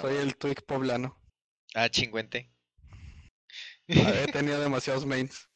[0.00, 1.18] Soy el Twig poblano.
[1.74, 2.50] Ah, chingüente.
[3.88, 5.48] He tenido demasiados mains.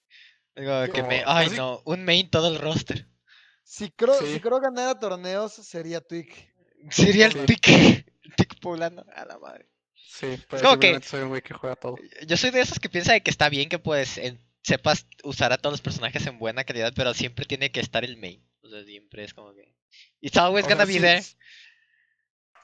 [0.54, 1.22] Digo, que Como- me...
[1.26, 1.82] Ay, no.
[1.84, 3.08] Un main todo el roster.
[3.62, 4.34] Si creo, Sí.
[4.34, 6.28] si creo ganar a torneos, sería Twig.
[6.90, 7.46] Sería el Sí.
[7.46, 8.04] Twig.
[8.22, 9.04] El Twig poblano.
[9.14, 9.68] A la madre.
[9.94, 11.96] Sí, pero como que- soy un güey que juega todo.
[12.26, 15.52] Yo soy de esos que piensa de que está bien que pues en- sepas usar
[15.52, 18.42] a todos los personajes en buena calidad, pero siempre tiene que estar el main.
[18.62, 19.74] O sea, siempre es como que.
[20.20, 21.22] It's always O gonna sea, be there.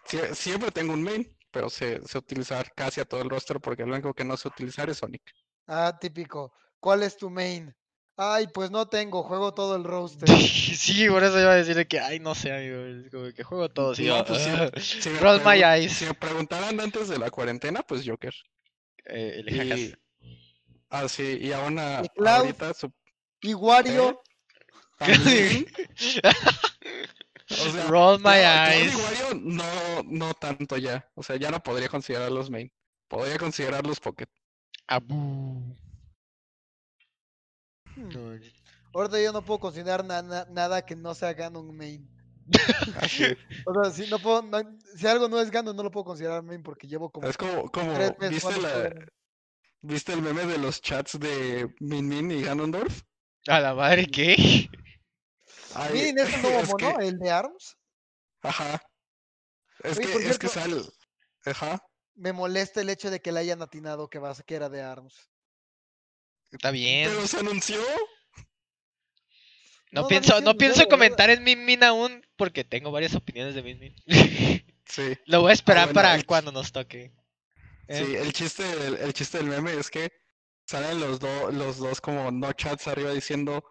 [0.06, 3.84] sie- siempre tengo un main, pero sé, sé utilizar casi a todo el roster porque
[3.86, 5.22] lo único que no sé utilizar es Sonic.
[5.68, 6.52] Ah, típico.
[6.80, 7.72] ¿Cuál es tu main?
[8.16, 10.28] Ay, pues no tengo, juego todo el roster.
[10.76, 12.84] sí, por eso iba a decirle que, ay, no sé, amigo.
[12.84, 13.94] Es como que juego todo.
[13.94, 14.70] Sí, No, yo, pues sí, "Ah".
[14.80, 15.92] Si Roll my eyes.
[15.92, 18.34] si me preguntaran antes de la cuarentena, pues Joker.
[19.06, 19.78] Eh, el.
[19.78, 19.94] Y,
[20.90, 22.28] ah, sí, y aún a- Y Cloud.
[22.46, 22.92] ahorita su-
[23.40, 24.22] Y Wario,
[24.98, 25.66] también,
[27.52, 28.94] o sea, Roll my y eyes.
[28.94, 29.64] Wario no,
[30.04, 31.08] no tanto ya.
[31.14, 32.72] O sea, ya no podría considerarlos main.
[33.08, 34.28] Podría considerarlos pocket.
[34.86, 35.76] Abu.
[37.94, 38.08] Hmm.
[38.08, 38.38] No,
[38.94, 42.08] ahorita yo no puedo considerar na- na- nada que no sea Ganon main.
[42.96, 43.24] Así.
[43.66, 46.42] O sea, si, no puedo, no- si algo no es Ganon, no lo puedo considerar
[46.42, 49.10] main porque llevo como Es como, como tres meses ¿viste, jugando la, Ganon.
[49.82, 53.02] ¿viste el meme de los chats de Min Min y Ganondorf?
[53.48, 54.68] A la madre, ¿qué?
[55.92, 57.76] Miren Ay, ese nuevo es mono, que- el de ARMS.
[58.42, 58.82] Ajá.
[59.84, 60.82] Es Oye, que, es que sale.
[61.44, 61.82] Ajá.
[62.14, 65.28] Me molesta el hecho de que le hayan atinado que, va, que era de ARMS.
[66.50, 67.08] Está bien.
[67.10, 67.80] Pero se anunció.
[69.90, 73.62] No, no pienso, no pienso comentar en Min Min aún porque tengo varias opiniones de
[73.62, 73.94] Min Min.
[74.86, 75.18] Sí.
[75.26, 77.12] Lo voy a esperar bueno, para el- cuando nos toque.
[77.88, 80.10] Eh, Sí, el chiste, del- el, chiste del meme es que
[80.66, 83.62] salen los, dos los dos como no chats arriba diciendo,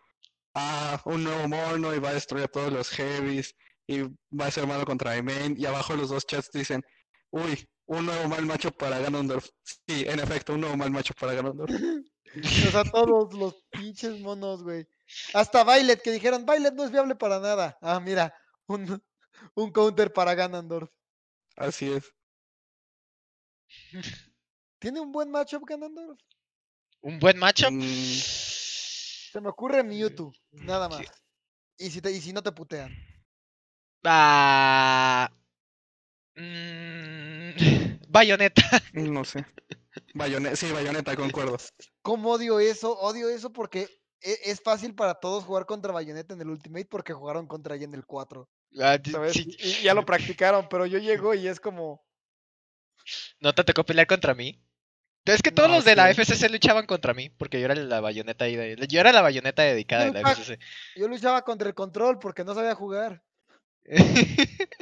[0.55, 3.55] ah, un nuevo mono y va a destruir a todos los heavies
[3.88, 5.55] y va a ser malo contra main.
[5.57, 6.83] Y abajo los dos chats dicen,
[7.31, 9.49] uy, un nuevo mal macho para Ganondorf.
[9.63, 11.72] Sí, en efecto, un nuevo mal macho para Ganondorf.
[12.33, 14.88] O sea, todos los pinches monos, güey.
[15.33, 17.78] Hasta Violet, que dijeron, Violet no es viable para nada.
[17.81, 18.34] Ah, mira,
[18.67, 19.03] un,
[19.53, 20.90] un counter para Ganondorf.
[21.57, 22.09] Así es.
[24.79, 26.17] ¿Tiene un buen matchup Ganondorf?
[27.01, 27.72] Un buen matchup.
[27.72, 27.81] Mm,
[29.31, 31.02] Se me ocurre Mewtwo, nada más.
[31.78, 32.94] Y si, te, y si no te putean.
[34.03, 35.31] Ah.
[36.36, 38.62] mm, Bayonetta.
[38.94, 39.46] no sé.
[40.14, 41.58] Bayonetta, sí, Bayonetta, concuerdo.
[42.02, 42.97] ¿Cómo odio eso?
[43.00, 43.88] Odio eso porque
[44.22, 47.86] e- es fácil para todos jugar contra Bayonetta en el Ultimate porque jugaron contra ella
[47.86, 48.50] en el 4.
[48.81, 49.34] Ah, ¿Sabes?
[49.34, 52.06] sí, Y, y ya lo practicaron, pero yo llego y es como.
[53.40, 54.62] No te tocó pelear contra mí.
[55.26, 56.09] Es que todos No, los de la.
[56.09, 59.62] FCC luchaban contra mí, porque yo era la bayoneta ahí de- Yo era la bayoneta
[59.62, 60.58] dedicada de la FCC.
[60.96, 63.22] Yo luchaba contra el control porque no sabía jugar.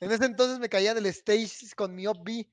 [0.00, 2.44] En ese entonces me caía del stage con mi up B.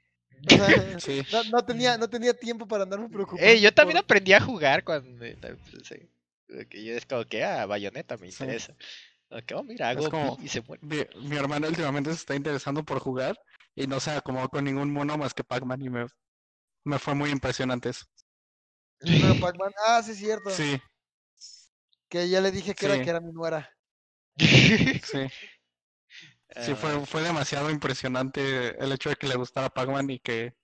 [0.45, 1.23] O sea, Sí.
[1.33, 3.43] no, no tenía, no tenía tiempo para andarme preocupando.
[3.49, 6.07] Ey, yo también por- aprendí a jugar cuando FCC.
[6.69, 8.43] Que yo es como que, ah, bayoneta me Sí.
[8.43, 8.75] interesa.
[9.31, 10.81] Ok, oh, mira, hago como- y se muere.
[10.85, 13.39] Mi, mi hermano últimamente se está interesando por jugar
[13.75, 16.05] y no se acomodó con ningún mono más que Pac-Man y me,
[16.85, 18.05] me fue muy impresionante eso.
[18.99, 20.49] Pero Pac-Man- Ah, sí, es cierto.
[20.49, 20.79] Sí,
[22.09, 23.69] Que ya le dije que era que era mi nuera.
[25.03, 25.27] sí.
[26.55, 30.55] Sí, Ah, fue, fue demasiado impresionante el hecho de que le gustara Pac-Man y que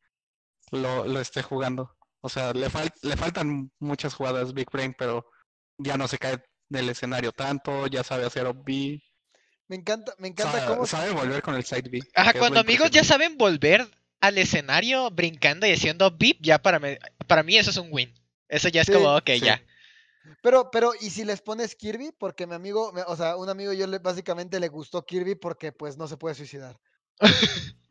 [0.71, 1.95] lo, lo esté jugando.
[2.21, 5.25] O sea, le, fal- le faltan muchas jugadas Big Brain, pero
[5.77, 9.01] ya no se cae del escenario tanto, ya sabe hacer B,
[9.67, 10.87] Me encanta, me encanta sabe, cómo.
[10.87, 11.99] sabe volver con el side B.
[12.15, 13.87] Ajá, cuando amigos ya saben volver
[14.21, 16.89] al escenario brincando y haciendo beep, ya para mí,
[17.27, 18.13] para mí eso es un win.
[18.49, 19.41] Eso ya es Sí, como, ok, sí.
[19.41, 19.61] ya.
[20.41, 22.11] Pero, pero, ¿y si les pones Kirby?
[22.17, 25.71] Porque mi amigo, me- o sea, un amigo yo le, básicamente le gustó Kirby porque
[25.71, 26.79] pues no se puede suicidar.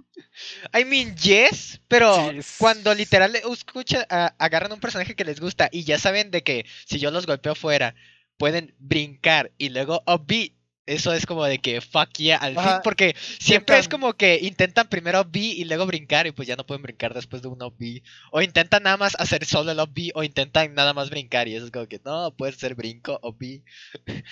[0.72, 5.84] I mean, yes, pero cuando literal escucha, a- agarran un personaje que les gusta y
[5.84, 7.94] ya saben de que si yo los golpeo fuera,
[8.36, 10.54] pueden brincar y luego up B,
[10.86, 14.88] eso es como de que fuck yeah, al fin, porque siempre es como que intentan
[14.88, 17.74] primero B y luego brincar y pues ya no pueden brincar después de un up
[17.78, 18.02] B.
[18.30, 21.66] O intentan nada más hacer solo el B o intentan nada más brincar y eso
[21.66, 23.62] es como que no, puede ser brinco up B.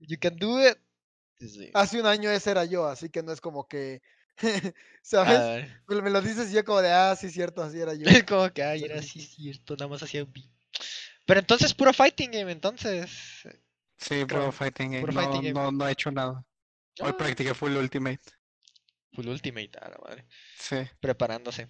[0.00, 0.78] You can do it.
[1.38, 1.70] Sí.
[1.74, 4.02] Hace un año ese era yo, así que no es como que,
[5.02, 5.38] ¿sabes?
[5.38, 8.08] Ah, Me lo- dices y yo como de, ah, sí, cierto, así era yo.
[8.08, 10.46] Es como que, ay, era así cierto, nada más hacía un beat.
[11.26, 13.10] Pero entonces, puro fighting game, entonces.
[13.98, 15.00] Sí, Creo- Pro Fighting Game.
[15.00, 15.52] puro No, fighting game.
[15.52, 16.44] no, no he hecho nada.
[17.00, 18.20] Hoy Ah, practiqué full Ultimate.
[19.14, 20.26] Full Ultimate, a la madre.
[20.58, 21.68] Sí, Preparándose.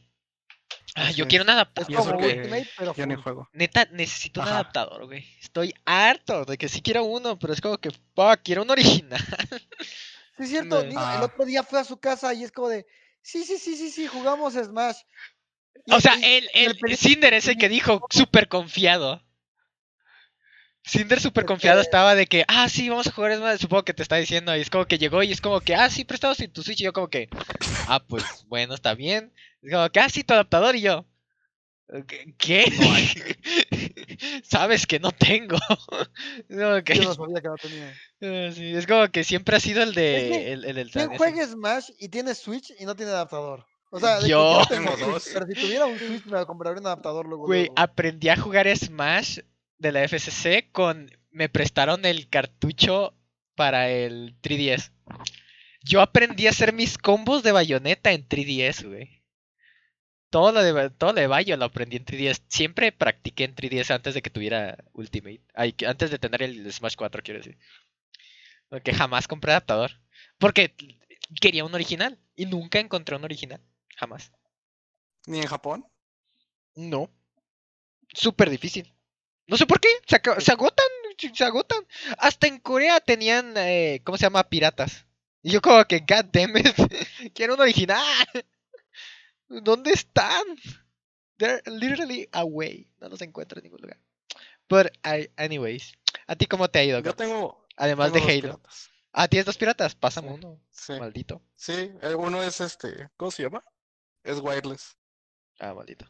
[0.95, 1.29] Ah, yo es.
[1.29, 1.91] quiero un Es adaptador.
[1.91, 3.23] Y eso como que Ultimate, pero yo ni full.
[3.23, 3.49] juego.
[3.53, 4.55] Neta, necesito un Ajá.
[4.57, 5.27] adaptador, güey.
[5.41, 9.21] Estoy harto de que sí quiero uno, pero es como que, fuck, quiero un original.
[10.39, 10.83] Sí, es cierto.
[10.83, 11.21] Digo, el Ah.
[11.25, 12.87] otro día fue a su casa y es como de,
[13.21, 14.97] sí, sí, sí, sí, sí, jugamos Smash.
[15.85, 19.23] Y- O sea, y- el, en el, peli- Cinder es el que dijo súper confiado.
[20.85, 23.61] Cinder súper confiado estaba de que, ah, sí, vamos a jugar Smash.
[23.61, 24.57] Supongo que te está diciendo.
[24.57, 26.81] Y es como que llegó y es como que, ah, sí, prestado sin tu Switch.
[26.81, 27.29] Y yo, como que,
[27.89, 29.33] ah, pues bueno, está bien.
[29.63, 30.75] Es como que, ah, sí, tu adaptador.
[30.75, 31.07] Y yo,
[32.37, 32.65] ¿qué?
[34.45, 35.57] Sabes que no tengo.
[36.49, 37.95] Es como que- Yo no sabía que no tenía.
[38.25, 40.29] Ah, sí, es como que siempre ha sido el Es de.
[40.31, 43.67] que, el, el, el- ¿Quién ese- juega Smash y tiene Switch y no tiene adaptador?
[43.91, 44.63] O sea, Yo.
[44.69, 45.29] tengo dos.
[45.33, 47.47] pero si tuviera un Switch me compraría un adaptador luego.
[47.47, 49.41] Güey, aprendí a jugar Smash
[49.83, 51.11] de la FCC con.
[51.31, 53.15] Me prestaron el cartucho
[53.55, 54.93] para el 3DS.
[55.83, 59.23] Yo aprendí a hacer mis combos de bayoneta en 3DS, güey.
[60.31, 62.43] Todo lo de, todo lo de Bayo lo aprendí en 3DS.
[62.49, 65.43] Siempre practiqué en 3DS antes de que tuviera Ultimate.
[65.55, 67.59] Ay, antes de tener el Smash 4, quiero decir.
[68.71, 70.01] Porque jamás compré adaptador.
[70.39, 70.75] Porque
[71.39, 72.19] quería un original.
[72.35, 73.61] Y nunca encontré un original.
[73.97, 74.33] Jamás.
[75.27, 75.87] Ni en Japón.
[76.75, 77.11] No.
[78.15, 78.91] Súper difícil.
[79.47, 79.89] No sé por qué.
[80.07, 80.17] Se,
[80.53, 80.87] agotan.
[81.35, 81.87] se- agotan.
[82.19, 83.55] Hasta en Corea tenían.
[83.57, 84.49] eh, ¿Cómo se llama?
[84.49, 85.07] Piratas.
[85.43, 86.67] Y yo, como que, God damn it.
[87.35, 88.05] Quiero un original.
[89.49, 90.43] ¿Dónde están?
[91.37, 92.89] They're literally away.
[93.01, 93.99] No los encuentro en ningún lugar.
[94.69, 95.93] But, I- anyways.
[96.27, 96.99] ¿A ti cómo te ha ido?
[96.99, 97.17] Yo Gats?
[97.17, 97.67] tengo.
[97.77, 98.43] Además tengo de Halo.
[98.43, 98.91] piratas.
[99.13, 99.95] Ah, ¿tienes dos piratas?
[99.95, 100.35] Pásame Sí.
[100.35, 100.61] uno.
[100.71, 101.43] Sí, Maldito.
[101.55, 101.91] sí.
[102.17, 103.11] Uno es este.
[103.17, 103.63] ¿Cómo se llama?
[104.23, 104.97] Es wireless.
[105.59, 106.07] Ah, maldito.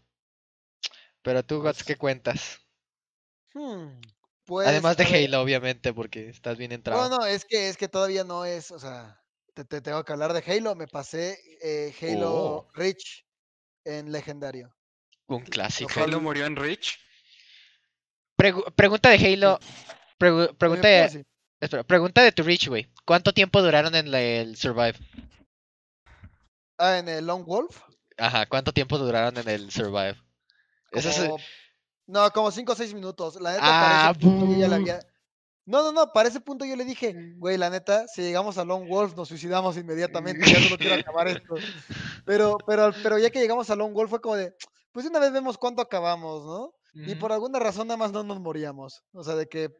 [1.23, 2.61] Pero tú, Gats, Pues- ¿qué cuentas?
[3.55, 4.01] Hmm,
[4.45, 7.09] pues, Además de ver, Halo, obviamente, porque estás bien entrado.
[7.09, 9.21] No, no, es que, es que todavía no es, o sea,
[9.55, 10.75] te, te tengo que hablar de Halo.
[10.75, 12.69] Me pasé eh, Halo Oh.
[12.75, 13.25] Reach
[13.85, 14.75] en legendario.
[15.27, 15.91] Un clásico.
[16.01, 16.99] Halo murió en Reach.
[18.37, 19.59] Pregu- pregunta de Halo.
[20.19, 21.25] pregu- Eh, pregunta, de,
[21.61, 22.89] espera, pregunta de tu Reach, güey.
[23.05, 24.95] ¿Cuánto tiempo duraron en el Survive?
[26.79, 27.81] Ah, en el Lone Wolf.
[28.19, 30.17] Ajá, ¿cuánto tiempo duraron en el Survive?
[30.91, 31.39] Eso es- como-
[32.07, 33.41] No, como 5 o 6 minutos.
[33.41, 35.01] La neta, Ah, para ese punto yo ya la había.
[35.65, 38.65] No, no, no, para ese punto yo le dije, güey, la neta, si llegamos a
[38.65, 41.55] Lone Wolf nos suicidamos inmediatamente, ya solo quiero acabar esto.
[42.25, 44.53] Pero, pero, pero ya que llegamos a Lone Wolf fue como de,
[44.91, 46.75] pues una vez vemos cuánto acabamos, ¿no?
[46.95, 49.03] Y por alguna razón nada más no nos moríamos.
[49.13, 49.71] O sea, de que,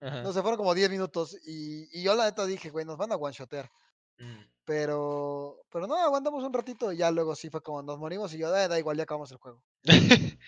[0.00, 2.96] ajá, no sé, fueron como 10 minutos y, y yo la neta dije, güey, nos
[2.96, 3.70] van a one-shotear.
[4.18, 4.44] mm.
[4.64, 8.38] Pero, pero no, aguantamos un ratito y ya luego sí fue como nos morimos y
[8.38, 9.62] yo, "Ah, da igual, ya acabamos el juego.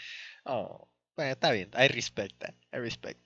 [0.44, 1.70] oh, bueno, está bien.
[1.78, 2.54] I respect that.
[2.72, 3.20] I respect.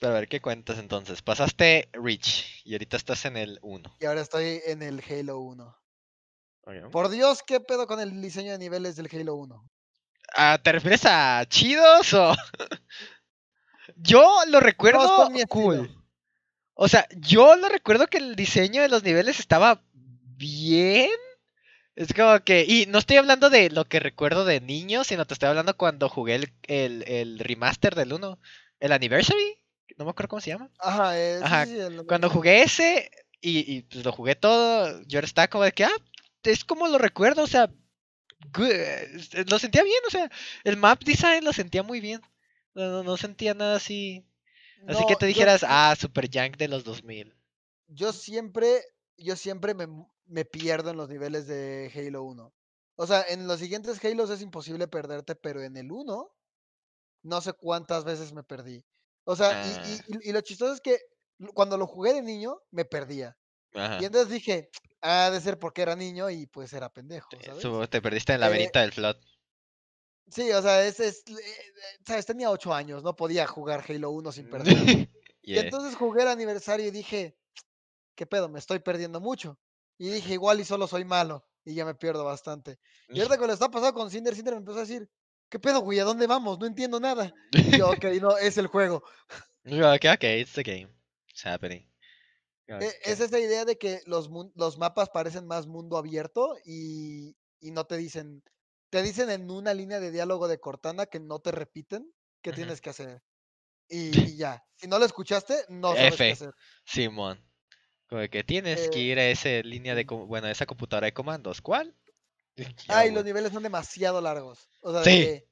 [0.00, 1.22] Pero a ver, ¿qué cuentas entonces?
[1.22, 3.96] Pasaste Reach y ahorita estás en el 1.
[4.00, 5.78] Y ahora estoy en el Halo 1.
[6.62, 6.90] Ok.
[6.92, 9.70] Por Dios, ¿qué pedo con el diseño de niveles del Halo 1?
[10.36, 12.32] Ah, ¿Te refieres a chidos o...?
[13.96, 15.46] Yo lo recuerdo estilo.
[15.48, 16.04] cool.
[16.74, 21.10] O sea, yo lo recuerdo que el diseño de los niveles estaba bien.
[21.98, 22.64] Es como que...
[22.66, 26.08] Y no estoy hablando de lo que recuerdo de niño, sino te estoy hablando cuando
[26.08, 28.38] jugué el, el, el remaster del 1.
[28.78, 29.58] El Anniversary.
[29.96, 30.70] No me acuerdo cómo se llama.
[30.78, 33.10] Ajá, sí, Ajá, sí, el- Cuando jugué ese
[33.40, 35.96] y, y, pues lo jugué todo, yo estaba como de que, ah,
[36.44, 37.68] es como lo recuerdo, o sea,
[38.54, 40.30] good, eh, lo sentía bien, o sea,
[40.62, 42.20] el map design lo sentía muy bien.
[42.74, 44.24] No, no, no sentía nada así.
[44.86, 47.34] Así que te dijeras, ah, Super Yank de los 2000.
[47.88, 48.82] yo siempre,
[49.16, 49.86] yo siempre me,
[50.28, 52.54] me pierdo en los niveles de Halo 1.
[52.96, 56.30] O sea, en los siguientes Halos es imposible perderte, pero en el 1,
[57.24, 58.84] no sé cuántas veces me perdí.
[59.24, 60.04] O sea, y- y, Ah.
[60.08, 60.98] y- y lo chistoso es que
[61.54, 63.36] cuando lo jugué de niño, me perdía.
[63.74, 63.98] Ajá.
[64.02, 64.70] Y entonces dije,
[65.02, 67.62] ha de ser porque era niño y pues era pendejo, Te- ¿sabes?
[67.90, 69.16] te perdiste en el Eh, laberinto del Flood.
[70.30, 71.34] Sí, o sea, es, es, eh,
[72.06, 72.26] ¿sabes?
[72.26, 75.08] Tenía 8 años, no podía jugar Halo 1 sin perder.
[75.42, 77.38] Y entonces jugué el aniversario y dije,
[78.16, 78.48] ¿qué pedo?
[78.48, 79.58] Me estoy perdiendo mucho.
[79.98, 81.44] Y dije, igual y solo soy malo.
[81.64, 82.78] Y ya me pierdo bastante.
[83.08, 85.10] Y ahorita que lo está pasando con Cinder, Cinder me empezó a decir,
[85.50, 85.98] ¿qué pedo, güey?
[85.98, 86.58] ¿A dónde vamos?
[86.58, 87.34] No entiendo nada.
[87.52, 89.02] Y yo, ok, no, es el juego.
[89.64, 90.88] ok, ok, it's the game.
[91.28, 91.88] It's happening.
[92.68, 92.94] E-.
[93.04, 97.84] Es esa idea de que los, los mapas parecen más mundo abierto y, y no
[97.84, 98.42] te dicen,
[98.90, 102.12] te dicen en una línea de diálogo de Cortana que no te repiten
[102.42, 103.22] qué tienes que hacer.
[103.90, 104.62] Y, y ya.
[104.74, 106.32] Si no lo escuchaste, no sabes qué F.
[106.32, 106.54] hacer.
[106.84, 107.42] Simón.
[108.08, 111.12] Como que tienes que Eh, ir a esa línea de, bueno, a esa computadora de
[111.14, 111.60] comandos.
[111.60, 111.94] ¿Cuál?
[112.56, 114.68] Y Ya, los niveles son demasiado largos.
[114.80, 115.08] O sea, Sí.
[115.08, 115.48] de, que,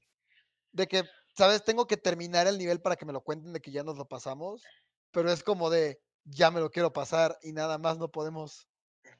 [0.73, 1.05] de que,
[1.37, 1.65] ¿sabes?
[1.65, 4.07] Tengo que terminar el nivel para que me lo cuenten de que ya nos lo
[4.09, 4.71] pasamos.
[5.13, 8.69] Pero es como de, ya me lo quiero pasar y nada más no podemos.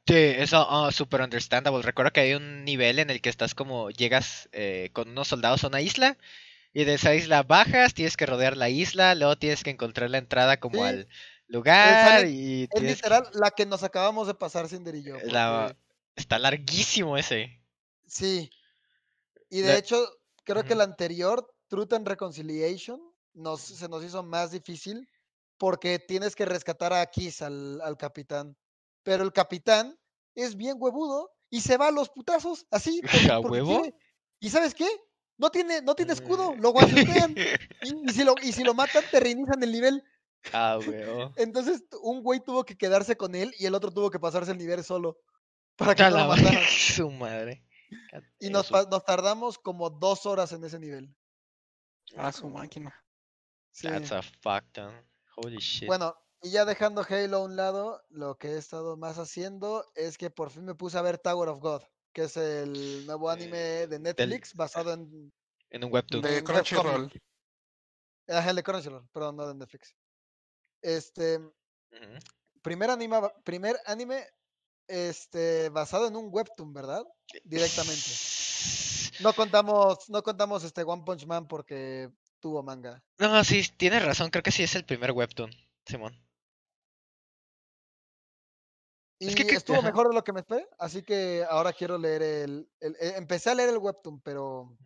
[0.07, 1.83] Sí, eso, ah, super understandable.
[1.83, 5.65] Recuerdo que hay un nivel en el que estás como, llegas eh, con unos soldados
[5.65, 6.17] a una isla
[6.75, 10.19] y de esa isla bajas, tienes que rodear la isla, luego tienes que encontrar la
[10.19, 11.09] entrada como Sí, al
[11.49, 15.17] lugar sale- y Es que- literal la que nos acabamos de pasar Cinder y yo.
[15.25, 15.87] La- porque
[16.17, 17.63] Está larguísimo ese.
[18.07, 18.51] Sí.
[19.51, 20.07] Y La- de hecho,
[20.45, 23.01] creo que el anterior, Truth and Reconciliation,
[23.35, 25.09] nos, se nos hizo más difícil
[25.59, 28.57] porque tienes que rescatar a Kiss, al, al capitán.
[29.03, 29.99] Pero el capitán
[30.35, 33.01] es bien huevudo y se va a los putazos, así.
[33.29, 33.83] porque- ¿A porque huevo?
[33.83, 33.97] quiere.
[34.41, 34.89] ¿Y sabes qué?
[35.39, 36.61] No tiene, no tiene escudo, Mm.
[36.61, 37.35] lo guanchotean.
[37.83, 40.03] y, y si lo, y si lo matan, te reinician el nivel.
[40.53, 40.79] Ah.
[41.37, 44.59] Entonces, un güey tuvo que quedarse con él y el otro tuvo que pasarse el
[44.59, 45.19] nivel solo.
[45.77, 46.63] Para que no lo mataran.
[46.71, 47.65] Su madre.
[48.39, 48.71] Y nos,
[49.05, 51.15] tardamos como dos horas en ese nivel.
[52.17, 52.95] A su máquina.
[53.73, 53.89] Sí.
[53.89, 54.95] That's a fuck ton.
[55.37, 55.87] Holy shit.
[55.87, 60.17] Bueno, y ya dejando Halo a un lado, lo que he estado más haciendo es
[60.17, 63.83] que por fin me puse a ver Tower of God, que es el nuevo anime
[63.83, 65.33] Eh, de Netflix basado en
[65.71, 66.23] en un webtoon.
[66.23, 67.13] De un Crunchyroll.
[68.29, 69.95] Ajá, el de Crunchyroll, perdón, no de Netflix.
[70.87, 71.41] Este,
[72.63, 74.25] primer anime, primer anime
[74.87, 77.05] este, basado en un webtoon, ¿verdad?
[77.43, 78.09] Directamente.
[79.19, 83.03] No contamos, no contamos este One Punch Man porque tuvo manga.
[83.19, 84.31] No, sí, tienes razón.
[84.31, 85.51] Creo que sí es el primer webtoon,
[85.87, 86.15] Simón.
[89.19, 89.87] Y Es que que- estuvo ajá.
[89.89, 93.51] mejor de lo que me esperé, así que ahora quiero leer el, el- eh, Empecé
[93.51, 94.77] a leer el webtoon, pero...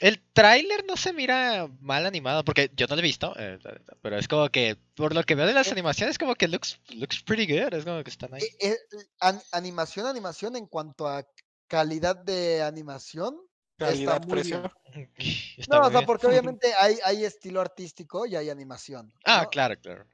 [0.00, 3.58] El tráiler no se mira mal animado, porque yo no lo he visto, eh,
[4.02, 5.72] pero es como que, por lo que veo de las Eh.
[5.72, 8.42] animaciones, como que looks, looks pretty good, es como que están ahí.
[8.42, 8.76] eh, eh,
[9.20, 11.24] an- animación, animación en cuanto a
[11.68, 13.36] calidad de animación.
[13.78, 14.70] Calidad, muy precio.
[14.94, 15.12] bien.
[15.58, 16.06] Está No, muy o sea, bien.
[16.06, 16.26] porque
[16.58, 19.12] obviamente hay, hay estilo artístico y hay animación.
[19.24, 20.06] Ah, claro, claro.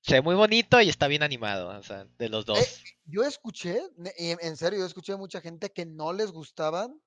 [0.00, 2.80] Se ve muy bonito y está bien animado, o sea, de los dos.
[3.06, 3.82] Yo escuché,
[4.16, 7.00] en en serio, yo escuché a mucha gente que no les gustaban.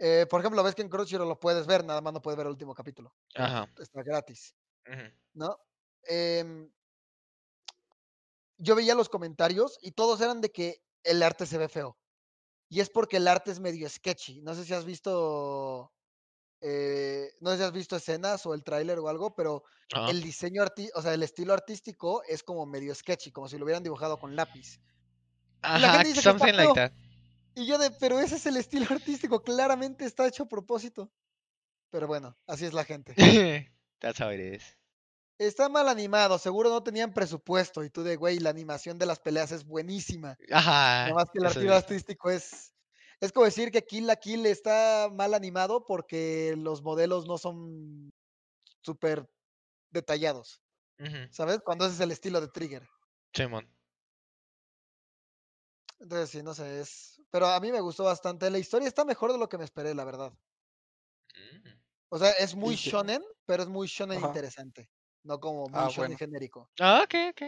[0.00, 2.46] Eh, por ejemplo, ves que en Crunchyroll lo puedes ver, nada más no puedes ver
[2.46, 3.14] el último capítulo.
[3.36, 3.72] Ajá.
[3.78, 4.54] Está gratis.
[4.90, 5.02] ujú.
[5.34, 5.56] ¿no?
[6.04, 6.68] Em,
[8.58, 11.96] yo veía los comentarios y todos eran de que el arte se ve feo.
[12.68, 14.40] Y es porque el arte es medio sketchy.
[14.42, 15.92] No sé si has visto.
[16.60, 20.10] eh, no sé si has visto escenas o el tráiler o algo, pero Ajá.
[20.10, 23.64] el diseño arti- o sea, el estilo artístico es como medio sketchy, como si lo
[23.64, 24.78] hubieran dibujado con lápiz.
[25.62, 26.92] Ajá, something like that.
[27.60, 31.12] Y yo de, pero ese es el estilo artístico, claramente está hecho a propósito.
[31.90, 33.14] Pero bueno, así es la gente.
[34.00, 34.78] That's how it is.
[35.38, 37.84] Está mal animado, seguro no tenían presupuesto.
[37.84, 40.38] Y tú de, güey, la animación de las peleas es buenísima.
[40.50, 41.02] Ajá.
[41.04, 42.72] Nada más que el estilo artístico es.
[43.20, 48.10] Es como decir que Kill la Kill está mal animado porque los modelos no son
[48.80, 49.28] súper
[49.90, 50.62] detallados.
[51.30, 51.60] ¿Sabes?
[51.64, 52.86] Cuando ese es el estilo de Trigger.
[53.34, 53.70] Simón.
[56.00, 57.20] Entonces, sí, no sé, es.
[57.30, 58.50] Pero a mí me gustó bastante.
[58.50, 60.32] La historia está mejor de lo que me esperé, la verdad.
[61.36, 61.68] Mm.
[62.08, 64.28] O sea, es muy shonen, pero es muy shonen Ajá.
[64.28, 64.88] interesante.
[65.22, 66.18] No como muy Ah, shonen bueno.
[66.18, 66.70] genérico.
[66.80, 67.42] Ah, ok, ok.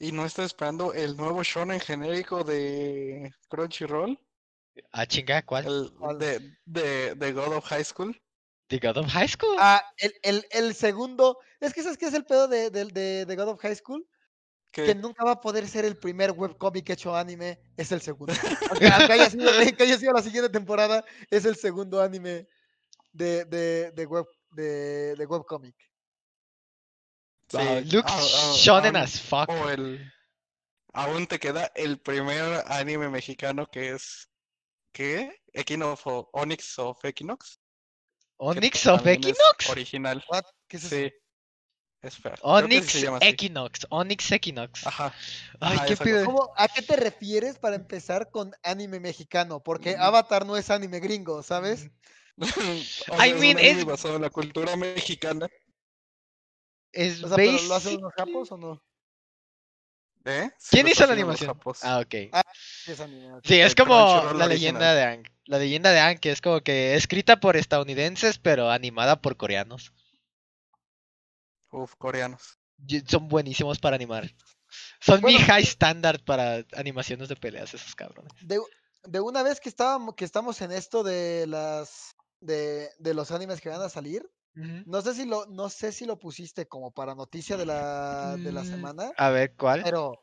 [0.00, 4.18] ¿Y no está esperando el nuevo shonen genérico de Crunchyroll?
[4.92, 5.66] Ah, chinga, ¿cuál?
[5.66, 8.20] El de, de, de God of High School.
[8.68, 9.56] The God of High School.
[9.58, 11.38] Ah, el, el, el segundo.
[11.60, 14.08] Es que ¿sabes qué es el pedo de, de, de- de God of High School?
[14.70, 18.34] Que, que nunca va a poder ser el primer webcomic hecho anime, es el segundo.
[18.70, 22.46] Aunque, aunque haya, sido, que haya sido la siguiente temporada, es el segundo anime
[23.12, 25.74] de, de, de web de, de webcomic.
[27.48, 29.48] sí, Wow, looks ah, ah, shonen aún- as fuck.
[29.70, 30.12] el
[30.92, 34.28] aún te queda el primer anime mexicano que es
[34.92, 35.42] ¿qué?
[35.52, 37.58] Equinox o Onyx of Equinox.
[38.38, 39.70] Onyx of también es Equinox.
[39.70, 40.24] Original.
[40.28, 40.44] What?
[40.68, 40.96] ¿Qué es eso?
[40.96, 41.12] Sí.
[42.00, 42.94] Así Onyx.
[43.20, 43.86] Equinox.
[43.90, 44.86] Onyx Equinox.
[44.86, 45.12] Ajá.
[45.60, 46.22] Ay, ajá, qué.
[46.24, 49.60] ¿Cómo- ¿A qué te refieres para empezar con anime mexicano?
[49.62, 50.00] Porque Mm.
[50.02, 51.90] Avatar no es anime gringo, ¿sabes?
[53.12, 55.48] O sea, I es un mean, anime es- basado en la cultura mexicana.
[56.92, 58.82] Es O sea, ¿pero lo hacen unos basically- japos o no?
[60.24, 60.50] ¿Eh?
[60.58, 61.48] Sí, ¿Quién hizo la los animación?
[61.54, 61.78] japos.
[61.82, 62.14] Ah, ok.
[62.32, 62.98] Ah, Sí, es.
[63.44, 64.48] Sí, es como la original.
[64.48, 65.22] leyenda de Aang.
[65.46, 69.92] La leyenda de Aang, que es como que escrita por estadounidenses, pero animada por coreanos.
[71.70, 72.58] Uf, coreanos.
[73.06, 74.30] Son buenísimos para animar.
[75.00, 78.32] Son mi high standard para animaciones de peleas, esos cabrones.
[78.40, 78.60] de,
[79.04, 83.60] de una vez que estábamos, que estamos en esto de las de, de los animes
[83.60, 84.28] que van a salir,
[84.84, 88.52] no sé si lo, no sé si lo pusiste como para noticia de la, de
[88.52, 89.82] la Mm, semana, A ver, ¿cuál?
[89.84, 90.14] pero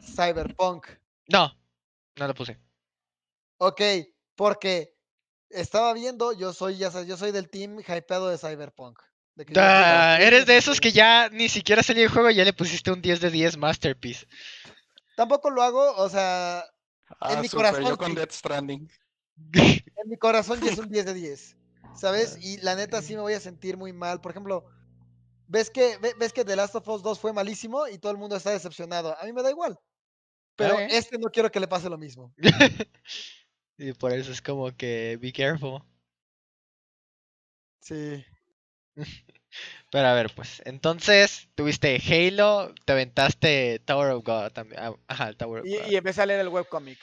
[0.00, 0.86] Cyberpunk.
[1.28, 1.52] No,
[2.16, 2.58] no lo puse.
[3.58, 3.80] Ok,
[4.34, 4.94] porque
[5.50, 8.98] estaba viendo, yo soy, ya sabes, yo soy del team hypeado de Cyberpunk.
[9.36, 12.08] De que yo estoy Ah, feliz eres de esos que ya ni siquiera salió el
[12.10, 14.26] juego y ya le pusiste un 10 de 10 Masterpiece.
[15.16, 16.64] Tampoco lo hago, o sea,
[17.20, 18.16] Ah, mi súper, corazón yo con sí.
[18.16, 18.90] Death Stranding.
[19.52, 21.56] en mi corazón ya es un 10 de 10,
[21.94, 22.38] ¿sabes?
[22.40, 24.20] Y la neta sí me voy a sentir muy mal.
[24.20, 24.64] Por ejemplo,
[25.46, 28.18] ves que, ve- ves que The Last of Us 2 fue malísimo y todo el
[28.18, 29.16] mundo está decepcionado.
[29.20, 29.78] A mí me da igual.
[30.56, 30.80] Pero Ok.
[30.88, 32.32] este no quiero que le pase lo mismo.
[33.78, 35.82] y por eso es como que be careful.
[37.80, 38.24] Sí.
[39.90, 44.80] Pero a ver, pues, entonces tuviste Halo, te aventaste Tower of God también.
[44.82, 45.86] ah, Ajá, el Tower of Y, God.
[45.88, 46.98] y empecé a leer el webcomic.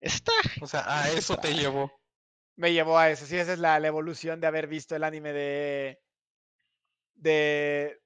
[0.00, 0.32] Está.
[0.60, 1.90] O sea, a eso te llevó.
[2.56, 3.26] Me llevó a eso.
[3.26, 6.00] Sí, esa es la, la evolución de haber visto el anime de.
[7.14, 7.98] de.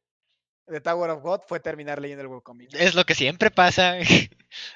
[0.68, 2.72] de Tower of God, fue terminar leyendo el webcomic.
[2.72, 3.98] Es lo que siempre pasa.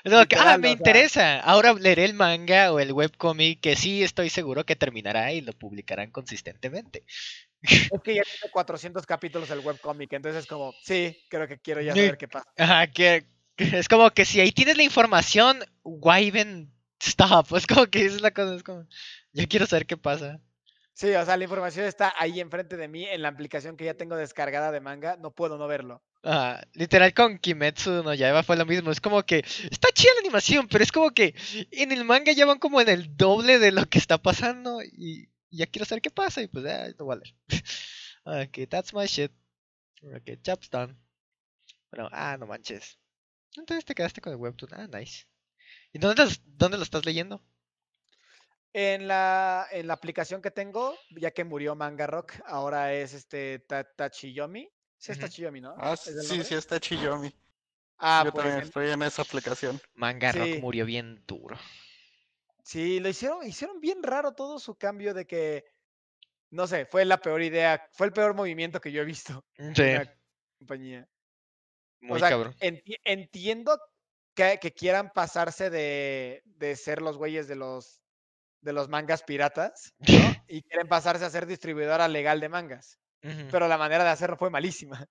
[0.05, 0.77] Es lo que, ah, me o sea.
[0.77, 1.41] interesa.
[1.41, 5.53] Ahora leeré el manga o el webcomic que sí estoy seguro que terminará y lo
[5.55, 7.05] publicarán consistentemente.
[7.63, 11.81] Es que ya tiene 400 capítulos el webcomic, entonces es como, sí, creo que quiero
[11.81, 12.49] ya saber qué pasa.
[12.57, 13.25] Ajá, que,
[13.57, 17.55] es como que si ahí tienes la información, why even stop?
[17.57, 18.87] Es como que esa es la cosa, es como,
[19.33, 20.41] yo quiero saber qué pasa.
[20.95, 23.95] Sí, o sea, la información está ahí enfrente de mí en la aplicación que ya
[23.95, 26.03] tengo descargada de manga, no puedo no verlo.
[26.23, 29.39] Ajá, literal con Kimetsu no Yaiba fue lo mismo, es como que
[29.71, 31.35] está chida la animación, pero es como que
[31.71, 35.31] en el manga ya van como en el doble de lo que está pasando y
[35.51, 37.35] ya quiero saber qué pasa y pues ah, no voy a leer.
[38.49, 39.33] ok, that's my shit.
[40.03, 40.97] Ok, chap's done.
[41.91, 42.99] Bueno, ah, no manches.
[43.57, 45.27] Entonces te quedaste con el webtoon, ah, nice.
[45.93, 47.43] ¿Y dónde, los- dónde lo estás leyendo?
[48.73, 53.59] En la, en la aplicación que tengo, ya que murió Manga Rock, ahora es este
[53.61, 54.71] Ta- Tachiyomi.
[54.97, 55.19] Sí, es.
[55.19, 55.75] Tachiyomi, ¿no?
[55.77, 56.45] Ah, ¿Es sí, nombre?
[56.45, 57.35] sí está Chiyomi.
[57.99, 59.81] Ah, Yo pues también en- estoy en esa aplicación.
[59.95, 61.59] Manga Rock murió bien duro.
[62.71, 65.65] Sí, lo hicieron, hicieron bien raro todo su cambio de que,
[66.51, 69.75] no sé, fue la peor idea, fue el peor movimiento que yo he visto en
[69.75, 70.05] Sí, una
[70.61, 71.09] compañía.
[72.01, 72.55] muy o sea, cabrón.
[72.61, 73.77] enti- entiendo
[74.37, 78.03] que, que quieran pasarse de, de ser los güeyes de los,
[78.61, 80.09] de los mangas piratas, ¿no?
[80.47, 83.01] Y quieren pasarse a ser distribuidora legal de mangas.
[83.51, 85.07] Pero la manera de hacerlo fue malísima.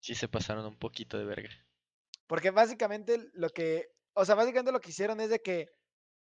[0.00, 1.50] Sí se pasaron un poquito de verga.
[2.28, 5.66] Porque básicamente lo que, o sea, básicamente lo que hicieron es de que,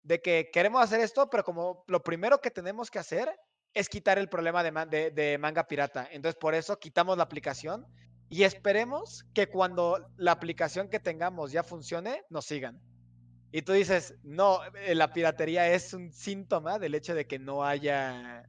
[0.06, 3.28] de que queremos hacer esto, pero como lo primero que tenemos que hacer
[3.74, 6.08] es quitar el problema de, ma- de- de manga pirata.
[6.10, 7.84] Entonces, por eso quitamos la aplicación
[8.28, 12.78] y esperemos que cuando la aplicación que tengamos ya funcione, nos sigan.
[13.50, 17.64] Y tú dices, no, eh, la piratería es un síntoma del hecho de que no
[17.64, 18.44] haya,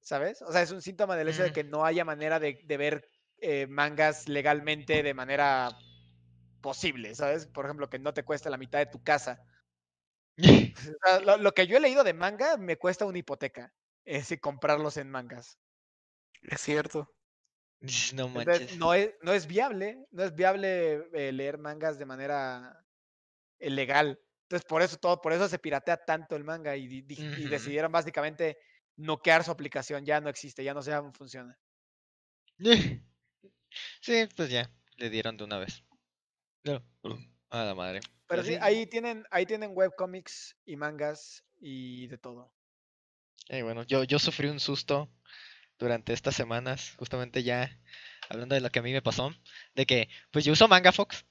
[0.00, 0.40] ¿sabes?
[0.42, 3.08] O sea, es un síntoma del hecho de que no haya manera de, de ver
[3.40, 5.76] eh, mangas legalmente de manera
[6.62, 7.46] posible, ¿sabes?
[7.46, 9.38] Por ejemplo, que no te cueste la mitad de tu casa.
[11.24, 13.72] Lo, lo que yo he leído de manga me cuesta una hipoteca,
[14.04, 15.58] es comprarlos en mangas.
[16.42, 17.08] Es cierto.
[18.14, 18.78] no Entonces, manches.
[18.78, 22.84] no es, no es viable, no es viable eh, leer mangas de manera
[23.58, 24.20] eh, legal.
[24.42, 28.58] Entonces, por eso todo, por eso se piratea tanto el manga y, decidieron básicamente
[28.96, 31.58] noquear su aplicación, ya no existe, ya no cómo funciona.
[34.00, 35.82] Sí, pues ya, le dieron de una vez.
[36.62, 36.80] No,
[37.54, 38.00] A la madre.
[38.26, 42.50] Pero sí, ahí tienen, ahí tienen webcomics y mangas y de todo.
[43.48, 45.08] Eh, bueno, yo, yo sufrí un susto
[45.78, 47.78] durante estas semanas, justamente ya
[48.28, 49.32] hablando de lo que a mí me pasó,
[49.76, 51.24] de que pues yo uso MangaFox,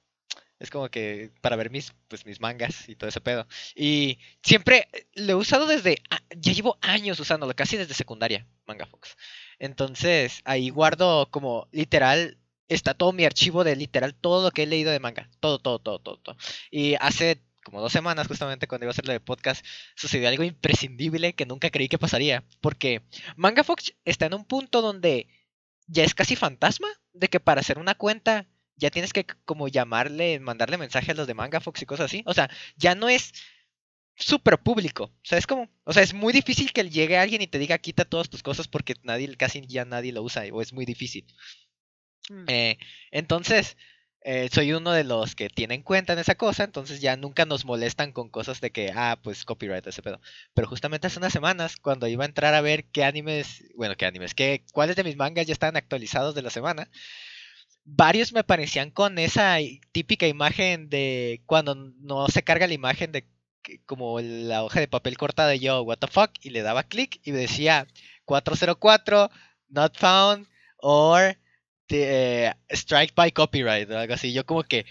[0.60, 3.46] es como que para ver mis, pues, mis mangas y todo ese pedo.
[3.74, 8.46] Y siempre eh, lo he usado desde, a- ya llevo años usándolo, casi desde secundaria,
[8.66, 9.16] MangaFox.
[9.58, 14.66] Entonces ahí guardo como literal, está todo mi archivo de literal todo lo que he
[14.66, 16.18] leído de manga, todo, todo, todo, todo.
[16.18, 16.36] todo.
[16.70, 19.64] Y hace como dos semanas justamente cuando iba a hacer lo de podcast,
[19.96, 22.44] sucedió algo imprescindible que nunca creí que pasaría.
[22.60, 23.02] Porque
[23.36, 25.28] MangaFox está en un punto donde
[25.86, 26.88] ya es casi fantasma.
[27.12, 28.46] De que para hacer una cuenta
[28.76, 32.22] ya tienes que como llamarle, mandarle mensaje a los de MangaFox y cosas así.
[32.26, 33.32] O sea, ya no es
[34.16, 35.04] súper público.
[35.04, 37.78] O sea, es como, o sea, es muy difícil que llegue alguien y te diga
[37.78, 41.26] quita todas tus cosas porque nadie, casi ya nadie lo usa o es muy difícil.
[42.30, 42.44] Mm.
[42.48, 42.78] Eh,
[43.10, 43.76] entonces,
[44.22, 47.66] eh, soy uno de los que tienen cuenta en esa cosa, entonces ya nunca nos
[47.66, 50.20] molestan con cosas de que, ah, pues copyright, ese pedo.
[50.54, 54.06] Pero justamente hace unas semanas, cuando iba a entrar a ver qué animes, bueno, qué
[54.06, 56.88] animes, qué, cuáles de mis mangas ya estaban actualizados de la semana,
[57.84, 59.58] varios me aparecían con esa
[59.92, 63.26] típica imagen de cuando no se carga la imagen de
[63.86, 67.20] como la hoja de papel cortada de yo, what the fuck, y le daba clic
[67.24, 67.86] y decía
[68.24, 69.30] 404,
[69.68, 70.46] not found,
[70.78, 71.36] or
[71.88, 74.32] de, eh, strike by copyright o algo así.
[74.32, 74.86] Yo como que,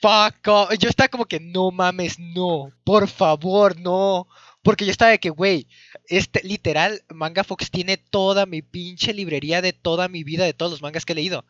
[0.00, 0.70] fuck, off.
[0.78, 4.28] yo estaba como que, no mames, no, por favor, no.
[4.62, 5.68] Porque yo estaba de que, güey,
[6.08, 10.72] este, literal, Manga Fox tiene toda mi pinche librería de toda mi vida, de todos
[10.72, 11.44] los mangas que he leído.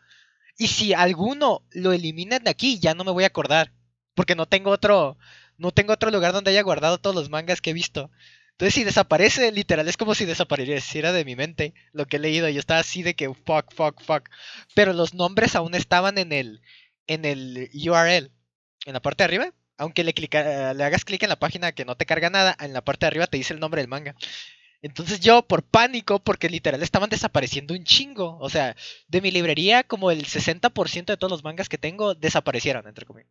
[0.58, 3.72] Y si alguno lo eliminan de aquí, ya no me voy a acordar.
[4.14, 5.16] Porque no tengo otro,
[5.58, 8.10] no tengo otro lugar donde haya guardado todos los mangas que he visto.
[8.54, 12.48] Entonces, si desaparece, literal, es como si desapareciera de mi mente lo que he leído.
[12.48, 14.28] Yo estaba así de que, fuck, fuck, fuck.
[14.74, 16.62] Pero los nombres aún estaban en el,
[17.08, 18.30] en el URL.
[18.86, 21.84] En la parte de arriba, aunque le, clica, le hagas clic en la página que
[21.84, 24.14] no te carga nada, en la parte de arriba te dice el nombre del manga.
[24.84, 28.36] Entonces yo, por pánico, porque literal estaban desapareciendo un chingo.
[28.40, 28.76] O sea,
[29.08, 33.30] de mi librería, como el 60% de todos los mangas que tengo desaparecieron, entre comillas.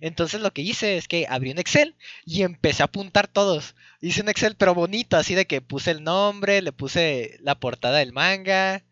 [0.00, 3.74] Entonces lo que hice es que abrí un Excel y empecé a apuntar todos.
[4.00, 7.98] Hice un Excel, pero bonito, así de que puse el nombre, le puse la portada
[7.98, 8.84] del manga.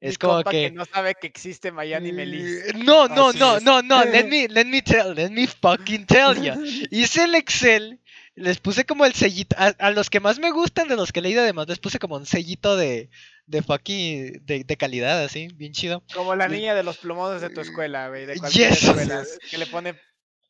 [0.00, 0.70] Mi Es como compa que.
[0.70, 2.62] no sabe que existe Miami Melis.
[2.66, 3.62] Eh, No, no, Así no, es.
[3.62, 6.54] no, no, let me, let me tell, let me fucking tell you.
[6.90, 7.97] Hice el Excel,
[8.38, 11.20] les puse como el sellito, a, a los que más me gustan, de los que
[11.20, 13.10] he leído además, les puse como un sellito de,
[13.46, 16.02] de fucking, de, de calidad, así, bien chido.
[16.14, 18.26] Como la niña de los plumones de tu escuela, güey.
[18.26, 18.84] De cualquier Yes.
[18.84, 19.24] escuela.
[19.50, 19.94] Que le pone,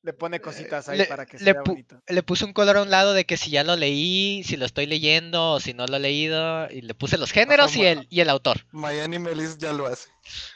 [0.02, 2.00] le pone cositas ahí Le- para que se le vea pu- bonito.
[2.06, 4.64] Le puse un color a un lado de que si ya lo leí, si lo
[4.64, 8.06] estoy leyendo o si no lo he leído, y le puse los géneros y el,
[8.08, 8.64] y el autor.
[8.72, 10.08] Miami Melis ya lo hace.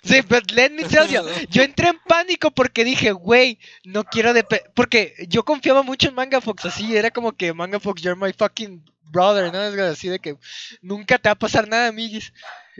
[0.02, 4.32] Sí, but let me tell you, yo entré en pánico porque dije, güey, no quiero
[4.32, 8.18] de porque yo confiaba mucho en Manga Fox, así era como que Manga Fox, you're
[8.18, 9.62] my fucking brother, ¿no?
[9.62, 10.36] Es así de que
[10.80, 12.32] nunca te va a pasar nada, amiguis.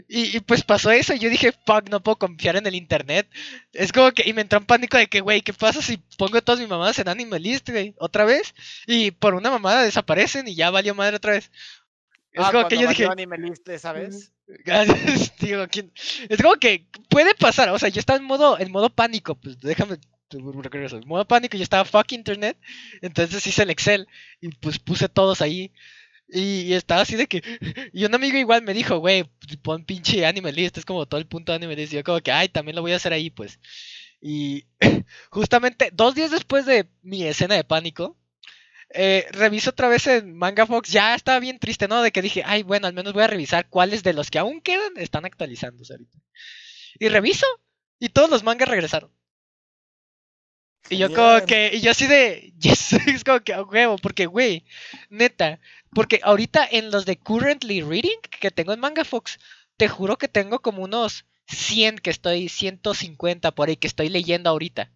[0.07, 3.27] Y, y pues pasó eso, y yo dije, fuck, no puedo confiar en el internet.
[3.73, 6.41] Es como que, y me entró en pánico de que, güey, ¿qué pasa si pongo
[6.41, 8.53] todas mis mamadas en Anime List, güey, otra vez?
[8.87, 11.51] Y por una mamada desaparecen y ya valió madre otra vez.
[12.31, 14.31] Es Ah, como que yo dije, valió Anime List esa vez.
[16.29, 19.59] Es como que puede pasar, o sea, yo estaba en modo, en modo pánico, pues
[19.59, 19.97] déjame,
[20.31, 22.57] en modo pánico, yo estaba fuck internet,
[23.01, 24.07] entonces hice el Excel
[24.41, 25.71] y pues puse todos ahí.
[26.33, 27.43] Y, estaba así de que.
[27.93, 29.23] Y un amigo igual me dijo, güey,
[29.61, 31.93] pon pinche anime list, es como todo el punto de anime list.
[31.93, 33.59] Y yo, como que, ay, también lo voy a hacer ahí, pues.
[34.19, 34.65] Y
[35.29, 38.17] justamente dos días después de mi escena de pánico,
[38.89, 40.89] eh, reviso otra vez en Manga Fox.
[40.89, 42.01] Ya estaba bien triste, ¿no?
[42.01, 44.61] De que dije, ay, bueno, al menos voy a revisar cuáles de los que aún
[44.61, 46.17] quedan están actualizándose ahorita.
[46.99, 47.45] Y reviso,
[47.99, 49.11] y todos los mangas regresaron.
[50.89, 54.25] Y yo como que, y yo así de, yes, es como que a huevo, porque
[54.25, 54.65] güey,
[55.09, 55.59] neta,
[55.93, 59.39] porque ahorita en los de currently reading que tengo en Manga Fox,
[59.77, 64.49] te juro que tengo como unos 100 que estoy, 150 por ahí que estoy leyendo
[64.49, 64.91] ahorita.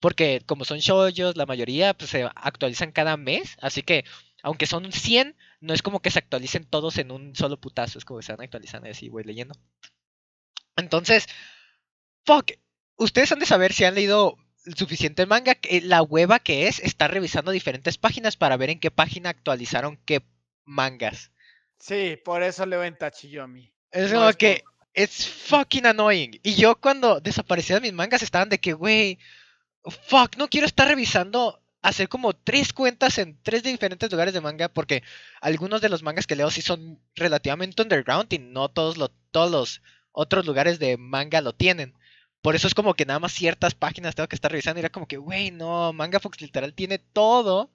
[0.00, 4.04] Porque como son shoujos, la mayoría pues, se actualizan cada mes, así que
[4.42, 8.04] aunque son 100, no es como que se actualicen todos en un solo putazo, es
[8.04, 9.54] como que se van actualizando y así voy leyendo.
[10.76, 11.28] Entonces,
[12.24, 12.50] fuck,
[12.96, 14.36] ustedes han de saber si han leído
[14.76, 18.90] suficiente manga, que la hueva que es estar revisando diferentes páginas para ver en qué
[18.90, 20.22] página actualizaron qué
[20.64, 21.30] mangas.
[21.78, 23.72] Sí, por eso leo en Tachiyomi.
[23.90, 24.62] Es No como es que
[24.94, 26.38] it's fucking annoying.
[26.42, 29.18] Y yo cuando desaparecieron mis mangas estaban de que, güey,
[29.84, 34.68] fuck, no quiero estar revisando, hacer como tres cuentas en tres diferentes lugares de manga,
[34.68, 35.02] porque
[35.40, 39.50] algunos de los mangas que leo sí son relativamente underground y no todos, lo, todos
[39.50, 41.94] los otros lugares de manga lo tienen.
[42.42, 44.80] Por eso es como que nada más ciertas páginas tengo que estar revisando.
[44.80, 47.70] Y era como que, güey, no, Manga Fox literal tiene todo.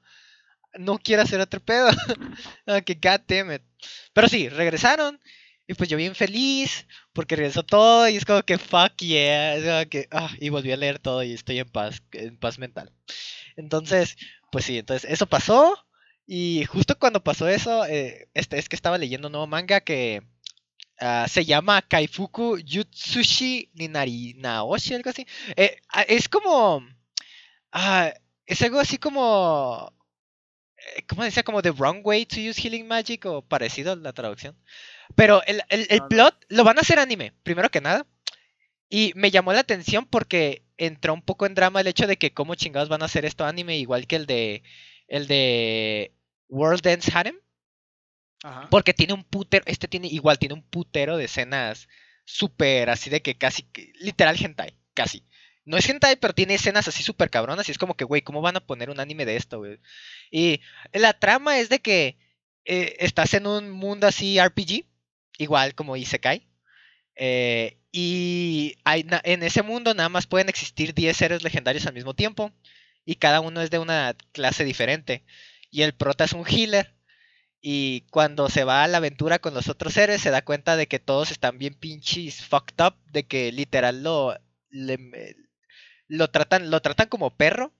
[0.77, 1.89] No quiero hacer otro pedo.
[2.67, 3.61] Ah, que god damn it.
[4.13, 5.19] Pero sí, regresaron.
[5.67, 6.85] Y pues yo bien feliz.
[7.13, 8.09] Porque regresó todo.
[8.09, 9.55] Y es como que fuck yeah.
[9.55, 12.03] es como que, ah, y volví a leer todo y estoy en paz.
[12.11, 12.91] En paz mental.
[13.55, 14.17] Entonces,
[14.51, 15.75] pues sí, entonces eso pasó.
[16.25, 20.23] Y justo cuando pasó eso, eh, este, es que estaba leyendo un nuevo manga que
[20.99, 25.25] ah, se llama Kaifuku Yutsushi Ninari Naoshi, algo así.
[25.55, 26.85] Eh, ah, es como.
[27.71, 28.13] ah,
[28.45, 29.93] es algo así como.
[30.97, 31.43] eh, ¿Cómo decía?
[31.43, 34.55] Como The Wrong Way to Use Healing Magic o parecido a la traducción.
[35.15, 36.09] Pero el, el- el No, no.
[36.09, 38.05] plot lo van a hacer anime, primero que nada.
[38.89, 42.33] Y me llamó la atención porque entró un poco en drama el hecho de que
[42.33, 44.63] cómo chingados van a hacer esto anime, igual que el de
[45.09, 46.13] el de
[46.49, 47.35] World Dance Harem.
[48.69, 51.87] Porque tiene un putero, este tiene igual, tiene un putero de escenas
[52.25, 53.67] súper así de que casi,
[53.99, 55.25] literal hentai, casi.
[55.65, 58.41] No es hentai, pero tiene escenas así súper cabronas y es como que, güey, ¿cómo
[58.41, 59.79] van a poner un anime de esto, güey?
[60.31, 60.61] Y
[60.93, 62.17] la trama es de que
[62.65, 64.85] eh, estás en un mundo así RPG,
[65.37, 66.47] igual como Isekai.
[67.15, 72.53] eh, y en ese mundo nada más pueden existir 10 héroes legendarios al mismo tiempo.
[73.05, 75.23] Y cada uno es de una clase diferente.
[75.71, 76.93] Y el prota es un healer.
[77.61, 80.87] Y cuando se va a la aventura con los otros héroes, se da cuenta de
[80.87, 82.95] que todos están bien pinches fucked up.
[83.11, 84.35] De que literal lo,
[84.69, 85.35] le-
[86.07, 87.73] lo, tratan, lo tratan como perro.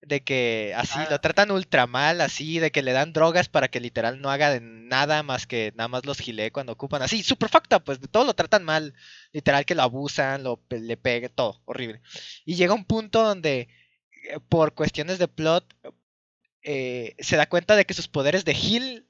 [0.00, 1.08] De que así, Ah.
[1.10, 4.50] lo tratan ultra mal, así, de que le dan drogas para que literal no haga
[4.50, 7.02] de nada más que nada más los gilee cuando ocupan.
[7.02, 8.94] Así, super fucked up, pues de todo lo tratan mal.
[9.32, 12.00] Literal que lo abusan, lo, le pegan, todo, horrible.
[12.44, 13.68] Y llega un punto donde,
[14.30, 15.64] eh, por cuestiones de plot,
[16.70, 19.06] eh, se da cuenta de que sus poderes de heal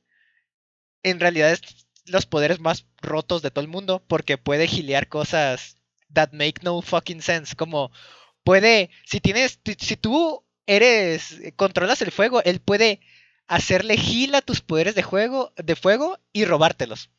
[1.02, 1.60] en realidad es
[2.06, 5.76] los poderes más rotos de todo el mundo porque puede gilear cosas
[6.12, 7.90] that make no fucking sense como
[8.44, 13.00] puede si tienes si- tú eres, controlas el fuego, él puede
[13.46, 17.10] hacerle heal a tus poderes de juego, de fuego y robártelos.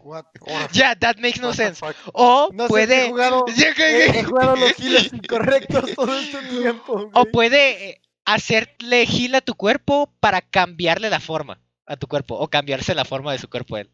[0.00, 0.26] What?
[0.72, 1.80] Ya, that makes no sense.
[2.12, 3.44] O No sé si he puede, jugado,
[3.78, 7.10] he, he jugado los healers incorrectos todo este tiempo.
[7.14, 12.48] o puede hacerle heal a tu cuerpo para cambiarle la forma a tu cuerpo o
[12.48, 13.90] cambiarse la forma de su cuerpo a él.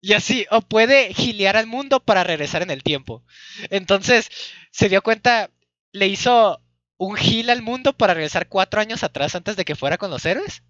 [0.00, 3.22] Y así, o puede gilear al mundo para regresar en el tiempo.
[3.68, 4.30] Entonces,
[4.70, 5.50] se dio cuenta,
[5.92, 6.62] le hizo
[6.96, 10.24] un heal al mundo para regresar cuatro años atrás antes de que fuera con los
[10.24, 10.62] héroes.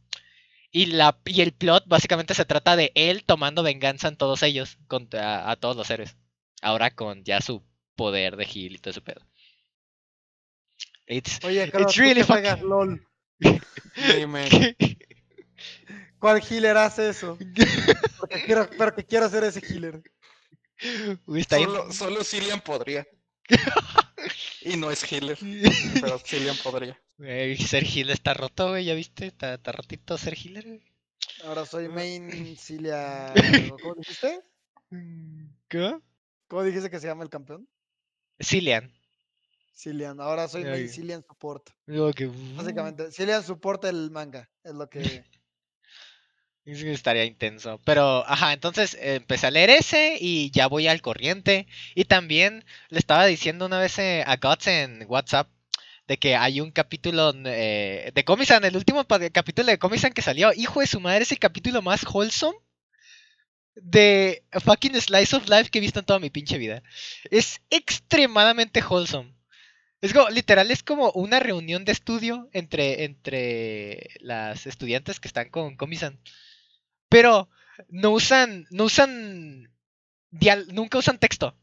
[0.73, 4.79] Y, la, y el plot básicamente se trata de él tomando venganza en todos ellos,
[4.89, 6.17] contra a todos los héroes.
[6.63, 7.63] Ahora con ya su
[7.97, 9.30] poder de heal y todo ese pedo.
[11.13, 13.05] It's, Oye, Carlos, It's really fucking- LOL.
[14.17, 14.77] Dime.
[16.21, 17.37] ¿Cuál healer hace eso?
[18.21, 20.03] Porque quiero, pero que quiero ser ese healer.
[21.27, 23.07] Uy, está bien- Solo, solo Cillian podría.
[24.63, 25.37] Y no es healer,
[26.01, 26.97] pero Cillian podría.
[27.19, 29.27] Güey, ser healer está roto, güey, ¿ya viste?
[29.27, 30.83] Está, está rotito ser healer, güey.
[31.45, 33.33] Ahora soy main Cilia.
[33.83, 34.41] ¿Cómo dijiste?
[35.69, 35.99] ¿Qué?
[36.49, 37.69] ¿Cómo dijiste que se llama el campeón?
[38.41, 38.93] Cillian.
[39.73, 40.21] Cillian.
[40.21, 41.71] Ahora soy main Cillian support.
[41.87, 44.51] Digo que, Básicamente, Cillian soporta el manga.
[44.63, 45.25] Es lo que.
[46.65, 47.81] Es que estaría intenso.
[47.85, 51.67] Pero, ajá, entonces eh, empecé a leer ese y ya voy al corriente.
[51.95, 55.49] Y también le estaba diciendo una vez eh, a Guts en WhatsApp
[56.07, 60.53] de que hay un capítulo eh, de Comisan, el último capítulo de Comisan que salió.
[60.53, 62.59] Hijo de su madre, es el capítulo más wholesome
[63.75, 66.83] de fucking Slice of Life que he visto en toda mi pinche vida.
[67.31, 69.35] Es extremadamente wholesome.
[70.01, 75.51] Es como, literal, es como una reunión de estudio entre, entre las estudiantes que están
[75.51, 76.19] con Comisan.
[77.09, 77.49] Pero
[77.89, 79.71] no usan, no usan,
[80.31, 81.55] dial- nunca usan texto.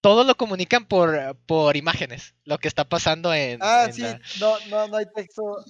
[0.00, 3.58] Todo lo comunican por, por imágenes, lo que está pasando en...
[3.62, 4.02] Ah, en sí.
[4.02, 5.64] la- No, no, no hay texto.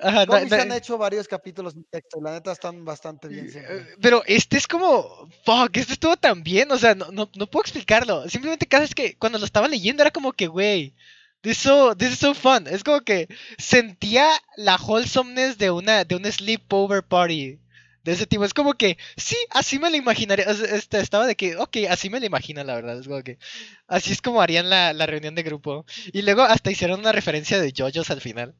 [0.00, 2.20] Ajá, Comics han hecho varios capítulos sin texto.
[2.20, 3.50] La neta están bastante bien.
[3.50, 3.78] siempre.
[3.78, 7.46] Eh, Pero este es como, fuck, este estuvo tan bien, o sea, no, no, no
[7.46, 8.28] puedo explicarlo.
[8.28, 10.94] Simplemente cada vez que, cuando lo estaba leyendo era como que, güey,
[11.42, 12.66] this, is so, this is so fun.
[12.66, 17.60] Es como que sentía la wholesomeness de una, de un sleepover party.
[18.02, 20.44] De ese tipo, es como que, sí, así me lo imaginaría.
[20.44, 22.98] este, estaba de que, ok, así me lo imagino, la verdad.
[22.98, 23.38] Es como que,
[23.86, 25.86] así es como harían la, la reunión de grupo.
[26.12, 28.54] Y luego hasta hicieron una referencia de JoJo's al final.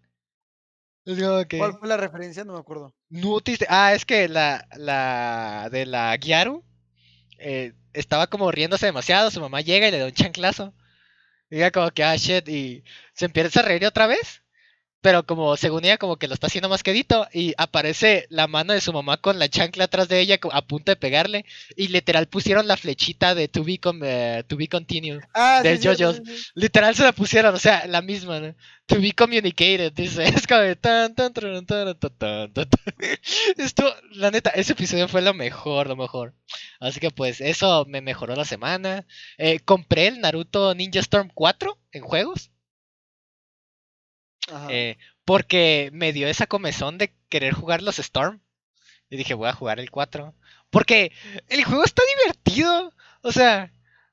[1.59, 2.45] ¿Cuál fue la referencia?
[2.45, 2.95] No me acuerdo.
[3.11, 6.65] No te Ah, es que la, la de la Gyaru
[7.39, 9.31] eh, estaba como riéndose demasiado.
[9.31, 10.75] Su mamá llega y le da un chanclazo.
[11.51, 12.49] Y ella como que, ah, shit.
[12.49, 14.44] Y se empieza a reír otra vez.
[15.05, 17.29] Pero como según ella como que lo está haciendo más quedito.
[17.31, 20.93] Y aparece la mano de su mamá con la chancla atrás de ella a punto
[20.93, 21.45] de pegarle.
[21.77, 25.21] Y literal pusieron la flechita de to be, con, eh, to be continued.
[25.35, 26.23] Ah, Del sí, JoJo's.
[26.25, 26.47] sí, sí.
[26.55, 28.55] Literal se la pusieron, o sea, la misma, ¿no?
[28.87, 30.25] To be communicated, dice.
[30.43, 32.81] Es como de tan, tan, tan, tan, tan, tan, tan, tan.
[33.59, 36.33] Esto, la neta, ese episodio fue lo mejor, lo mejor.
[36.81, 39.05] Así que pues eso me mejoró la semana.
[39.37, 42.51] Eh, compré el Naruto Ninja Storm 4 en juegos.
[44.69, 48.41] Eh, porque me dio esa comezón de querer jugar los Storm.
[49.11, 50.35] Y dije, voy a jugar el 4.
[50.71, 51.13] Porque
[51.49, 52.93] el juego está divertido.
[53.23, 53.73] O sea,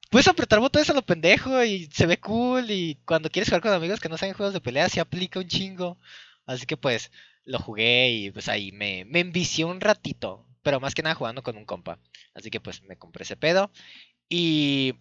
[0.10, 2.70] puedes apretar botones a lo pendejo y se ve cool.
[2.72, 5.48] Y cuando quieres jugar con amigos que no saben juegos de pelea, se aplica un
[5.48, 5.98] chingo.
[6.46, 7.12] Así que pues
[7.46, 9.24] lo jugué y pues ahí me, me
[9.66, 10.46] un ratito.
[10.64, 12.00] Pero más que nada jugando con un compa.
[12.34, 13.72] Así que pues me compré ese pedo.
[14.30, 14.96] Y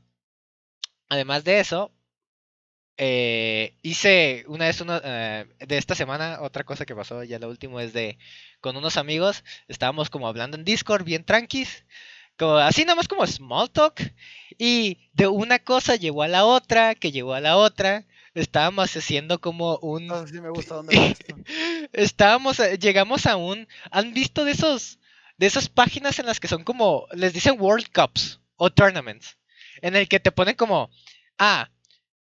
[1.09, 1.93] además de eso,
[3.03, 7.49] eh, hice una vez uno, eh, de esta semana, otra cosa que pasó, ya lo
[7.49, 8.19] último es de
[8.61, 11.87] con unos amigos, estábamos como hablando en Discord, bien tranquis,
[12.37, 14.03] como, así nada más como small talk,
[14.59, 19.41] y de una cosa llevó a la otra, que llevó a la otra, estábamos haciendo
[19.41, 20.03] como un...
[20.03, 21.17] Entonces sí me gusta dónde.
[21.95, 24.99] Estábamos, a- llegamos a un, ¿han visto de esos,
[25.39, 29.39] de esas páginas en las que son como, les dicen World Cups o tournaments,
[29.81, 30.91] en el que te ponen como,
[31.39, 31.71] ah,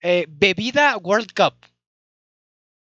[0.02, 1.54] eh, bebida World Cup.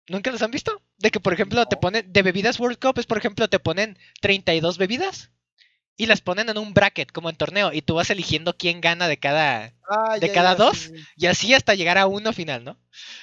[0.08, 0.82] ¿Nunca los han visto?
[0.98, 3.98] De que, por ejemplo, te ponen, de bebidas World Cup es, por ejemplo, te ponen
[4.22, 5.32] 32 bebidas
[5.98, 9.08] y las ponen en un bracket, como en torneo, y tú vas eligiendo quién gana
[9.08, 10.78] de cada, Ah, ¿De ya, cada ya, dos?
[10.78, 12.78] sí, y así hasta llegar a uno final, ¿no?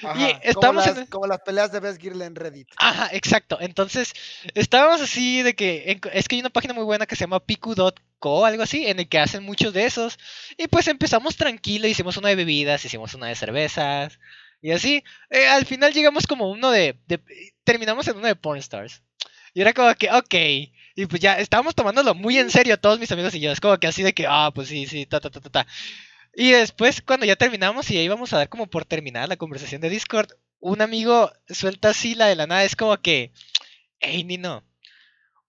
[0.05, 2.69] Ajá, estamos como, en las, como las peleas de Best Girl en Reddit.
[2.77, 3.59] Ajá, exacto.
[3.61, 4.13] Entonces,
[4.55, 8.45] estábamos así de que es que hay una página muy buena que se llama piku.co,
[8.47, 10.19] algo así, en el que hacen muchos de esos.
[10.57, 14.19] Y pues empezamos tranquilo, hicimos una de bebidas, hicimos una de cervezas.
[14.61, 17.21] Y así, eh, al final llegamos como uno de, de-
[17.65, 19.03] terminamos en uno de porn stars.
[19.55, 20.35] Y era como que, ok.
[20.95, 23.51] Y pues ya estábamos tomándolo muy en serio todos mis amigos y yo.
[23.53, 25.67] Es como que así de que, ah, pues sí, sí, ta, ta, ta, ta, ta.
[26.35, 29.81] Y después, cuando ya terminamos y ya íbamos a dar como por terminada la conversación
[29.81, 33.33] de Discord, un amigo suelta así la de la nada, es como que,
[34.01, 34.65] hey, Nino,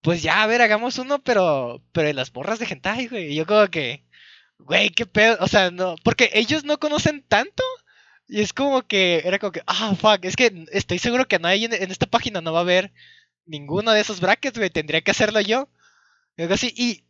[0.01, 3.31] pues ya, a ver, hagamos uno, pero, pero de las morras de hentai, güey.
[3.31, 4.03] Y yo como que,
[4.59, 7.63] güey, qué pedo, o sea, no, porque ellos no conocen tanto.
[8.27, 11.47] Y es como que, era como que, ah, fuck, es que estoy seguro que no
[11.47, 12.91] hay en, en esta página, no va a haber
[13.45, 15.69] ninguno de esos brackets, güey, tendría que hacerlo yo.
[16.37, 17.05] Y así, y,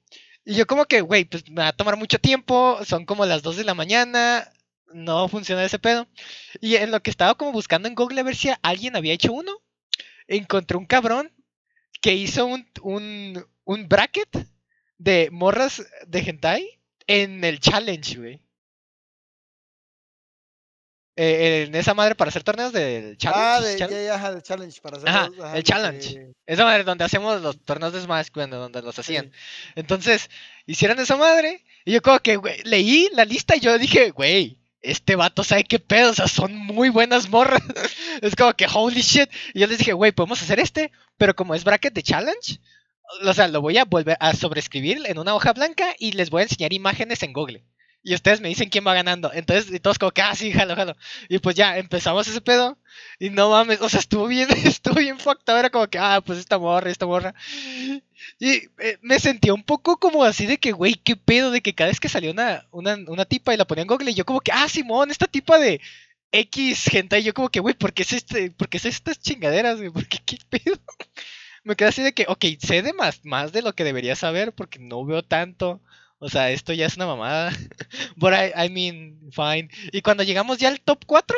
[0.46, 3.44] y yo como que, güey, pues me va a tomar mucho tiempo, son como las
[3.44, 4.52] 2 de la mañana,
[4.94, 6.08] no funciona ese pedo.
[6.62, 9.34] Y en lo que estaba como buscando en Google a ver si alguien había hecho
[9.34, 9.54] uno,
[10.28, 11.32] encontré un cabrón
[12.02, 14.30] que hizo un, un, un bracket
[14.98, 18.42] de morras de hentai en el challenge, güey.
[21.16, 23.44] Eh, en esa madre para hacer torneos del challenge.
[23.46, 24.02] Ah, de, challenge.
[24.04, 26.34] ya, ya, ajá, el challenge para hacer Ajá, los- ajá, el challenge.
[26.48, 29.26] Esa madre donde hacemos los torneos de Smash, bueno, donde los hacían.
[29.26, 29.32] sí.
[29.76, 30.30] Entonces,
[30.66, 31.64] hicieron esa madre.
[31.86, 35.78] Y yo como que, leí la lista y yo dije, güey, este vato sabe qué
[35.80, 37.62] pedo, o sea, son muy buenas morras.
[38.22, 39.30] es como que, holy shit.
[39.54, 42.60] Y yo les dije, güey, podemos hacer este, pero como es bracket de challenge,
[43.24, 46.42] o sea, lo voy a volver a sobreescribir en una hoja blanca y les voy
[46.42, 47.64] a enseñar imágenes en Google.
[48.04, 49.32] Y ustedes me dicen quién va ganando.
[49.34, 50.96] Entonces, y todos como que, ah, sí, jalo, jalo.
[51.30, 52.78] Y pues ya, empezamos ese pedo.
[53.18, 56.40] Y no mames, o sea, estuvo bien, estuvo bien up, Era como que, ah, pues
[56.40, 57.34] esta morra, esta morra.
[58.40, 61.74] Y eh, me sentía un poco como así de que, güey, qué pedo, de que
[61.74, 64.26] cada vez que salía una, una, una tipa y la ponía en Google, y yo
[64.26, 65.80] como que, ah, Simón, esta tipa de
[66.32, 69.20] X gente, y yo como que, güey, ¿por qué es este, por qué es estas
[69.20, 69.92] chingaderas, güey?
[69.92, 70.78] ¿Por qué qué pedo?
[71.64, 74.54] Me quedé así de que, ok, sé de más, más de lo que debería saber
[74.54, 75.82] porque no veo tanto.
[76.24, 77.52] O sea, esto ya es una mamada.
[78.16, 79.68] But I, mean, fine.
[79.92, 81.38] Y cuando llegamos ya al top 4,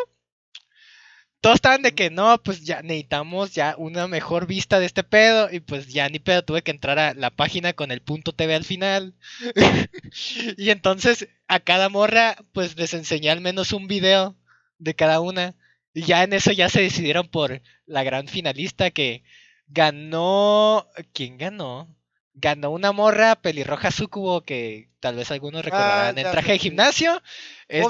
[1.41, 5.49] todos estaban de que no, pues ya necesitamos ya una mejor vista de este pedo.
[5.51, 8.53] Y pues ya ni pedo, tuve que entrar a la página con el punto TV
[8.53, 9.15] al final.
[10.57, 14.35] y entonces a cada morra, pues les enseñé al menos un video
[14.77, 15.55] de cada una.
[15.95, 19.23] Y ya en eso ya se decidieron por la gran finalista que
[19.67, 20.87] ganó.
[21.11, 21.89] ¿Quién ganó?
[22.37, 26.59] Ganó una morra pelirroja sucubo que tal vez algunos recordarán en Ah, ya traje de
[26.59, 27.21] gimnasio.
[27.69, 27.81] Es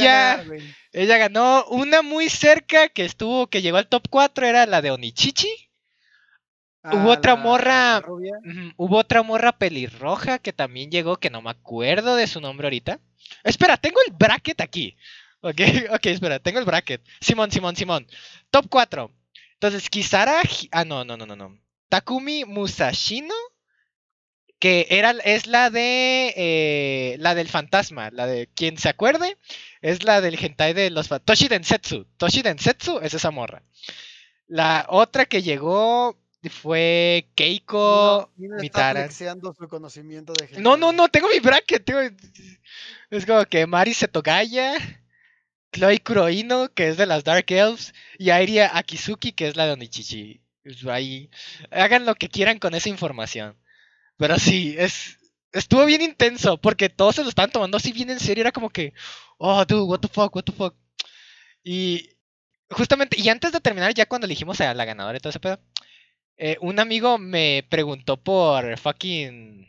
[0.00, 0.36] ella.
[0.36, 0.56] ganar.
[0.92, 4.90] Ella ganó una muy cerca que estuvo, que llegó al top 4, era la de
[4.92, 5.48] Onichichi.
[6.84, 11.40] Hubo Ah, otra la- morra- la Hubo otra morra pelirroja que también llegó, que no
[11.42, 12.98] me acuerdo de su nombre ahorita.
[13.44, 14.96] Espera, tengo el bracket aquí.
[15.42, 15.56] Ok,
[15.94, 17.02] ok, espera, tengo el bracket.
[17.20, 18.06] Simón, Simón, Simón.
[18.50, 19.12] Top 4.
[19.54, 20.40] Entonces, Kisara.
[20.72, 21.58] Ah, no, no, no, no, no.
[21.88, 23.34] Takumi Musashino.
[24.62, 26.32] Que era, es la de.
[26.36, 28.10] eh, la del fantasma.
[28.12, 28.48] La de.
[28.54, 29.36] Quien se acuerde.
[29.80, 31.08] Es la del hentai de los.
[31.24, 32.06] Toshi Densetsu.
[32.16, 33.64] Toshi Densetsu es esa morra.
[34.46, 36.16] La otra que llegó
[36.48, 39.10] fue Keiko está Mitara.
[39.10, 40.96] su conocimiento de No, no, hentai.
[40.96, 41.84] no, tengo mi bracket.
[41.84, 42.16] tengo-
[43.10, 44.74] Es como que Mari Setogaya,
[45.72, 49.72] Chloe Kuroino, que es de las Dark Elves, y Airia Akizuki, que es la de
[49.72, 50.40] Onichichi.
[50.88, 51.30] Ahí,
[51.72, 53.56] hagan lo que quieran con esa información.
[54.16, 55.18] Pero sí, es,
[55.52, 58.42] estuvo bien intenso, porque todos se lo estaban tomando así bien en serio.
[58.42, 58.92] Era como que,
[59.38, 60.74] oh, dude, what the fuck, what the fuck.
[61.64, 62.10] Y
[62.70, 65.60] justamente, y antes de terminar, ya cuando elegimos a la ganadora y todo ese pedo,
[66.36, 69.66] eh, un amigo me preguntó por fucking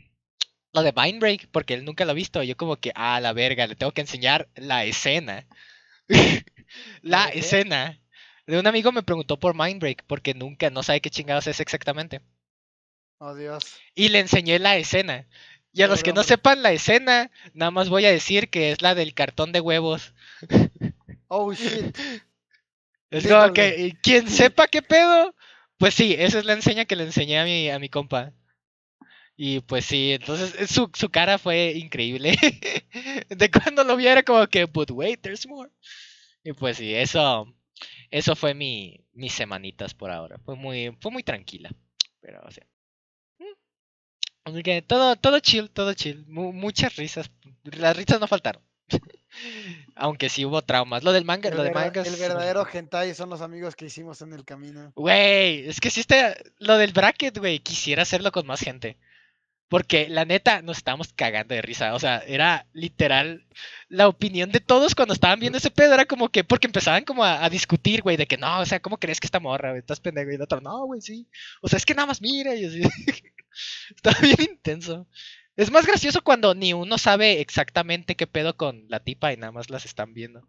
[0.72, 2.42] lo de Mindbreak, porque él nunca lo ha visto.
[2.42, 5.46] y Yo como que, ah, la verga, le tengo que enseñar la escena.
[7.02, 8.00] la escena.
[8.46, 12.20] De un amigo me preguntó por Mindbreak, porque nunca, no sabe qué chingados es exactamente.
[13.18, 13.64] Oh, Dios.
[13.94, 15.26] Y le enseñé la escena.
[15.72, 18.80] Y a los que no sepan la escena, nada más voy a decir que es
[18.80, 20.14] la del cartón de huevos.
[21.28, 21.96] Oh, shit.
[23.10, 25.34] Es como que, quien sepa qué pedo,
[25.78, 28.32] pues sí, esa es la enseña que le enseñé a mi, a mi compa.
[29.36, 32.36] Y pues sí, entonces eh, su, su cara fue increíble.
[33.28, 35.70] De cuando lo vi era como que, but wait, there's more.
[36.42, 37.46] Y pues sí, eso,
[38.10, 40.38] eso fue mi, mis semanitas por ahora.
[40.44, 41.70] Fue muy, fue muy tranquila.
[42.20, 42.66] Pero, o sea.
[44.44, 46.24] Así que todo, todo chill, todo chill.
[46.28, 47.30] mu- muchas risas.
[47.64, 48.62] Las risas no faltaron.
[49.96, 51.02] Aunque sí hubo traumas.
[51.02, 52.06] Lo del manga, El, lo de mangas.
[52.06, 54.92] el verdadero hentai son los amigos que hicimos en el camino.
[54.94, 58.96] Güey, es que si este, lo del bracket, güey, quisiera hacerlo con más gente.
[59.68, 61.94] Porque la neta nos estábamos cagando de risa.
[61.94, 63.46] O sea, era literal
[63.88, 65.94] la opinión de todos cuando estaban viendo ese pedo.
[65.94, 68.80] Era como que, porque empezaban como a, a discutir, güey, de que no, o sea,
[68.80, 69.80] ¿cómo crees que esta morra, güey?
[69.80, 70.30] Estás pendejo.
[70.30, 71.26] Y el otro, no, güey, sí.
[71.62, 72.54] O sea, es que nada más mira.
[72.54, 72.82] Y así.
[73.96, 75.06] Estaba bien intenso.
[75.56, 79.52] Es más gracioso cuando ni uno sabe exactamente qué pedo con la tipa y nada
[79.52, 80.48] más las están viendo.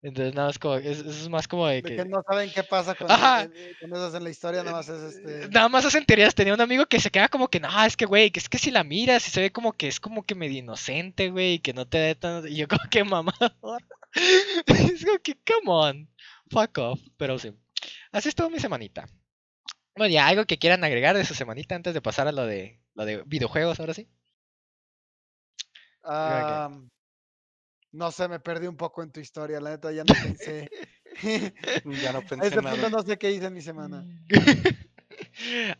[0.00, 2.04] Entonces, nada más como, es, es más como de De que.
[2.04, 3.42] no saben qué pasa con, Ajá.
[3.42, 5.48] el- el- con esas en la historia, nada más es este.
[5.48, 6.36] Nada más hacen teorías.
[6.36, 8.58] Tenía un amigo que se queda como que, no, es que, güey, que es que
[8.58, 11.58] si la miras y se ve como que es como que medio inocente, güey, y
[11.58, 12.46] que no te dé tan...
[12.46, 13.52] Y yo como que, mamador.
[14.66, 16.08] es como que, come on.
[16.50, 17.52] Fuck off, pero sí.
[18.12, 19.06] Así estuvo mi semanita.
[19.98, 22.80] Bueno, ya algo que quieran agregar de su semanita antes de pasar a lo de
[22.94, 24.08] lo de videojuegos, ahora sí.
[26.02, 26.68] Ah,
[27.92, 30.70] no sé, me perdí un poco en tu historia, la neta, ya no pensé.
[31.84, 32.74] Ya no A pensé este nada.
[32.74, 34.06] punto no sé qué hice en mi semana.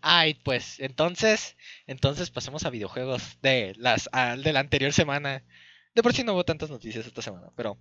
[0.03, 1.57] Ay, pues, entonces,
[1.87, 5.45] entonces pasemos a videojuegos de las ah, de la anterior semana.
[5.95, 7.79] De por sí no hubo tantas noticias esta semana, pero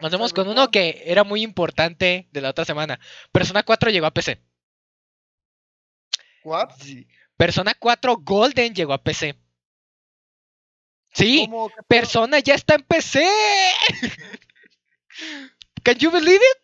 [0.00, 2.98] nos vemos con uno que era muy importante de la otra semana.
[3.30, 4.40] Persona 4 llegó a PC.
[6.44, 6.70] ¿What?
[6.80, 7.06] Sí.
[7.36, 9.36] Persona 4 Golden llegó a PC.
[11.12, 11.48] Sí.
[11.88, 13.28] Persona ya está en PC.
[15.82, 16.58] Can you believe it?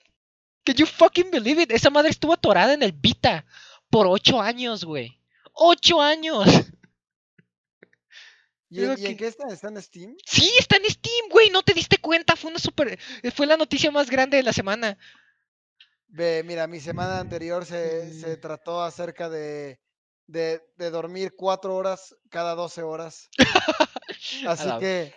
[0.64, 1.72] Can you fucking believe it?
[1.72, 3.44] Esa madre estuvo atorada en el Vita
[3.90, 5.18] por ocho años, güey.
[5.52, 6.46] ¡Ocho años!
[8.70, 9.48] ¿Y, en, qué está?
[9.48, 10.16] ¿Está en Steam?
[10.26, 11.48] Sí, está en Steam, güey.
[11.50, 12.36] No te diste cuenta.
[12.36, 12.98] Fue una super.
[13.34, 14.98] Fue la noticia más grande de la semana.
[16.18, 18.40] Ve, mira, mi semana anterior se, se Mm.
[18.40, 19.78] trató acerca de,
[20.26, 23.28] de, de dormir cuatro horas cada 12 horas.
[24.46, 25.14] Así que,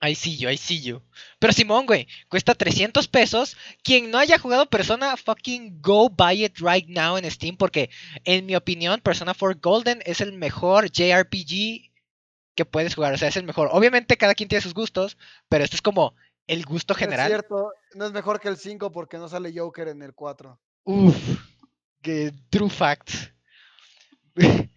[0.00, 1.02] Ahí sí yo, ahí sí yo.
[1.40, 3.56] Pero Simón, güey, cuesta 300 pesos.
[3.82, 7.56] Quien no haya jugado Persona, fucking go buy it right now en Steam.
[7.56, 7.90] Porque,
[8.24, 11.90] en mi opinión, Persona 4 Golden es el mejor JRPG
[12.54, 13.12] que puedes jugar.
[13.12, 13.70] O sea, es el mejor.
[13.72, 15.18] Obviamente, cada quien tiene sus gustos.
[15.48, 16.14] Pero este es como
[16.48, 17.28] el gusto no es general.
[17.28, 20.58] cierto, no es mejor que el 5 porque no sale Joker en el 4.
[20.84, 21.16] Uf,
[22.02, 23.32] que true facts.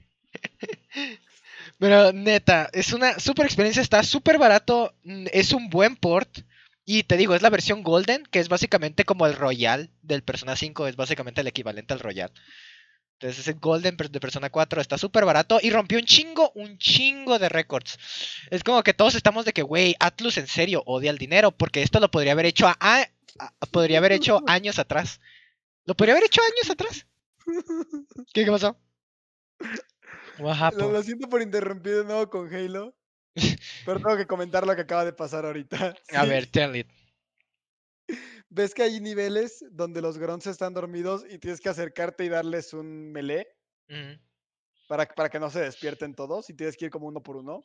[1.80, 6.42] Pero neta, es una super experiencia, está súper barato, mm, es un buen port.
[6.84, 10.56] Y te digo, es la versión Golden, que es básicamente como el Royal del Persona
[10.56, 12.32] 5, es básicamente el equivalente al Royal.
[13.22, 16.80] Entonces es el Golden de Persona 4, está súper barato y rompió un chingo, un
[16.80, 18.00] chingo de récords.
[18.50, 21.84] Es como que todos estamos de que, güey, Atlus en serio odia el dinero, porque
[21.84, 23.08] esto lo podría haber hecho a, a-
[23.38, 25.22] a- podría haber hecho años atrás.
[25.86, 27.06] Lo podría haber hecho años atrás.
[28.34, 28.76] ¿Qué, qué pasó?
[30.92, 32.96] Lo, siento por interrumpir de nuevo con Halo.
[33.86, 35.96] Pero tengo que comentar lo que acaba de pasar ahorita.
[36.16, 36.88] A ver, tell it.
[38.54, 42.74] ¿Ves que hay niveles donde los grunts están dormidos y tienes que acercarte y darles
[42.74, 43.48] un melee
[44.90, 47.62] para, para que no se despierten todos y tienes que ir como uno por uno?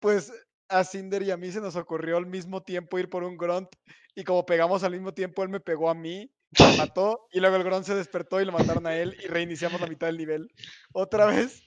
[0.00, 0.30] Pues
[0.68, 3.70] a Cinder y a mí se nos ocurrió al mismo tiempo ir por un grunt
[4.14, 6.50] y como pegamos al mismo tiempo, él me pegó a mí, me
[6.92, 9.86] mató y luego el grunt se despertó y lo mataron a él y reiniciamos la
[9.86, 10.52] mitad del nivel.
[10.92, 11.66] Otra vez,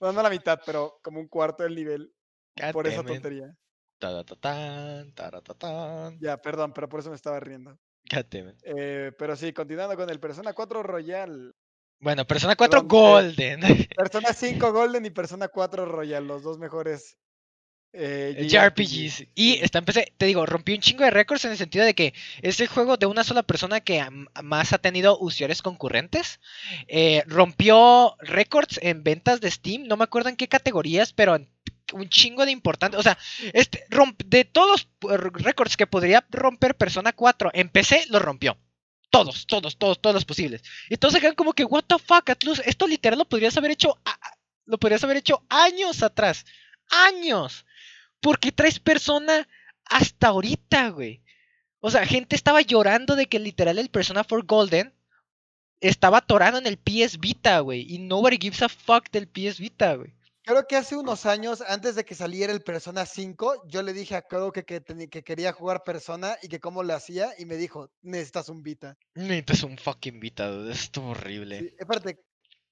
[0.00, 2.12] bueno, no la mitad, pero como un cuarto del nivel
[2.56, 3.56] God por esa tontería.
[3.98, 6.18] Taratatán, taratatán.
[6.20, 7.78] Ya, perdón, pero por eso me estaba riendo.
[8.64, 11.54] Eh, pero sí, continuando con el Persona 4 Royal.
[12.00, 13.60] Bueno, Persona 4 Perdón, eh, Golden.
[13.96, 17.16] Persona 5 Golden y Persona 4 Royal, los dos mejores
[17.96, 19.28] eh, JRPGs.
[19.34, 19.58] Y sí.
[19.62, 22.12] está en PC, te digo, rompió un chingo de récords en el sentido de que
[22.42, 24.04] es el juego de una sola persona que
[24.42, 26.40] más ha tenido usuarios concurrentes.
[26.88, 31.48] Eh, rompió récords en ventas de Steam, no me acuerdo en qué categorías, pero en
[31.94, 32.96] un chingo de importante.
[32.96, 33.16] O sea,
[33.52, 33.86] este,
[34.26, 38.58] de todos los récords que podría romper Persona 4 en PC, los rompió.
[39.10, 40.62] Todos, todos, todos, todos los posibles.
[40.90, 43.70] Y todos se quedan como que, what the fuck, Atlus, esto literal lo podrías haber
[43.70, 43.98] hecho,
[44.66, 46.44] lo podrías haber hecho años atrás.
[46.90, 47.64] Años.
[48.20, 49.46] Porque traes persona
[49.84, 51.22] hasta ahorita, güey.
[51.80, 54.92] O sea, gente estaba llorando de que literal el Persona 4 Golden
[55.80, 57.86] estaba atorado en el PS Vita, güey.
[57.88, 60.14] Y nobody gives a fuck del PS Vita, güey.
[60.44, 64.14] Creo que hace unos años, antes de que saliera el Persona 5, yo le dije
[64.14, 67.56] a Crow que, que, que quería jugar Persona y que cómo lo hacía, y me
[67.56, 68.98] dijo, necesitas un Vita.
[69.14, 70.72] Necesitas un fucking Vita, dude.
[70.72, 71.60] Esto es horrible.
[71.60, 72.20] Sí, espérate,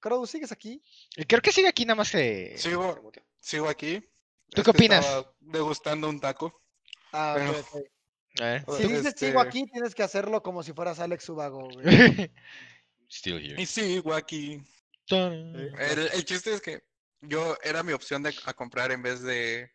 [0.00, 0.82] Crow, ¿sigues aquí?
[1.16, 2.54] Y Creo que sigue aquí nada más que.
[2.58, 3.10] Sigo,
[3.40, 4.00] sigo aquí.
[4.50, 5.06] ¿Tú Es qué opinas?
[5.40, 6.60] degustando un taco.
[7.12, 7.86] Ah, ok, Pero- ok.
[8.40, 8.64] A ver.
[8.78, 11.84] Si dices sigo este- aquí, tienes que hacerlo como si fueras Alex Subago, güey.
[13.10, 13.60] Still here.
[13.62, 14.60] Y sigo aquí.
[15.08, 15.70] El,
[16.14, 16.82] el chiste es que
[17.22, 19.70] yo era mi opción de a comprar en vez de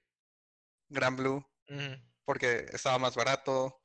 [0.89, 1.45] Gran Blue
[2.25, 3.81] porque estaba más barato.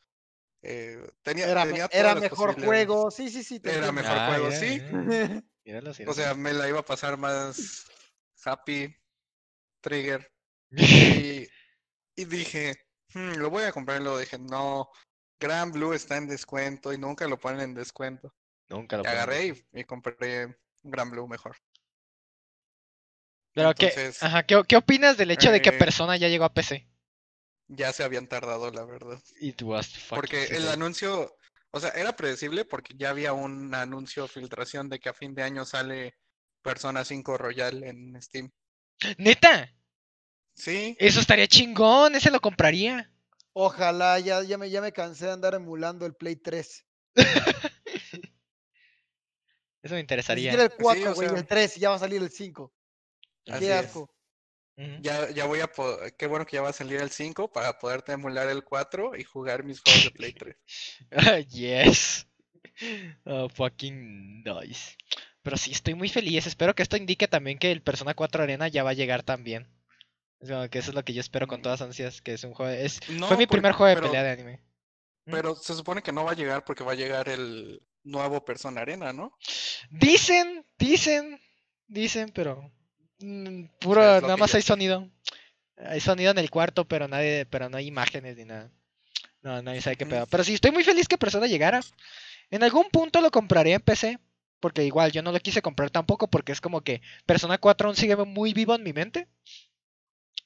[0.63, 3.61] eh, tenía, Era, tenía era mejor juego, sí, sí, sí.
[3.61, 4.81] te Era mejor Ah, juego, sí.
[5.65, 7.87] Míralo, O sea, me la iba a pasar más
[8.45, 8.95] happy,
[9.83, 10.33] trigger.
[10.73, 11.49] Y,
[12.17, 12.75] y dije,
[13.15, 14.01] "Hmm, lo voy a comprar.
[14.01, 14.91] Y luego dije, no,
[15.41, 18.35] Gran Blue está en descuento y nunca lo ponen en descuento.
[18.69, 21.57] Nunca lo Y agarré y, y compré Gran Blue mejor.
[23.55, 26.55] Pero ¿qué, ajá, ¿qué, qué opinas del hecho de que eh, Persona ya llegó a
[26.55, 26.89] PC?
[27.69, 29.19] ya se habían tardado, la verdad.
[29.41, 31.35] It was fucking Porque el anuncio,
[31.71, 35.43] o sea, era predecible porque ya había un anuncio filtración de que a fin de
[35.43, 36.15] año sale
[36.63, 38.51] Persona 5 Royal en Steam.
[39.17, 39.75] Neta,
[40.55, 43.11] Sí, eso estaría chingón, ese lo compraría.
[43.55, 46.87] Ojalá, ya, ya, me, ya me cansé de andar emulando el Play 3.
[49.83, 50.53] Eso me interesaría.
[50.53, 52.73] siquiera el Sí, 4, o güey, sea- el 3, ya va a salir el 5.
[53.49, 53.93] Así Qué es.
[55.03, 57.79] Ya, ya voy a poder, qué bueno que ya va a salir el 5 para
[57.79, 60.33] poderte emular el 4 y jugar mis juegos de Play
[61.11, 61.49] 3.
[61.49, 62.27] yes.
[63.25, 64.97] Oh, fucking nice.
[65.43, 66.47] Pero sí, estoy muy feliz.
[66.47, 69.69] Espero que esto indique también que el Persona 4 Arena ya va a llegar también.
[70.41, 71.63] Es como que eso es lo que yo espero con Mm.
[71.63, 72.73] todas ansias, que es un juego...
[72.73, 73.01] Es...
[73.11, 74.61] No, Fue mi primer juego de pero- pelea de anime.
[75.27, 75.33] ¿Mm?
[75.33, 78.81] Pero se supone que no va a llegar porque va a llegar el nuevo Persona
[78.81, 79.37] Arena, ¿no?
[79.91, 81.39] Dicen, dicen,
[81.87, 82.73] dicen, pero...
[83.23, 85.09] mm, puro, sea, es nada más yo- hay sonido.
[85.77, 88.71] Hay sonido en el cuarto, pero nadie, pero no hay imágenes ni nada.
[89.43, 90.27] No, nadie sabe qué pedo.
[90.27, 91.81] Pero sí, estoy muy feliz que Persona llegara.
[92.51, 94.19] En algún punto lo compraría en PC.
[94.61, 96.29] Porque igual yo no lo quise comprar tampoco.
[96.29, 99.27] Porque es como que Persona 4 aún sigue muy vivo en mi mente.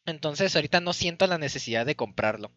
[0.07, 2.53] Entonces ahorita no siento la necesidad de comprarlo.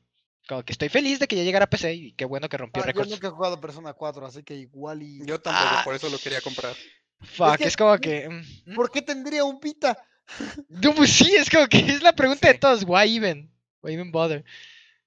[0.47, 2.82] Como que estoy feliz de que ya llegara a PC y qué bueno que rompió
[2.82, 3.09] Ah, yo récords.
[3.09, 5.20] nunca he jugado Persona 4, así que igual y...
[5.26, 5.82] Yo tampoco, Ah.
[5.84, 6.74] por eso lo quería comprar.
[7.22, 8.30] Fuck, que- es como que...
[8.30, 8.76] mm, mm.
[8.76, 9.97] ¿Por qué tendría un Vita?
[10.69, 12.84] No, pues sí, es como que es la pregunta de todos.
[12.86, 13.51] Why even?
[13.82, 14.43] Why even bother?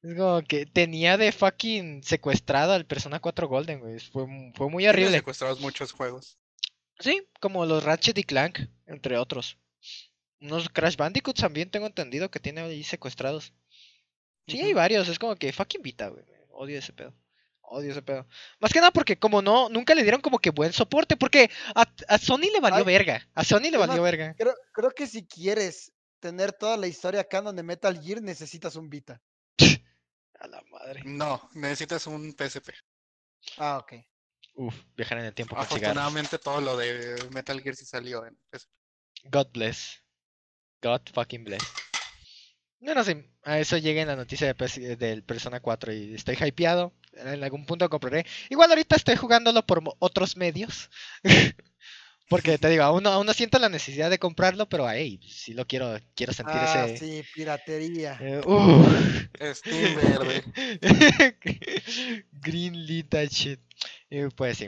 [0.03, 4.01] Es como que tenía de fucking secuestrado al Persona 4 Golden, güey.
[4.01, 5.12] Fue, fue muy horrible.
[5.12, 6.39] secuestrados muchos juegos.
[6.99, 9.59] Sí, como los Ratchet y Clank, entre otros.
[10.41, 13.53] Unos Crash Bandicoots también tengo entendido que tiene ahí secuestrados.
[14.49, 15.09] Sí, hay varios.
[15.09, 16.25] Es como que fucking Vita, güey.
[16.51, 17.14] Odio ese pedo.
[17.73, 18.27] Odio ese pedo.
[18.61, 21.16] Más que nada porque como no, nunca le dieron como que buen soporte.
[21.16, 23.27] Porque a, a Sony le valió Ay, verga.
[23.35, 24.35] A Sony le más, valió verga.
[24.37, 28.91] Creo, creo que si quieres tener toda la historia canon de Metal Gear, necesitas un
[28.91, 29.23] Vita.
[30.39, 31.03] A la madre.
[31.05, 32.70] No, necesitas un PSP.
[33.57, 33.95] Ah, ok.
[34.55, 35.57] Uf, viajar en el tiempo.
[35.57, 38.68] Afortunadamente todo lo de Metal Gear sí salió en PSP.
[39.25, 40.03] God bless.
[40.83, 41.62] God fucking bless.
[42.81, 46.37] No, no sé, a eso llega en la noticia de del Persona 4 y estoy
[46.37, 46.93] hypeado.
[47.15, 48.25] En algún punto compraré.
[48.51, 50.91] Igual ahorita estoy jugándolo por otros medios.
[52.29, 55.53] Porque te digo, aún no, aún no siento la necesidad de comprarlo, pero hey, si
[55.55, 56.97] lo quiero, quiero sentir Ah, ese.
[56.99, 58.19] sí, piratería.
[58.21, 58.85] eh, uh.
[59.55, 60.45] Steam verde.
[62.33, 63.61] Green lit that shit.
[64.11, 64.67] Y pues sí.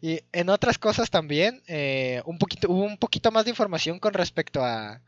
[0.00, 4.12] Y en otras cosas también, eh, un poquito, hubo un poquito más de información con
[4.14, 5.02] respecto a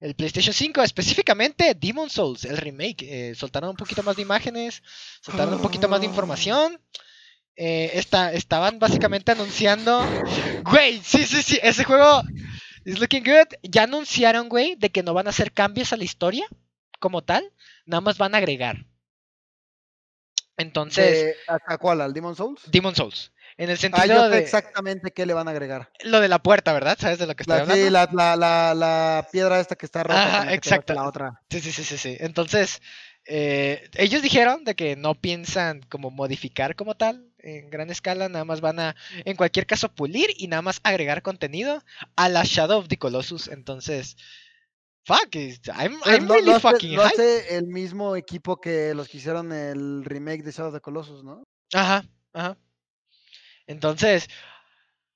[0.00, 3.02] el PlayStation 5, específicamente Demon Souls, el remake.
[3.02, 4.82] Eh, soltaron un poquito más de imágenes,
[5.20, 6.80] soltaron un poquito más de información.
[7.56, 10.04] Eh, esta- estaban básicamente anunciando.
[10.64, 12.22] Güey, sí, sí, sí, ese juego
[12.84, 13.48] is looking good.
[13.62, 16.46] Ya anunciaron, güey, de que no van a hacer cambios a la historia
[17.00, 17.52] como tal,
[17.84, 18.86] nada más van a agregar.
[20.56, 22.00] Entonces, De- ¿a, a cuál?
[22.00, 22.62] ¿Al Demon Souls?
[22.66, 23.32] Demon Souls.
[23.58, 25.90] En el Ah, sentido yo sé de exactamente qué le van a agregar.
[26.04, 26.96] lo de la puerta, ¿verdad?
[26.98, 27.84] ¿Sabes de lo que estoy La, hablando?
[27.84, 30.22] sí, la, la, la, la piedra esta que está rota.
[30.42, 30.94] Ajá, exacto.
[30.94, 31.42] La otra.
[31.50, 32.16] Sí, sí, sí, sí, sí.
[32.20, 32.80] Entonces,
[33.26, 38.44] eh, ellos dijeron de que no piensan como modificar como tal en gran escala, nada
[38.44, 41.82] más van a, en cualquier caso, pulir y nada más agregar contenido
[42.16, 43.48] a la Shadow of the Colossus.
[43.48, 44.16] Entonces,
[45.04, 47.06] fuck, I'm, Pues I'm lo, really hace, fucking hyped.
[47.06, 51.24] hace el mismo equipo que los que hicieron el remake de Shadow of the Colossus,
[51.24, 51.42] ¿no?
[51.74, 52.56] Ajá, ajá.
[53.68, 54.28] Entonces,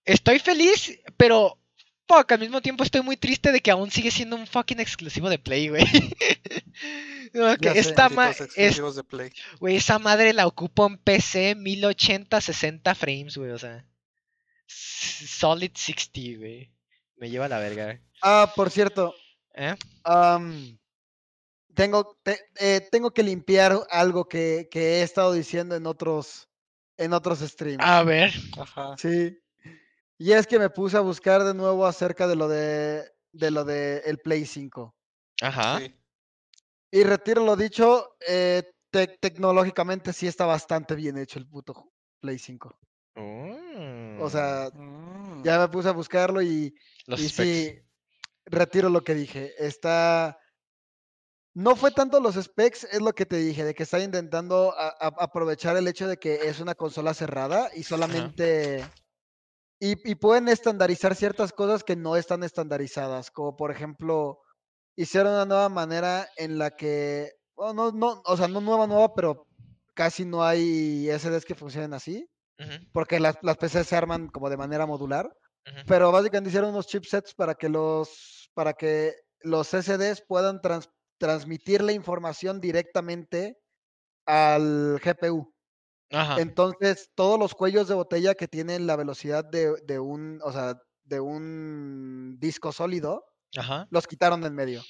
[0.04, 1.58] estoy feliz, pero
[2.06, 5.28] fuck, al mismo tiempo estoy muy triste de que aún sigue siendo un fucking exclusivo
[5.28, 5.84] de Play, güey.
[7.34, 7.80] No, que Ya sé.
[7.80, 9.32] esta ma- Malditos es, exclusivos de Play.
[9.58, 13.86] güey, esa madre la ocupo en PC 1080 60 frames, güey, o sea.
[14.66, 16.70] Solid 60, güey.
[17.16, 18.00] Me lleva a la verga, güey.
[18.22, 19.14] Ah, por cierto,
[19.54, 19.74] ¿Eh?
[20.04, 20.78] am,
[21.74, 26.48] tengo, te- eh, tengo que limpiar algo que, que he estado diciendo en otros,
[26.96, 27.84] en otros streams.
[27.84, 28.32] A ver.
[28.58, 28.96] Ajá.
[28.98, 29.38] Sí.
[30.18, 33.64] Y es que me puse a buscar de nuevo acerca de lo de, de lo
[33.64, 34.94] de el Play 5.
[35.40, 35.78] Ajá.
[35.80, 35.94] Sí.
[36.92, 41.90] Y retiro lo dicho, eh, te- tecnológicamente sí está bastante bien hecho el puto
[42.20, 42.78] Play 5.
[44.20, 45.42] O sea, Mm.
[45.42, 46.74] ya me puse a buscarlo y,
[47.06, 47.48] los y specs.
[47.50, 47.78] sí,
[48.46, 49.52] retiro lo que dije.
[49.58, 50.38] Está.
[51.54, 54.88] No fue tanto los specs, es lo que te dije, de que está intentando a-
[54.88, 58.84] a- aprovechar el hecho de que es una consola cerrada y solamente.
[59.80, 64.38] Y, y pueden estandarizar ciertas cosas que no están estandarizadas, como por ejemplo,
[64.96, 67.32] hicieron una nueva manera en la que.
[67.56, 69.46] bueno, no, no, o sea, no nueva, nueva, pero
[69.94, 72.26] casi no hay SDs que funcionen así,
[72.92, 75.30] porque las, las PCs se arman como de manera modular
[75.86, 80.88] pero básicamente hicieron unos chipsets para que los para que los SSDs puedan trans-
[81.22, 83.56] transmitir la información directamente
[84.26, 85.54] al GPU.
[86.10, 86.40] Ajá.
[86.40, 90.82] Entonces, todos los cuellos de botella que tienen la velocidad de, de un, o sea,
[91.04, 93.24] de un disco sólido,
[93.56, 93.86] Ajá.
[93.90, 94.82] los quitaron en medio.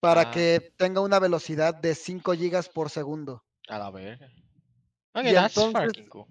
[0.00, 0.30] Para Ah.
[0.32, 3.44] que tenga una velocidad de 5 gigas por segundo.
[3.68, 4.26] A la verga.
[5.14, 6.26] Ok, Y that's entonces- fucking cool.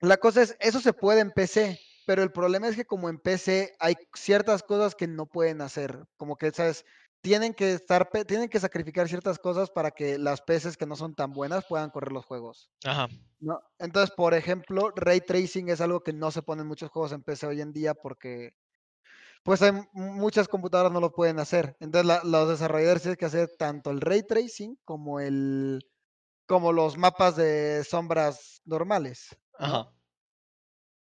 [0.00, 3.18] La cosa es, eso se puede en PC, pero el problema es que como en
[3.18, 6.84] PC hay ciertas cosas que no pueden hacer, como que, ¿sabes?
[7.22, 11.14] Tienen que estar, tienen que sacrificar ciertas cosas para que las PCs que no son
[11.14, 13.08] tan buenas puedan correr los juegos, Ajá.
[13.40, 13.60] ¿no?
[13.78, 17.22] Entonces, por ejemplo, ray tracing es algo que no se pone en muchos juegos en
[17.22, 18.52] PC hoy en día porque,
[19.44, 21.76] pues, hay muchas computadoras no lo pueden hacer.
[21.80, 25.80] Entonces, la- los desarrolladores tienen que hacer tanto el ray tracing como el,
[26.46, 29.28] como los mapas de sombras normales.
[29.60, 29.78] ¿no?
[29.78, 29.92] Ajá.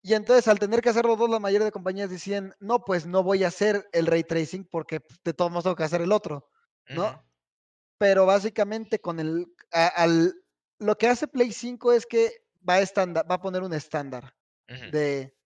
[0.06, 3.06] Y entonces al tener que hacer los dos, la mayoría de compañías decían, no, pues
[3.06, 6.02] no voy a hacer el ray tracing porque pues, de todos modos tengo que hacer
[6.02, 6.50] el otro,
[6.92, 7.24] ¿no?
[7.98, 10.34] Pero básicamente con el, a- al,
[10.78, 12.32] lo que hace Play 5 es que
[12.68, 14.34] va a, estándar, va a poner un estándar
[14.86, 15.36] de,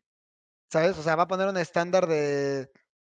[0.70, 0.98] ¿sabes?
[0.98, 2.70] O sea, va a poner un estándar de,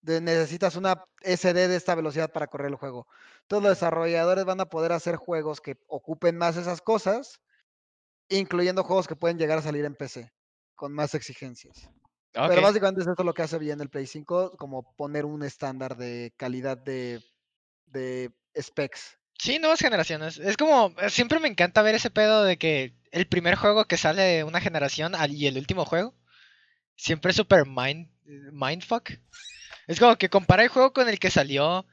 [0.02, 3.08] de necesitas una SD de esta velocidad para correr el juego.
[3.44, 7.42] Entonces los desarrolladores van a poder hacer juegos que ocupen más esas cosas,
[8.30, 10.32] incluyendo juegos que pueden llegar a salir en PC
[10.80, 11.90] con más exigencias.
[12.32, 15.98] Pero básicamente es esto lo que hace bien el Play 5, como poner un estándar
[15.98, 17.22] de calidad de,
[17.88, 19.18] de specs.
[19.38, 20.38] Sí, nuevas generaciones.
[20.38, 23.98] Es como, eh, siempre me encanta ver ese pedo de que el primer juego que
[23.98, 26.16] sale de una generación y el último juego,
[26.96, 28.10] siempre es super mind,
[28.54, 29.12] mindfuck.
[29.88, 31.86] Es como que compara el juego con el que salió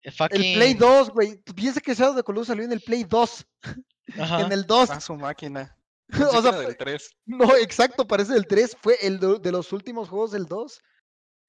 [0.00, 0.42] el fucking...
[0.42, 1.42] El Play 2, güey.
[1.54, 3.46] Piensa que Shadow of the Colossus salió en el Play 2,
[4.18, 4.40] Ajá.
[4.40, 4.90] en el 2.
[4.90, 5.76] A su máquina.
[6.22, 7.10] O sea, del 3.
[7.26, 10.80] no, exacto, parece el 3, fue el de los últimos juegos del 2.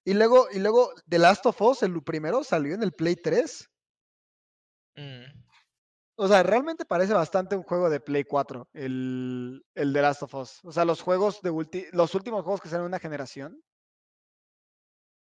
[0.07, 3.70] Y luego, y luego The Last of Us, el primero, salió en el Play 3.
[4.97, 5.24] Mm.
[6.18, 10.34] O sea, realmente parece bastante un juego de Play 4, el, el The Last of
[10.36, 10.59] Us.
[10.63, 13.61] O sea, los juegos de ulti- los últimos juegos que salen en una generación.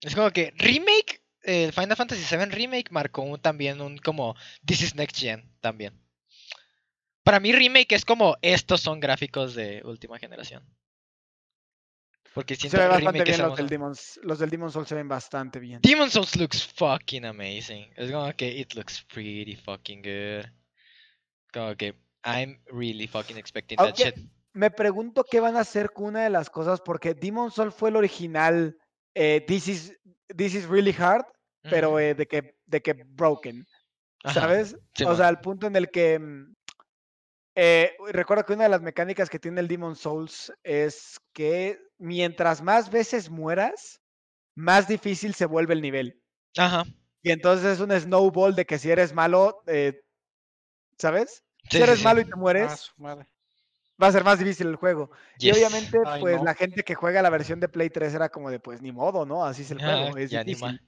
[0.02, 4.36] Es como que Remake, el Final Fantasy VII Remake marcó un- también un como
[4.66, 5.98] This is Next Gen también.
[7.24, 10.64] Para mí Remake es como estos son gráficos de última generación.
[12.34, 15.08] Porque siento Se ve bastante bien los del, Demon's, los del Demon's Souls se ven
[15.08, 15.82] bastante bien.
[15.82, 17.92] Demon's Souls looks fucking amazing.
[17.98, 20.46] Es como que it looks pretty fucking good.
[21.52, 21.94] Como que
[22.24, 24.16] I'm really fucking expecting that shit.
[24.54, 27.90] Me pregunto qué van a hacer con una de las cosas, porque Demon's Souls fue
[27.90, 28.78] el original
[29.14, 30.00] eh, This, is,
[30.36, 31.26] This is Really Hard,
[31.64, 33.66] pero eh, de, que, de que broken,
[34.24, 34.78] Ajá, ¿sabes?
[35.06, 36.20] o sea, al punto en el que...
[37.56, 42.62] eh, recuerdo que una de las mecánicas que tiene el Demon's Souls es que mientras
[42.62, 44.02] más veces mueras,
[44.56, 46.22] más difícil se vuelve el nivel.
[46.58, 46.84] Ajá.
[47.24, 50.02] Y entonces es un snowball de que si eres malo, eh,
[50.98, 51.44] ¿sabes?
[51.70, 52.04] Sí, si eres sí.
[52.04, 52.92] malo y te A mueres,
[54.02, 55.12] va a ser más difícil el juego.
[55.38, 56.44] Y obviamente, Ay, pues no.
[56.44, 59.26] la gente que juega la versión de Play 3 era como de, pues ni modo,
[59.26, 59.46] ¿no?
[59.46, 60.82] Así es el Ah, juego, es difícil.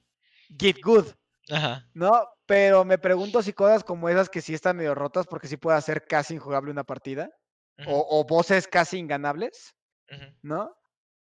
[0.59, 1.07] Get good,
[1.49, 1.89] Ajá.
[1.93, 2.27] ¿no?
[2.45, 5.77] Pero me pregunto si cosas como esas que sí están medio rotas porque sí puede
[5.77, 7.29] hacer casi injugable una partida,
[7.85, 9.75] o, o voces casi inganables.
[10.41, 10.75] ¿no?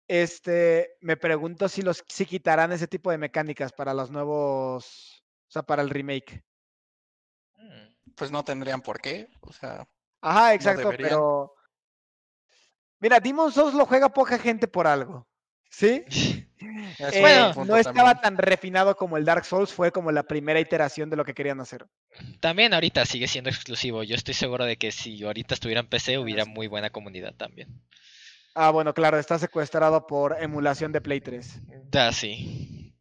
[0.07, 5.51] Este, me pregunto si los si quitarán ese tipo de mecánicas para los nuevos, o
[5.51, 6.45] sea, para el remake.
[7.57, 8.13] Mm.
[8.15, 9.27] Pues no tendrían por qué.
[9.41, 9.85] O sea,
[10.21, 11.53] Ajá, exacto, pero
[12.99, 15.26] mira, Demon Souls lo juega poca gente por algo,
[15.69, 16.03] ¿sí?
[16.99, 18.21] Eh, Bueno, no estaba también.
[18.21, 21.59] tan refinado como el Dark Souls, fue como la primera iteración de lo que querían
[21.61, 21.85] hacer.
[22.39, 24.01] También ahorita sigue siendo exclusivo.
[24.03, 27.69] Yo estoy seguro de que si ahorita estuviera en PC hubiera muy buena comunidad también.
[28.55, 31.61] Ah, bueno, claro, está secuestrado por emulación de Play 3.
[31.91, 32.95] Da, sí.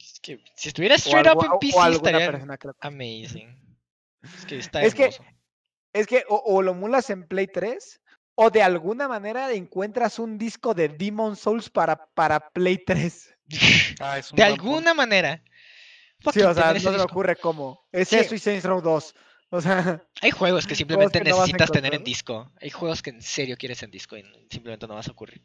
[0.00, 3.78] Es que si estuviera O, straight algo- up en PC estaría persona amazing.
[4.22, 5.10] Es que está Es que-.
[5.92, 8.00] Es que o, o lo emulas en Play 3,
[8.34, 13.30] o de alguna manera encuentras un disco de Demon Souls para, para Play 3.
[14.00, 14.54] Ah, es un De punto.
[14.62, 15.42] alguna manera.
[16.32, 17.86] Sí, o sea, no se me ocurre cómo.
[17.92, 18.16] Es Sí.
[18.16, 19.14] eso y Saints Row 2.
[19.50, 22.50] O sea, Hay juegos que simplemente que no necesitas tener en disco.
[22.60, 25.44] Hay juegos que en serio quieres en disco y simplemente no vas a ocurrir.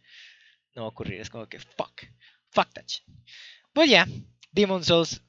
[0.76, 1.20] No va a ocurrir.
[1.20, 2.04] Es como que fuck.
[2.52, 3.04] Fuck that shit.
[3.74, 4.08] Pues ya.
[4.52, 5.22] Demon Souls.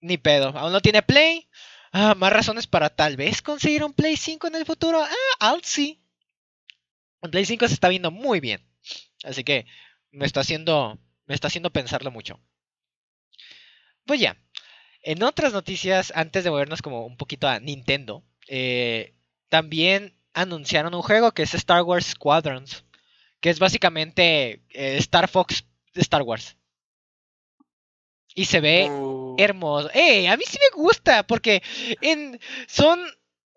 [0.00, 0.48] Ni pedo.
[0.48, 1.48] Aún no tiene Play.
[1.92, 5.02] Ah, más razones para tal vez conseguir un Play 5 en el futuro.
[5.02, 6.02] Ah, I'll see.
[7.30, 8.62] Play 5 se está viendo muy bien.
[9.24, 9.66] Así que
[10.10, 10.98] me está haciendo.
[11.26, 12.40] Me está haciendo pensarlo mucho.
[14.04, 14.36] Pues ya.
[15.02, 19.14] En otras noticias, antes de movernos como un poquito a Nintendo, eh,
[19.48, 22.84] también anunciaron un juego que es Star Wars Squadrons,
[23.40, 25.64] que es básicamente eh, Star Fox
[25.94, 26.56] de Star Wars.
[28.34, 29.90] Y se ve Uh, hermoso.
[29.94, 30.28] ¡Eh!
[30.28, 31.62] A mí sí me gusta, porque
[32.02, 33.00] en, son...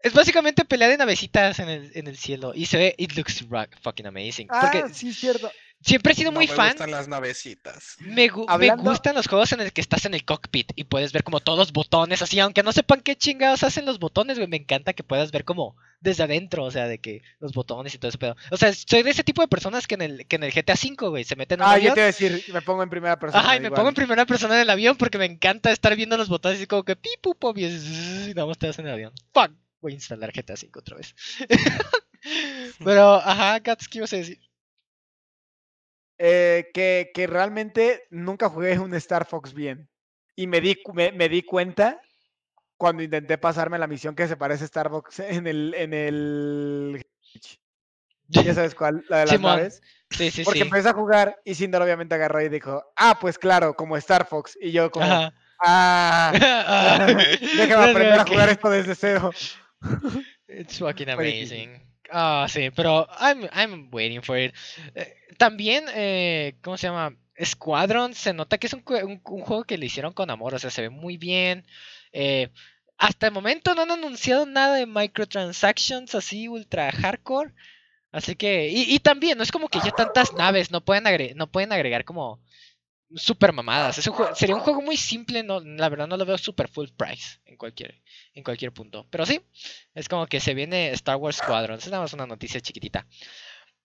[0.02, 2.54] Es básicamente pelea de navecitas en el, en el cielo.
[2.56, 2.96] Y se ve...
[2.98, 3.46] It looks
[3.82, 4.48] fucking amazing.
[4.50, 5.52] ah, Porque sí, cierto.
[5.82, 6.70] Siempre he sido No muy me fan.
[6.70, 7.96] gustan las navecitas.
[8.00, 11.14] Me, gu- me gustan los juegos en el que estás en el cockpit y puedes
[11.14, 14.50] ver como todos los botones, así, aunque no sepan qué chingados hacen los botones, güey.
[14.50, 17.98] Me encanta que puedas ver como desde adentro, o sea, de que los botones y
[17.98, 18.36] todo ese pedo.
[18.52, 20.74] O sea, soy de ese tipo de personas que en el, que en el GTA
[20.74, 22.90] V, güey, se meten en un Ah, yo te iba a decir, me pongo en
[22.90, 23.42] primera persona.
[23.42, 23.78] Ajá, y me igual.
[23.80, 26.68] pongo en primera persona en el avión porque me encanta estar viendo los botones y
[26.68, 29.14] como que pi, pu, pop, y, es- y nada más te vas en el avión.
[29.34, 31.16] Fuck, voy a instalar GTA V otra vez.
[32.84, 34.40] Pero, ajá, Gats, ¿qué ibas a decir?
[36.18, 39.90] Eh, que, que realmente nunca jugué un Star Fox bien.
[40.36, 42.02] Y me di, me, me di cuenta
[42.78, 47.06] cuando intenté pasarme la misión que se parece a Star Fox en el, en el...
[48.28, 49.82] Ya sabes cuál, la de las Simón, naves.
[50.12, 50.66] Sí, sí, Porque sí.
[50.66, 54.58] empecé a jugar y Cinder obviamente agarró y dijo, ah, pues claro, como Star Fox.
[54.62, 55.34] Y yo como, Ajá.
[55.64, 56.32] ah,
[56.68, 57.08] Ah,
[57.58, 59.32] déjame aprender a jugar esto desde cero.
[60.48, 61.82] It's fucking amazing.
[62.12, 64.54] Ah, sí, pero I'm, I'm waiting for it.
[64.96, 67.16] Eh, también, eh, ¿cómo se llama?
[67.44, 70.54] Squadron, se nota que es un, jue- un- un juego que le hicieron con amor,
[70.56, 71.66] o sea, se ve muy bien.
[72.12, 72.50] Eh,
[72.98, 77.54] hasta el momento no han anunciado nada de microtransactions así ultra hardcore.
[78.12, 81.48] Así que, y, y también, no es como que ya tantas naves, no pueden, no
[81.52, 82.42] pueden agregar como
[83.16, 83.98] super mamadas.
[83.98, 86.68] Es un jue- sería un juego muy simple, no, la verdad no lo veo super
[86.70, 88.02] full price en cualquier,
[88.34, 89.08] en cualquier punto.
[89.10, 89.42] Pero sí,
[89.96, 91.78] es como que se viene Star Wars Squadron.
[91.80, 93.08] Es nada más una noticia chiquitita.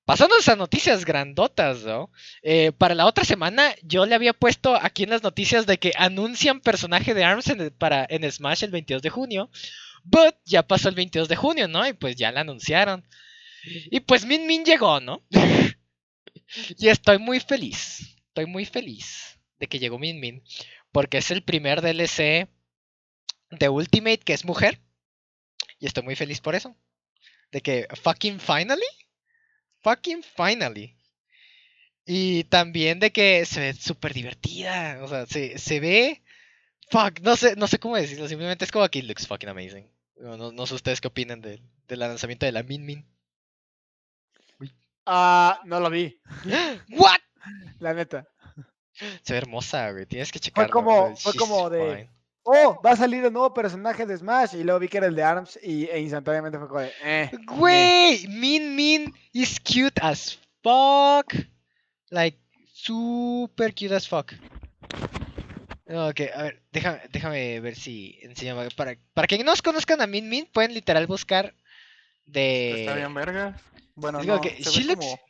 [0.05, 2.11] Pasándonos a noticias grandotas, ¿no?
[2.43, 5.93] Eh, para la otra semana yo le había puesto aquí en las noticias de que
[5.97, 9.51] anuncian personaje de ARMS en, para, en Smash el 22 de junio.
[10.05, 11.87] But ya pasó el 22 de junio, ¿no?
[11.89, 13.07] Y pues ya la anunciaron.
[13.91, 15.23] Y pues Min Min llegó, ¿no?
[16.79, 18.14] y estoy muy feliz.
[18.35, 20.43] Estoy muy feliz de que llegó Min Min.
[20.91, 22.49] Porque es el primer DLC
[23.51, 24.81] de Ultimate que es mujer.
[25.79, 26.77] Y estoy muy feliz por eso.
[27.53, 28.83] De que fucking finally.
[29.83, 30.97] Fucking finally.
[32.05, 34.99] Y también de que se ve súper divertida.
[35.05, 36.21] O sea, se, se ve.
[36.91, 38.27] Fuck, no sé, no sé cómo decirlo.
[38.27, 39.89] Simplemente es como que it looks fucking amazing.
[40.17, 43.07] No, no- no sé ustedes qué opinan del, del lanzamiento de la Min Min.
[45.07, 46.19] Ah, no lo vi,
[46.91, 47.19] ¿What?
[47.79, 48.27] La neta.
[49.23, 50.07] Se ve hermosa, güey.
[50.07, 50.71] Tienes que checarlo.
[50.73, 52.11] como- o sea, fue como de- fine.
[52.47, 54.55] Oh, va a salir el nuevo personaje de Smash.
[54.55, 57.31] Y luego vi que era el de ARMS y, e instantáneamente fue como de, eh.
[57.47, 61.35] Güey, Min Min is cute as fuck.
[62.11, 62.39] Like,
[62.73, 64.33] super cute as fuck.
[65.87, 68.57] Ok, a ver, déjame, déjame ver si enseño.
[68.77, 71.55] Para, para que no nos conozcan a Min Min, pueden literal buscar
[72.27, 72.81] de.
[72.83, 73.57] Está bien verga.
[73.95, 75.21] Bueno, digo no, que se she ve looks como...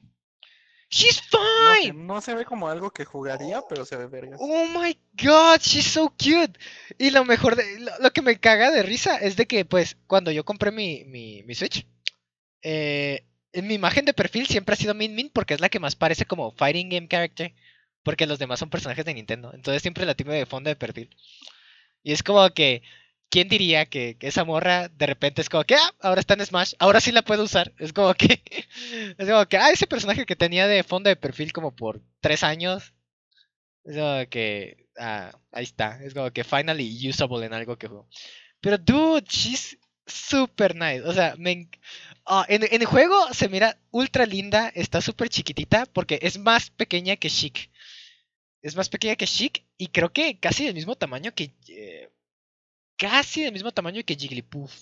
[0.91, 2.07] She's fine.
[2.07, 4.37] no se ve como algo que jugaría, pero se ve verga.
[4.39, 6.59] Oh my god, she's so cute.
[6.99, 7.81] Y lo mejor de.
[7.81, 11.05] Lo, lo que me caga de risa es de que, pues, cuando yo compré mi,
[11.05, 11.87] mi, mi Switch,
[12.63, 15.79] eh, en mi imagen de perfil siempre ha sido Min Min porque es la que
[15.81, 17.55] más parece como Fighting Game Character.
[18.03, 19.53] Porque los demás son personajes de Nintendo.
[19.55, 21.11] Entonces siempre la tengo de fondo de perfil.
[22.03, 22.83] Y es como que.
[23.31, 26.75] ¿Quién diría que, esa morra de repente es como que, ah, ahora está en Smash,
[26.79, 27.73] ahora sí la puedo usar?
[27.79, 28.43] Es como que,
[29.19, 32.45] es como que, ah, ese personaje que tenía de fondo de perfil como por tres
[32.45, 32.95] años,
[33.85, 38.09] es como que, ah, ahí está, es como que finally usable en algo que juego.
[38.61, 41.69] Pero dude, she's super nice, o sea, me,
[42.27, 46.71] ah, en, en el juego se mira ultra linda, está súper chiquitita porque es más
[46.71, 47.71] pequeña que Chic.
[48.63, 51.55] Es más pequeña que Chic y creo que casi del mismo tamaño que...
[51.69, 52.11] eh,
[52.97, 54.73] casi del mismo tamaño que Jigglypuff.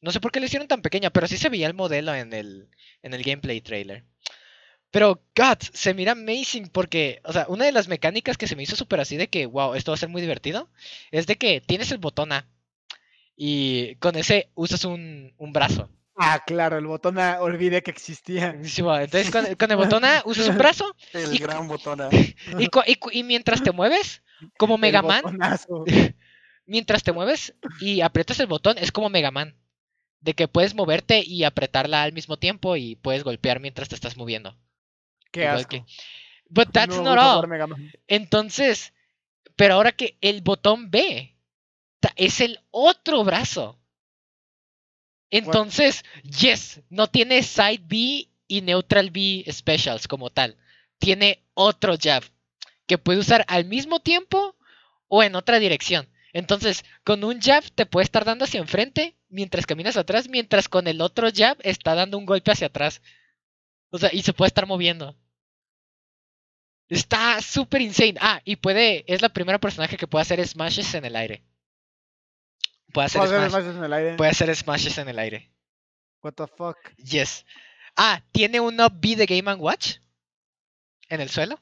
[0.00, 2.32] No sé por qué le hicieron tan pequeña, pero sí se veía el modelo en
[2.32, 2.68] el,
[3.02, 4.04] en el gameplay trailer.
[4.90, 8.62] Pero, God, se mira amazing porque, o sea, una de las mecánicas que se me
[8.62, 10.70] hizo súper así de que, wow, esto va a ser muy divertido,
[11.10, 12.46] es de que tienes el botón A
[13.36, 15.90] y con ese usas un, un brazo.
[16.16, 18.56] Ah, claro, el botón A, olvidé que existía.
[18.64, 22.00] Sí, va, Entonces, con, con el botón A usas un brazo El Y- gran botón.
[22.00, 22.08] A.
[23.12, 24.22] y, mientras te mueves,
[24.56, 25.84] como El Mega Man, botonazo.
[26.66, 29.56] mientras te mueves y aprietas el botón, es como Mega Man.
[30.20, 34.16] De que puedes moverte y apretarla al mismo tiempo y puedes golpear mientras te estás
[34.16, 34.56] moviendo.
[35.30, 35.68] Qué Igual asco.
[35.70, 35.84] que-
[36.48, 37.92] But that's No not all.
[38.06, 38.92] Entonces,
[39.56, 41.36] pero ahora que el botón B
[42.16, 43.78] es el otro brazo.
[45.30, 50.56] Entonces, yes, no tiene side B y neutral B specials como tal.
[50.98, 52.22] Tiene otro jab
[52.86, 54.56] que puede usar al mismo tiempo
[55.08, 56.08] o en otra dirección.
[56.36, 60.86] Entonces, con un jab te puede estar dando hacia enfrente mientras caminas atrás, mientras con
[60.86, 63.00] el otro jab está dando un golpe hacia atrás.
[63.88, 65.16] O sea, y se puede estar moviendo.
[66.88, 68.16] Está súper insane.
[68.20, 69.04] Ah, y puede.
[69.12, 71.42] Es la primera personaje que puede hacer smashes en el aire.
[72.92, 74.16] Puede hacer, ¿Puedo hacer smash- smashes en el aire?
[74.16, 75.52] puede hacer smashes en el aire.
[76.22, 76.76] What the fuck.
[76.98, 77.46] Yes.
[77.96, 79.96] Ah, tiene un up B de Game and Watch.
[81.08, 81.58] en el suelo.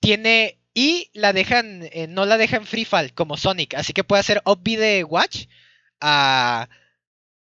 [0.00, 0.60] Tiene.
[0.74, 1.82] Y la dejan.
[1.92, 3.74] eh, no la dejan free fall como Sonic.
[3.74, 5.46] Así que puede hacer up B de Watch
[6.00, 6.68] a.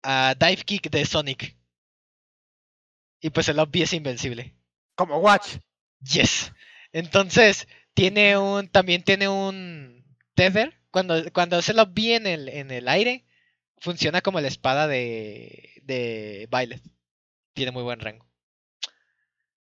[0.03, 1.57] a dive kick de Sonic.
[3.20, 4.55] Y pues el up B es invencible.
[4.95, 5.59] Como Watch.
[6.01, 6.53] Yes.
[6.93, 8.68] Entonces, tiene un.
[8.68, 10.05] También tiene un
[10.35, 10.74] tether.
[10.91, 13.26] Cuando, cuando se lo vi en el, en el aire,
[13.79, 15.81] funciona como la espada de.
[15.83, 16.83] de Violet.
[17.55, 18.28] Tiene muy buen rango.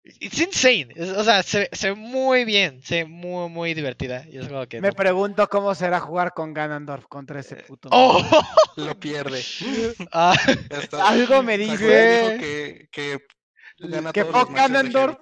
[0.03, 0.87] It's insane.
[0.95, 2.81] es- O sea, se, se ve muy bien.
[2.81, 4.25] Se ve muy, muy divertida.
[4.27, 4.81] Y es como que.
[4.81, 7.89] Me no- pregunto cómo será jugar con Ganondorf contra ese puto.
[7.91, 8.19] ¡Oh!
[8.77, 9.43] Lo pierde.
[10.11, 10.33] Ah,
[11.05, 13.19] Algo me dice que, que
[13.77, 15.17] gana que todos Ganondorf.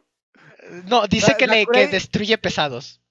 [0.86, 3.01] no, dice que, le, que destruye pesados.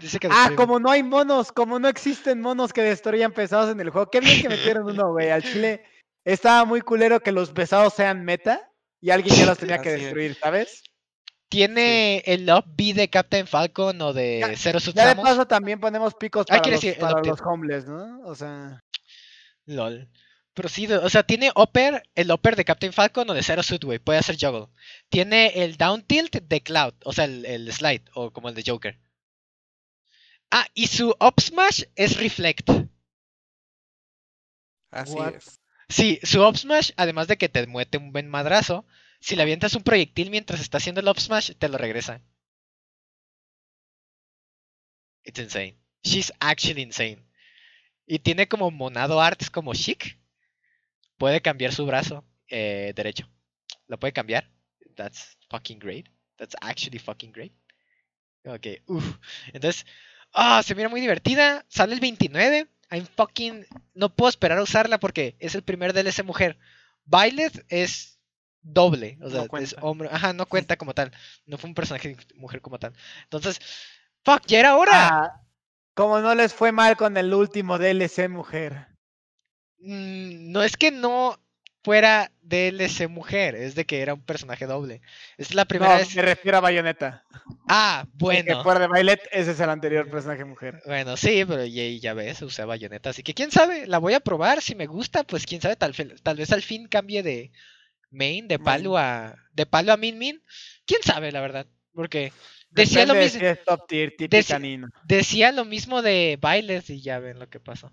[0.00, 3.80] Dice que Ah, como no hay monos, como no existen monos que destruyan pesados en
[3.80, 4.10] el juego.
[4.10, 5.30] Qué bien que metieron uno, güey.
[5.30, 5.84] Al chile
[6.24, 8.70] estaba muy culero que los pesados sean meta
[9.06, 10.82] y alguien ya los tenía que destruir, ¿sabes?
[11.48, 15.78] Tiene el up B de Captain Falcon o de Ya- Zero Ya de paso también
[15.78, 17.28] ponemos picos Ah, para, los, decir el para update.
[17.28, 18.20] los homeless, ¿no?
[18.24, 18.82] O sea,
[19.66, 20.10] LOL.
[20.54, 23.84] Pero sí, o sea, tiene upper, el upper de Captain Falcon o de Zero Suit,
[23.84, 24.00] güey.
[24.00, 24.66] Puede hacer juggle.
[25.08, 28.64] Tiene el down tilt de Cloud, o sea, el, el slide, o como el de
[28.66, 28.98] Joker.
[30.50, 32.70] Ah, y su up smash es reflect.
[34.90, 35.34] Así What?
[35.34, 35.60] es.
[35.88, 38.86] Sí, su up smash, además de que te muete un buen madrazo,
[39.20, 42.22] si le avientas un proyectil mientras está haciendo el up smash, te lo regresa.
[45.24, 45.76] It's insane.
[46.02, 47.22] She's actually insane.
[48.06, 50.18] Y tiene como monado arts como chic.
[51.18, 53.28] Puede cambiar su brazo eh, derecho.
[53.88, 54.50] Lo puede cambiar.
[54.96, 56.08] That's fucking great.
[56.38, 57.52] That's actually fucking great.
[58.44, 59.18] Ok, uff.
[59.52, 59.86] Entonces,
[60.32, 61.64] ah, se mira muy divertida.
[61.68, 62.68] Sale el 29.
[62.90, 63.66] I'm fucking.
[63.94, 66.58] No puedo esperar a usarla porque es el primer DLC mujer.
[67.04, 68.20] Violet es
[68.62, 69.18] doble.
[69.20, 70.08] O No sea, es hombre.
[70.10, 71.12] Ajá, no cuenta como tal.
[71.46, 72.92] No fue un personaje mujer como tal.
[73.24, 73.60] Entonces,
[74.24, 75.08] fuck, ya era hora.
[75.08, 75.42] ah,
[75.94, 78.88] como no les fue mal con el último DLC mujer.
[79.78, 81.38] Mm, no es que no
[81.86, 85.00] fuera DLC mujer, es de que era un personaje doble.
[85.38, 86.14] Es la primera No, vez.
[86.14, 87.24] me refiero a Bayonetta.
[87.68, 88.62] Ah, Porque bueno.
[88.62, 90.82] fuera de Violet, ese es el anterior personaje mujer.
[90.84, 93.10] Bueno, sí, pero ya, ya ves, usé bayoneta.
[93.10, 94.60] Así que quién sabe, la voy a probar.
[94.62, 97.52] Si me gusta, pues quién sabe, tal, tal vez al fin cambie de
[98.10, 99.36] main, de palo a.
[99.52, 100.42] de palo a Min Min.
[100.86, 101.66] Quién sabe, la verdad.
[101.92, 102.32] Porque
[102.70, 103.76] decía lo Depende de mismo.
[103.76, 104.60] si tier, Decía-.
[105.04, 107.92] Decía lo mismo de Bailes y ya ven lo que pasó.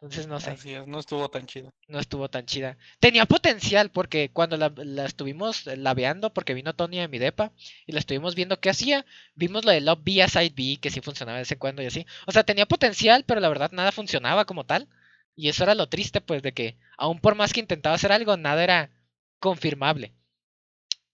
[0.00, 0.50] Entonces no sé.
[0.50, 1.72] Así es, no estuvo tan chido.
[1.88, 2.76] no estuvo tan chida.
[3.00, 7.52] Tenía potencial porque cuando la, la estuvimos laveando, porque vino Tony a mi depa
[7.86, 10.90] y la estuvimos viendo qué hacía, vimos lo de Love B a Side B, que
[10.90, 12.06] sí funcionaba de vez en cuando y así.
[12.26, 14.88] O sea, tenía potencial, pero la verdad nada funcionaba como tal.
[15.36, 18.36] Y eso era lo triste, pues, de que aún por más que intentaba hacer algo,
[18.36, 18.90] nada era
[19.38, 20.14] confirmable.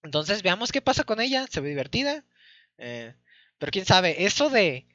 [0.02, 2.24] Entonces veamos qué pasa con ella, se ve divertida.
[2.78, 3.14] eh,
[3.58, 4.86] pero quién sabe, eso de,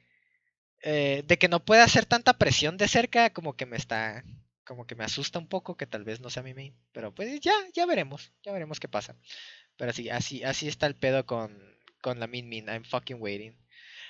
[0.82, 4.24] eh, de que no pueda hacer tanta presión de cerca, como que me está
[4.68, 6.76] como que me asusta un poco que tal vez no sea mi main.
[6.92, 8.32] Pero pues ya, ya veremos.
[8.44, 9.16] Ya veremos qué pasa.
[9.78, 11.58] Pero sí, así, así está el pedo con,
[12.02, 12.68] con la Min Min.
[12.68, 13.56] I'm fucking waiting.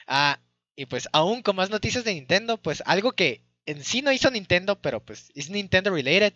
[0.09, 0.41] Ah,
[0.75, 4.31] y pues aún con más noticias de Nintendo, pues algo que en sí no hizo
[4.33, 6.35] Nintendo, pero pues es Nintendo related.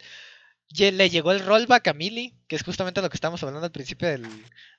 [0.68, 4.08] Le llegó el rollback a Millie, que es justamente lo que estábamos hablando al principio
[4.08, 4.26] del,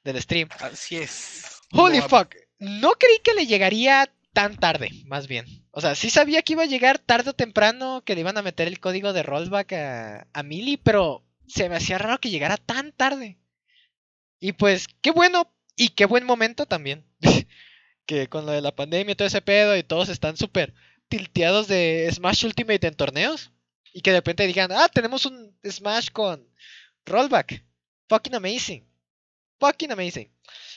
[0.06, 0.48] del stream.
[0.60, 1.62] Así es.
[1.74, 2.34] Holy fuck.
[2.60, 5.46] No creí que le llegaría tan tarde, más bien.
[5.72, 8.42] O sea, sí sabía que iba a llegar tarde o temprano, que le iban a
[8.42, 12.58] meter el código de rollback a, a Millie, pero se me hacía raro que llegara
[12.58, 13.38] tan tarde.
[14.40, 17.06] Y pues, qué bueno y qué buen momento también.
[18.06, 20.74] que con lo de la pandemia y todo ese pedo y todos están súper
[21.08, 23.52] tilteados de Smash Ultimate en torneos.
[23.94, 26.48] Y que de repente digan, ah, tenemos un Smash con
[27.06, 27.64] rollback.
[28.10, 28.88] Fucking amazing.
[29.60, 30.33] Fucking amazing.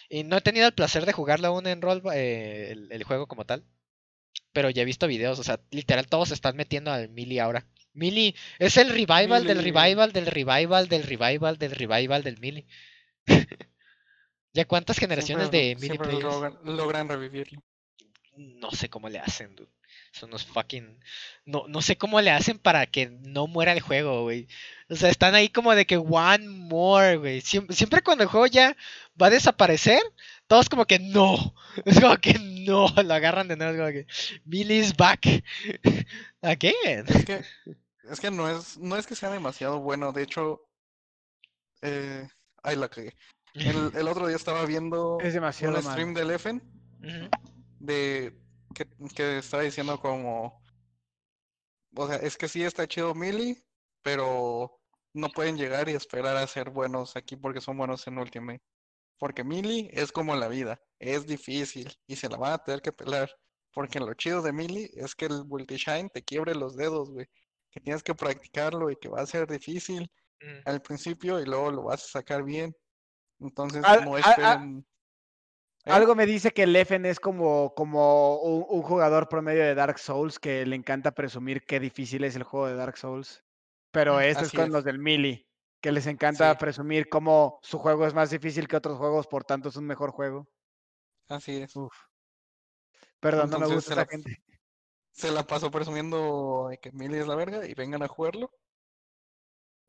[0.08, 3.26] Y no he tenido el placer de jugarlo aún en roll, eh, el, el juego
[3.26, 3.64] como tal.
[4.52, 7.66] Pero ya he visto videos, o sea, literal todos se están metiendo al Melee ahora.
[7.92, 12.66] Melee es el revival del revival del revival del revival del revival del Melee.
[14.52, 16.24] ¿Ya cuántas generaciones siempre- de siempre players?
[16.24, 17.62] logran, logran revivirlo.
[18.36, 19.70] No sé cómo le hacen, dude.
[20.16, 20.98] Son unos fucking.
[21.44, 24.48] No, no sé cómo le hacen para que no muera el juego, güey.
[24.88, 27.42] O sea, están ahí como de que one more, güey.
[27.42, 28.74] Siempre, siempre cuando el juego ya
[29.20, 30.00] va a desaparecer,
[30.46, 31.54] todos como que no.
[31.84, 32.88] Es como que no.
[32.88, 33.72] Lo agarran de nuevo.
[33.72, 34.06] Es como que.
[34.46, 35.26] Millie's back.
[36.40, 37.04] Again.
[37.08, 37.44] Es que,
[38.10, 40.62] es que no es, no es que sea demasiado bueno, de hecho,
[41.82, 42.26] eh,
[42.62, 43.14] ay la cagué.
[43.52, 46.62] El, el otro día estaba viendo Es demasiado un stream del Efen
[47.02, 47.30] Ujú.
[47.80, 48.34] de
[48.76, 50.62] que, que estaba diciendo como,
[51.96, 53.56] o sea, es que sí está chido Mili,
[54.02, 54.80] pero
[55.14, 58.62] no pueden llegar y esperar a ser buenos aquí porque son buenos en Ultimate.
[59.18, 62.92] Porque Melee es como la vida, es difícil y se la van a tener que
[62.92, 63.30] pelar.
[63.72, 67.26] Porque lo chido de Melee es que el multishine te quiebre los dedos, güey.
[67.70, 70.10] Que tienes que practicarlo y que va a ser difícil
[70.42, 70.68] Mm.
[70.68, 72.76] al principio y luego lo vas a sacar bien.
[73.40, 74.86] Entonces Al- no a- a- esperen.
[75.86, 75.92] ¿Eh?
[75.92, 80.38] Algo me dice que Leffen es como, como un, un jugador promedio de Dark Souls
[80.38, 83.42] que le encanta presumir qué difícil es el juego de Dark Souls.
[83.92, 84.70] Pero Mm, esto es con es.
[84.70, 85.46] los del Melee,
[85.80, 86.58] que les encanta Sí.
[86.58, 90.10] presumir cómo su juego es más difícil que otros juegos, por tanto es un mejor
[90.10, 90.48] juego.
[91.28, 91.74] Así es.
[91.76, 91.94] Uf.
[93.20, 94.42] Perdón, no me gusta se esa la- gente.
[95.12, 98.50] Se la pasó presumiendo de que Melee es la verga y vengan a jugarlo.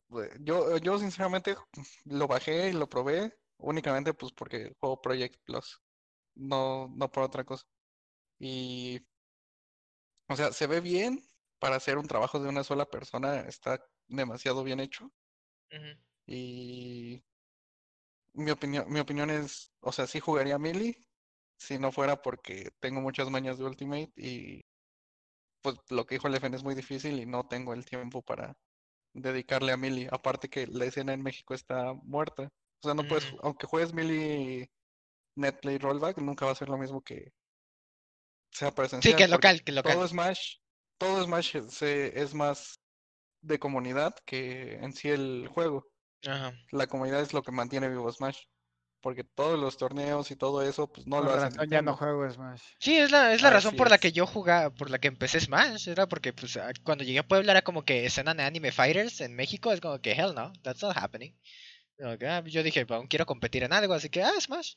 [0.08, 1.56] Pues, Yo, yo sinceramente
[2.06, 5.82] lo bajé y lo probé únicamente pues porque juego Project Plus.
[6.38, 7.66] No, no por otra cosa.
[8.40, 9.08] Y,
[10.30, 11.20] o sea, se ve bien
[11.60, 15.12] para hacer un trabajo de una sola persona, está demasiado bien hecho.
[16.28, 17.24] Y
[18.34, 20.96] mi opinión, mi opinión es, o sea, sí jugaría Melee
[21.58, 24.62] si no fuera porque tengo muchas mañas de Ultimate y
[25.62, 28.58] pues lo que dijo el FN es muy difícil y no tengo el tiempo para
[29.14, 30.10] dedicarle a Melee.
[30.12, 32.50] Aparte que la escena en México está muerta.
[32.82, 33.38] O sea, no puedes, Mm.
[33.44, 34.72] aunque juegues Melee
[35.38, 37.32] Netplay Rollback, nunca va a ser lo mismo que
[38.52, 39.16] sea Sí, presencial.
[39.16, 39.94] que porque local, que local.
[39.94, 40.56] todo Smash,
[40.98, 42.80] todo Smash es, eh, es más
[43.42, 45.86] de comunidad que en sí el juego.
[46.28, 46.54] Ajá.
[46.72, 48.40] La comunidad es lo que mantiene vivo Smash.
[49.00, 52.30] Porque todos los torneos y todo eso, pues no lo hace razón ya no juego
[52.30, 52.62] Smash.
[52.80, 55.40] Sí, es la, es la razón por la que yo jugaba, por la que empecé
[55.40, 59.22] Smash, era porque pues cuando llegué a Puebla era como que escena de anime fighters
[59.22, 61.32] en México, es como que hell no, that's not happening.
[62.00, 64.76] Ah, yo dije, "Pues, aún quiero competir en algo, así que, ah, Smash.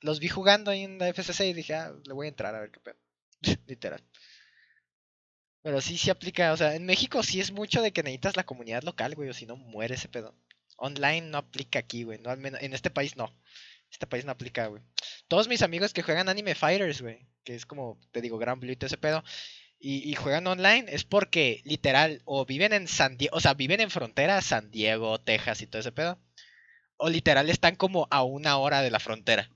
[0.00, 2.60] Los vi jugando ahí en la FCC y dije, ah, le voy a entrar a
[2.60, 2.96] ver qué pedo.
[3.66, 4.02] Literal.
[5.62, 8.44] Pero sí, sí aplica, o sea, en México sí es mucho de que necesitas la
[8.44, 10.34] comunidad local, güey, o si no muere ese pedo.
[10.76, 13.34] Online no aplica aquí, güey, no al menos, en este país no.
[13.90, 14.82] Este país no aplica, güey.
[15.26, 18.72] Todos mis amigos que juegan Anime Fighters, güey, que es como, te digo, Gran Blue
[18.72, 19.24] y todo ese pedo,
[19.78, 23.80] y, y juegan online, es porque literal, o viven en San Diego, o sea, viven
[23.80, 26.18] en frontera, San Diego, Texas y todo ese pedo,
[26.96, 29.50] o literal están como a una hora de la frontera.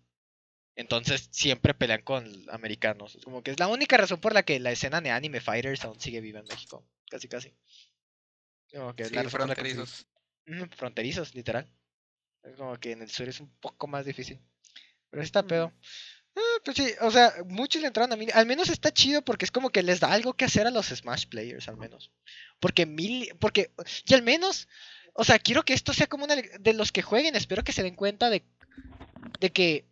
[0.76, 3.16] Entonces siempre pelean con americanos.
[3.16, 5.84] Es como que es la única razón por la que la escena de Anime Fighters
[5.84, 6.86] aún sigue viva en México.
[7.11, 7.53] Casi, casi.
[8.72, 10.07] Como que Sí, la la que- fronterizos.
[10.76, 11.68] Fronterizos, literal.
[12.45, 14.41] Es como que en el sur es un poco más difícil.
[15.11, 15.72] Pero está pedo.
[16.36, 18.28] Ah, pues sí, o sea, muchos le entraron a mí.
[18.32, 20.86] Al menos está chido porque es como que les da algo que hacer a los
[20.86, 22.12] Smash Players, al menos.
[22.61, 23.34] Porque mil.
[23.41, 23.72] Porque.
[24.07, 24.68] Y al menos.
[25.20, 26.36] O sea, quiero que esto sea como una.
[26.36, 28.44] De los que jueguen, espero que se den cuenta de.
[29.40, 29.84] De que.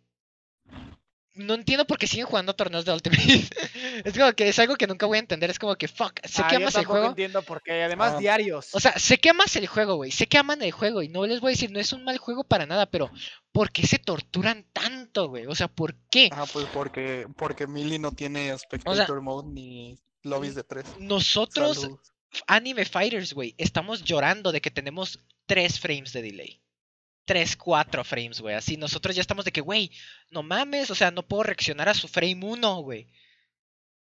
[1.35, 3.21] No entiendo por qué siguen jugando torneos de Ultimate.
[4.05, 5.49] es como que es algo que nunca voy a entender.
[5.51, 7.07] Es como que, fuck, sé Ah, que yo amas el juego.
[7.09, 8.19] entiendo porque además Ah.
[8.19, 8.69] diarios.
[8.73, 10.09] O sea, sé que amas el juego, güey.
[10.11, 11.03] Sé que aman el juego.
[11.03, 13.11] Y no les voy a decir, no es un mal juego para nada, pero
[13.51, 15.45] ¿por qué se torturan tanto, güey?
[15.45, 16.29] O sea, ¿por qué?
[16.31, 20.85] Ah, pues porque, porque Melee no tiene Spectator Mode ni lobbies de tres.
[20.97, 21.99] Nosotros, Salud.
[22.47, 26.61] Anime Fighters, güey, estamos llorando de que tenemos 3 frames de delay.
[27.25, 28.55] 3, 4 frames, güey.
[28.55, 29.91] Así nosotros ya estamos de que, güey,
[30.29, 33.07] no mames, o sea, no puedo reaccionar a su frame 1, güey.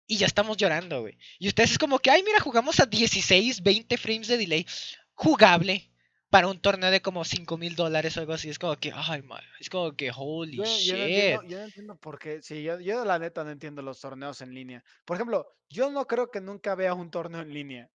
[0.06, 1.18] Y ya estamos llorando, güey.
[1.38, 4.66] Y ustedes es como que, ay, mira, jugamos a 16, 20 frames de delay.
[5.14, 5.90] Jugable.
[6.28, 8.48] Para un torneo de como 5 mil dólares o algo así.
[8.50, 9.42] Es como que, ay, man.
[9.60, 10.92] Es como que, holy Yo, yo shit.
[10.92, 12.42] no entiendo, yo no entiendo por qué.
[12.42, 14.84] Sí, yo, yo la neta no entiendo los torneos en línea.
[15.04, 17.90] Por ejemplo, yo no creo que nunca vea un torneo en línea.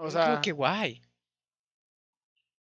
[0.00, 1.00] O sea, que guay.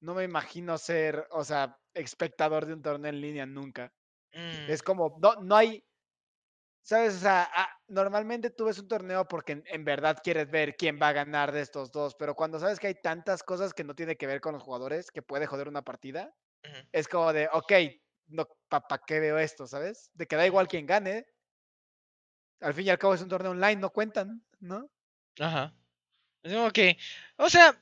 [0.00, 3.92] no me imagino ser, o sea, espectador de un torneo en línea nunca.
[4.32, 5.82] Mm, Es como, no, no hay,
[6.82, 7.16] ¿sabes?
[7.16, 10.98] O sea, ah, normalmente tú ves un torneo porque en, en verdad quieres ver quién
[11.00, 13.94] va a ganar de estos dos, pero cuando sabes que hay tantas cosas que no
[13.94, 16.34] tiene que ver con los jugadores, que puede joder una partida,
[16.92, 17.72] es como de, ok,
[18.28, 20.10] no, ¿para qué veo esto, sabes?
[20.14, 21.26] De que da igual quién gane.
[22.60, 24.90] Al fin y al cabo es un torneo online, no cuentan, ¿no?
[25.40, 25.74] Ajá.
[26.46, 26.96] Es como que,
[27.36, 27.76] o sea,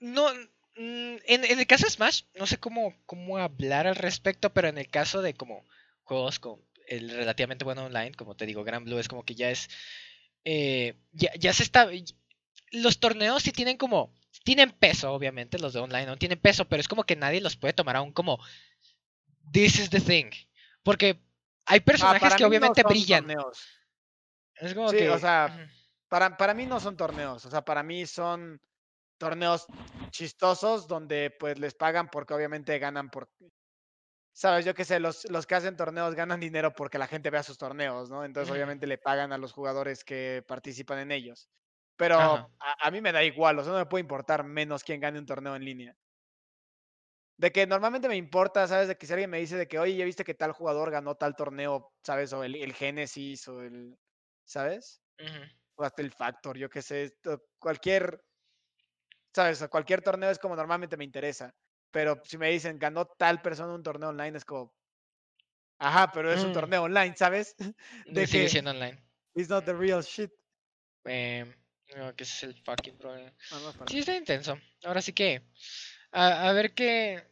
[0.00, 4.52] no, mm, en, en el caso de Smash, no sé cómo, cómo hablar al respecto,
[4.52, 5.64] pero en el caso de como
[6.04, 9.50] juegos con el relativamente bueno online, como te digo, Gran Blue es como que ya
[9.50, 9.68] es,
[10.44, 11.88] eh, ya, ya se está,
[12.72, 14.14] los torneos sí tienen como,
[14.44, 17.56] tienen peso, obviamente, los de online no tienen peso, pero es como que nadie los
[17.56, 18.38] puede tomar aún como,
[19.52, 20.30] this is the thing,
[20.82, 21.18] porque
[21.66, 23.26] hay Ah, personajes que no obviamente brillan.
[23.26, 23.58] torneos.
[24.56, 25.68] Es como Sí, que, o sea.
[26.08, 28.60] Para, para mí no son torneos, o sea, para mí son
[29.18, 29.68] torneos
[30.10, 33.28] chistosos donde pues les pagan porque obviamente ganan por...
[34.36, 37.44] Sabes, yo qué sé, los, los que hacen torneos ganan dinero porque la gente vea
[37.44, 38.24] sus torneos, ¿no?
[38.24, 41.48] Entonces obviamente le pagan a los jugadores que participan en ellos.
[41.96, 42.16] Pero
[42.58, 45.20] a, a mí me da igual, o sea, no me puede importar menos quién gane
[45.20, 45.96] un torneo en línea.
[47.36, 48.88] De que normalmente me importa, ¿sabes?
[48.88, 51.16] De que si alguien me dice de que, oye, ya viste que tal jugador ganó
[51.16, 52.32] tal torneo, ¿sabes?
[52.32, 53.98] O el, el Genesis o el,
[54.44, 55.02] ¿sabes?
[55.18, 55.40] Ujú.
[55.76, 57.04] O hasta el Factor, yo qué sé.
[57.04, 58.22] esto- Cualquier,
[59.34, 59.60] ¿sabes?
[59.62, 61.54] O Cualquier torneo es como normalmente me interesa.
[61.90, 64.74] Pero si me dicen, ganó tal persona un torneo online, es como,
[65.78, 66.54] ajá, pero es un Mm.
[66.54, 67.54] torneo online, ¿sabes?
[68.06, 69.00] De Sigue que- siendo online.
[69.34, 70.30] It's not the real shit.
[71.04, 71.52] Em,
[71.96, 73.32] no, que ese es el fucking problema.
[73.88, 74.58] Sí, está intenso.
[74.84, 75.42] Ahora sí que.
[76.12, 77.24] A, a ver qué,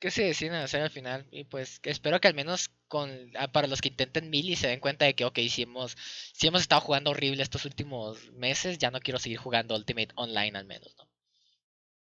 [0.00, 1.28] qué se deciden hacer al final.
[1.30, 4.68] Y pues espero que al menos con ah, para los que intenten mil y se
[4.68, 5.96] den cuenta de que, ok, si hemos,
[6.34, 10.58] si hemos estado jugando horrible estos últimos meses, ya no quiero seguir jugando Ultimate Online
[10.58, 11.08] al menos, ¿no?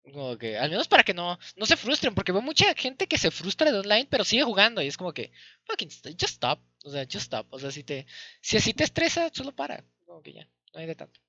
[0.04, 3.30] Como al menos para que no, no se frustren, porque veo mucha gente que se
[3.30, 5.30] frustra de online, pero sigue jugando y es como que,
[5.64, 8.06] fucking, st- just stop, o sea, just stop, o sea, si te,
[8.40, 11.20] si así te estresa, solo para, como que ya, no hay de tanto.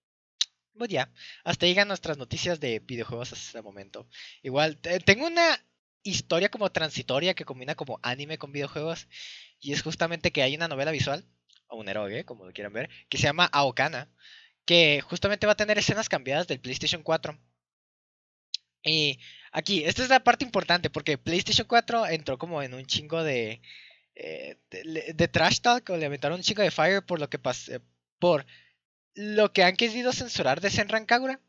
[0.77, 1.11] Pues ya,
[1.43, 4.07] hasta llegan nuestras noticias de videojuegos hasta el momento.
[4.43, 5.59] Igual, te- tengo una
[6.03, 9.07] historia como transitoria que combina como anime con videojuegos.
[9.59, 11.25] Y es justamente que hay una novela visual,
[11.67, 14.09] o un eroge, como lo quieran ver, que se llama Aokana.
[14.65, 17.37] Que justamente va a tener escenas cambiadas del PlayStation 4.
[18.83, 19.19] Y
[19.51, 23.61] aquí, esta es la parte importante, porque PlayStation 4 entró como en un chingo de.
[24.15, 27.73] eh, de, trash talk, o le aventaron un chingo de fire por lo que pasó.
[28.19, 28.45] Por
[29.15, 31.39] lo que han querido censurar de Senran Kagura.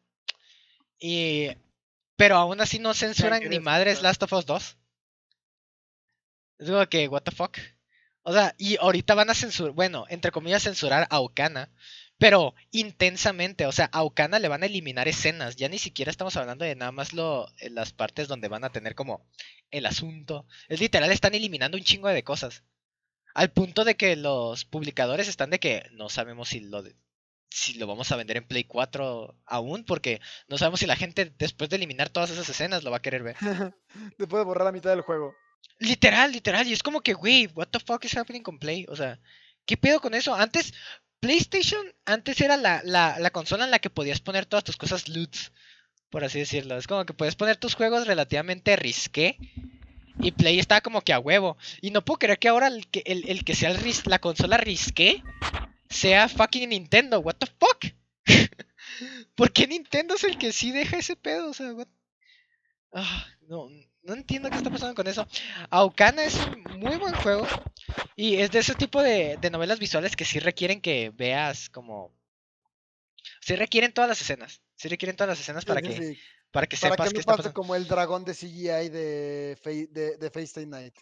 [0.99, 1.49] Y,
[2.17, 4.03] pero aún así no censuran ni madres.
[4.03, 4.77] Last of Us 2.
[6.59, 7.59] Es como que, what the fuck.
[8.23, 11.71] O sea, y ahorita van a censurar, bueno, entre comillas censurar a Okana,
[12.17, 16.37] pero intensamente, o sea, a Okana le van a eliminar escenas, ya ni siquiera estamos
[16.37, 19.27] hablando de nada más lo, eh, las partes donde van a tener como
[19.71, 20.47] el asunto.
[20.69, 22.63] Es literal, están eliminando un chingo de cosas.
[23.35, 26.95] Al punto de que los publicadores están de que no sabemos si lo, de-
[27.57, 31.33] si lo vamos a vender en Play 4 aún, porque no sabemos si la gente
[31.39, 33.37] después de eliminar todas esas escenas lo va a querer ver.
[34.19, 35.35] Después de borrar la mitad del juego.
[35.79, 36.67] Literal, literal.
[36.67, 38.87] Y es como que, güey, what the fuck is happening con Play?
[38.89, 39.21] O sea,
[39.67, 40.35] ¿qué pedo con eso?
[40.35, 40.75] Antes,
[41.21, 45.09] PlayStation, antes era la, la, la consola en la que podías poner todas tus cosas
[45.09, 45.53] loots,
[46.11, 46.77] por así decirlo.
[46.77, 49.39] Es como que puedes poner tus juegos relativamente risqué.
[50.21, 51.57] Y Play estaba como que a huevo.
[51.81, 54.19] Y no puedo creer que ahora el que, el, el que sea el ris- la
[54.19, 55.23] consola risqué
[55.91, 57.21] sea fucking Nintendo.
[57.21, 57.85] What the fuck?
[59.35, 61.51] ¿Por qué Nintendo es el que sí deja ese pedo?
[61.51, 61.89] O sea, what-
[62.93, 63.69] Ah, no,
[64.03, 65.27] no entiendo qué está pasando con eso.
[65.71, 67.45] Aokana es un muy buen juego.
[68.15, 72.15] Y es de ese tipo de, de novelas visuales que sí requieren que veas como.
[73.41, 74.61] Sí requieren todas las escenas.
[74.77, 76.19] Sí requieren todas las escenas para Sí, que, sí.
[76.53, 77.55] para que Para sepas que qué no está pase pasando.
[77.55, 79.59] como el dragón de CGI de,
[79.91, 80.95] de, de FaceTime Night.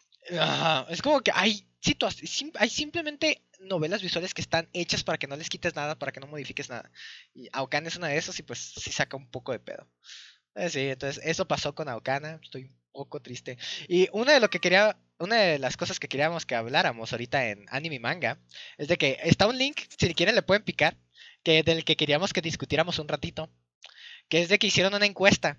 [0.88, 5.36] Es como que hay situaciones, hay simplemente novelas visuales que están hechas para que no
[5.36, 6.90] les quites nada, para que no modifiques nada.
[7.34, 9.88] Y Aokana es una de esas y pues sí saca un poco de pedo.
[10.54, 13.58] Eh, sí, entonces eso pasó con Aokana, estoy un poco triste.
[13.88, 17.48] Y una de lo que quería, una de las cosas que queríamos que habláramos ahorita
[17.48, 18.38] en anime manga
[18.78, 20.96] es de que está un link, si quieren le pueden picar,
[21.42, 23.50] que del que queríamos que discutiéramos un ratito,
[24.28, 25.58] que es de que hicieron una encuesta.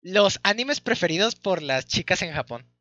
[0.00, 2.73] Los animes preferidos por las chicas en Japón.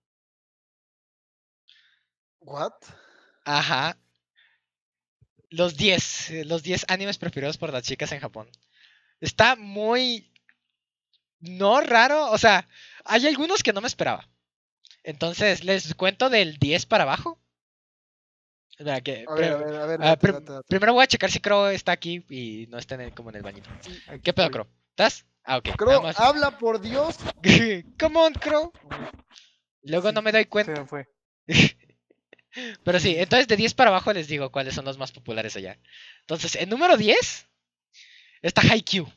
[2.46, 2.74] ¿What?
[3.46, 3.98] Ajá.
[5.50, 8.50] Los 10, eh, los 10 animes preferidos por las chicas en Japón.
[9.20, 10.30] Está muy...
[11.40, 12.68] No raro, o sea,
[13.04, 14.28] hay algunos que no me esperaba.
[15.04, 17.38] Entonces, les cuento del 10 para abajo.
[19.04, 20.00] Que A ver, a ver, a ver.
[20.02, 20.66] ah, date, prim- date, date.
[20.68, 23.36] Primero voy a checar si Crow está aquí y no está en el- como en
[23.36, 23.70] el bañito.
[24.24, 24.50] ¿Qué pedo.
[24.50, 24.68] Crow?
[24.92, 25.26] ¿Estás?
[25.44, 25.76] Ah, ok.
[25.78, 27.18] Crow, habla por Dios.
[28.00, 28.72] Come on, Crow.
[29.84, 30.82] Luego Sí, no me doy Se cuenta.
[30.82, 31.08] me fue.
[32.84, 35.80] Pero sí, entonces de 10 para abajo les digo cuáles son los más populares allá.
[36.22, 37.48] Entonces, en número 10
[38.42, 39.12] está Haikyuu.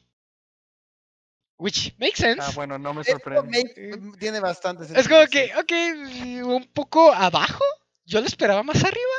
[1.58, 2.42] Which makes sense.
[2.42, 3.42] Ah, bueno, no me sorprende.
[3.42, 5.08] make- tiene bastante es sentido.
[5.08, 5.30] como sí.
[5.30, 7.64] que, ok, un poco abajo.
[8.04, 9.16] Yo lo esperaba más arriba.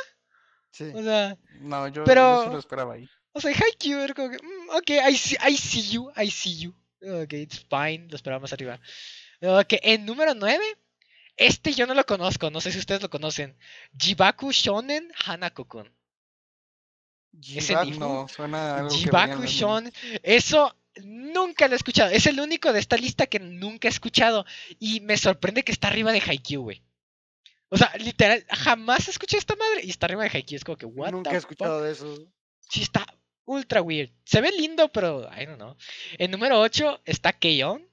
[0.70, 0.84] Sí.
[0.94, 3.08] O sea, No, yo, Pero- yo sí lo esperaba ahí.
[3.32, 6.58] o sea, Haikyuu era como que, mm, ok, I see, I see you, I see
[6.58, 6.74] you.
[7.02, 8.78] Ok, it's fine, lo esperaba más arriba.
[9.40, 10.64] Ok, en número 9,
[11.38, 13.56] este yo no lo conozco, no sé si ustedes lo conocen.
[13.98, 15.90] Jibaku Shonen Hanako-kun.
[17.98, 19.92] No, suena a algo que Jibaku las Shon,
[20.22, 20.74] eso
[21.04, 22.10] nunca lo he escuchado.
[22.10, 24.44] Es el único de esta lista que nunca he escuchado.
[24.80, 26.82] Y me sorprende que está arriba de Haikyuu, güey.
[27.68, 30.56] O sea, literal, jamás escuché esta madre y está arriba de Haikyuu.
[30.56, 31.84] Es como que, what Nunca the he escuchado fuck?
[31.84, 32.28] de eso.
[32.68, 33.06] Sí, está
[33.44, 34.10] ultra weird.
[34.24, 35.76] Se ve lindo, pero, I don't know.
[36.18, 37.86] En número 8 está Keion.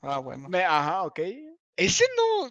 [0.00, 0.48] Ah, bueno.
[0.48, 1.20] Me- ajá, ok.
[1.78, 2.50] Ese no.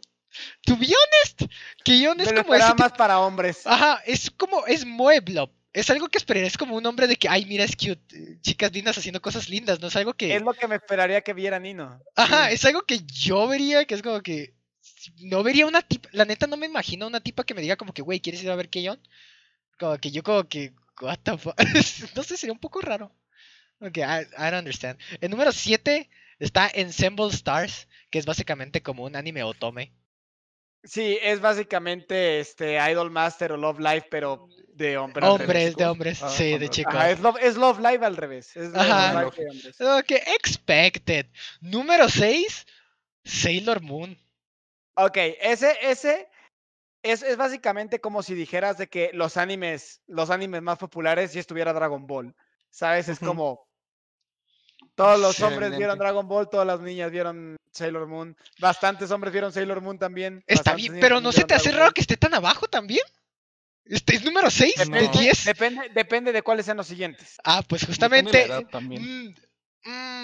[0.65, 1.51] To be honest,
[1.83, 3.65] Keion Me es como ese más para hombres.
[3.65, 5.51] Ajá, es como, es Moe Blob.
[5.73, 8.37] es algo que esperaría, es como un hombre de que, ay, mira, es cute, eh,
[8.41, 10.35] chicas lindas haciendo cosas lindas, no es algo que...
[10.35, 11.99] Es lo que me esperaría que viera Nino.
[12.15, 14.53] Ajá, es algo que yo vería, que es como que...
[15.19, 17.93] No vería una tipa, la neta no me imagino una tipa que me diga como
[17.93, 18.99] que, güey, ¿quieres ir a ver Keyon?
[19.77, 21.55] Como que yo como que, what the fuck,
[22.15, 23.11] no sé, sería un poco raro.
[23.79, 24.99] Ok, I, I don't understand.
[25.19, 26.09] El número 7
[26.39, 29.93] está Ensemble Stars, que es básicamente como un anime otome.
[30.83, 35.25] Sí, es básicamente este Idol Master o Love Live, pero de hombre.
[35.25, 35.47] al revés.
[35.47, 36.69] Hombres, de hombres, Ah, sí, de hombres.
[36.69, 36.93] chicos.
[36.95, 38.55] Ajá, es, love, es Love Live al revés.
[38.55, 39.21] Es Love Ajá.
[39.23, 39.81] Live de hombres.
[39.81, 41.25] Ok, expected.
[41.61, 42.65] Número 6,
[43.25, 44.17] Sailor Moon.
[44.95, 46.29] Ok, ese, ese
[47.03, 51.39] es, es básicamente como si dijeras de que los animes, los animes más populares si
[51.39, 52.35] estuviera Dragon Ball.
[52.69, 53.09] ¿Sabes?
[53.09, 53.66] Es como
[54.97, 55.97] todos los hombres vieron.
[55.97, 60.43] Dragon Ball, todas las niñas vieron Sailor Moon, bastantes hombres vieron Sailor Moon también.
[60.47, 61.93] Está bien, pero ¿no se te hace Dragon raro Ball.
[61.93, 63.03] que esté tan abajo también?
[63.85, 65.45] Este es número 6 de Depende, 10.
[65.45, 67.37] depende, depende de cuáles sean los siguientes.
[67.45, 68.43] Ah, pues Depende de la justamente.
[68.45, 69.01] edad también.
[69.03, 69.35] mm,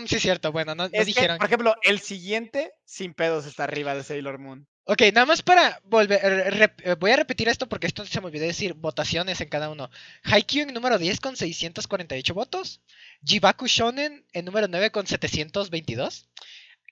[0.02, 0.52] mm, sí, es cierto.
[0.52, 1.38] Bueno, no, no Es que, dijeron.
[1.38, 4.68] por ejemplo, el siguiente, sin pedos, está arriba de Sailor Moon.
[4.86, 6.20] Ok, nada más para volver.
[6.24, 9.48] eh, rep- eh, voy a repetir esto porque esto se me olvidó decir votaciones en
[9.48, 9.90] cada uno.
[10.24, 12.82] Haikyuu en número 10 con 648 votos.
[13.24, 16.28] Jibaku Shonen en número 9 con 722.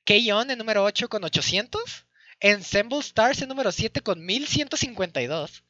[0.05, 2.05] Keion en número 8 con 800.
[2.39, 5.63] Ensemble Stars en número 7 con 1152.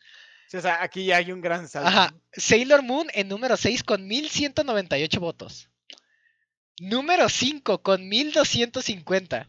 [0.47, 1.89] Sí, o sea, aquí ya hay un gran salto.
[1.89, 2.13] Ajá.
[2.33, 5.69] Sailor Moon en número 6 con 1198 votos.
[6.79, 9.47] Número 5 con 1250.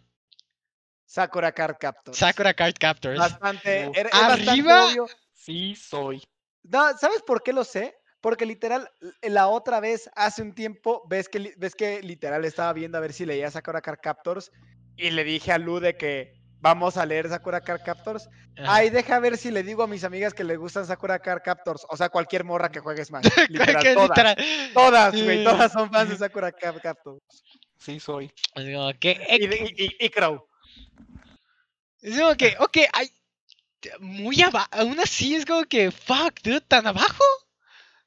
[1.12, 2.16] Sakura Card Captors.
[2.16, 3.18] Sakura Card Captors.
[3.18, 3.90] Bastante.
[3.94, 4.86] Era- Arriba.
[4.86, 5.06] obvio.
[5.34, 6.22] Sí, soy.
[6.62, 7.94] No, ¿sabes por qué lo sé?
[8.22, 8.88] Porque literal,
[9.20, 13.12] la otra vez, hace un tiempo, ves que, ves que literal estaba viendo a ver
[13.12, 14.50] si leía Sakura Card Captors
[14.96, 18.28] y le dije a Lu de que vamos a leer Sakura Card Captors.
[18.56, 18.74] Ajá.
[18.76, 21.84] Ay, deja ver si le digo a mis amigas que le gustan Sakura Card Captors.
[21.90, 23.24] O sea, cualquier morra que juegue Smash.
[23.50, 24.08] Literal, todas.
[24.08, 24.36] literal-
[24.72, 27.20] Todas, güey, todas son fans de Sakura Card Captors.
[27.78, 28.32] Sí, soy.
[29.40, 29.44] Y-
[29.84, 30.46] y- y Crow.
[32.00, 33.10] Es como que, ok, hay,
[34.00, 37.24] muy abajo, aún así es como que, fuck, dude, tan abajo.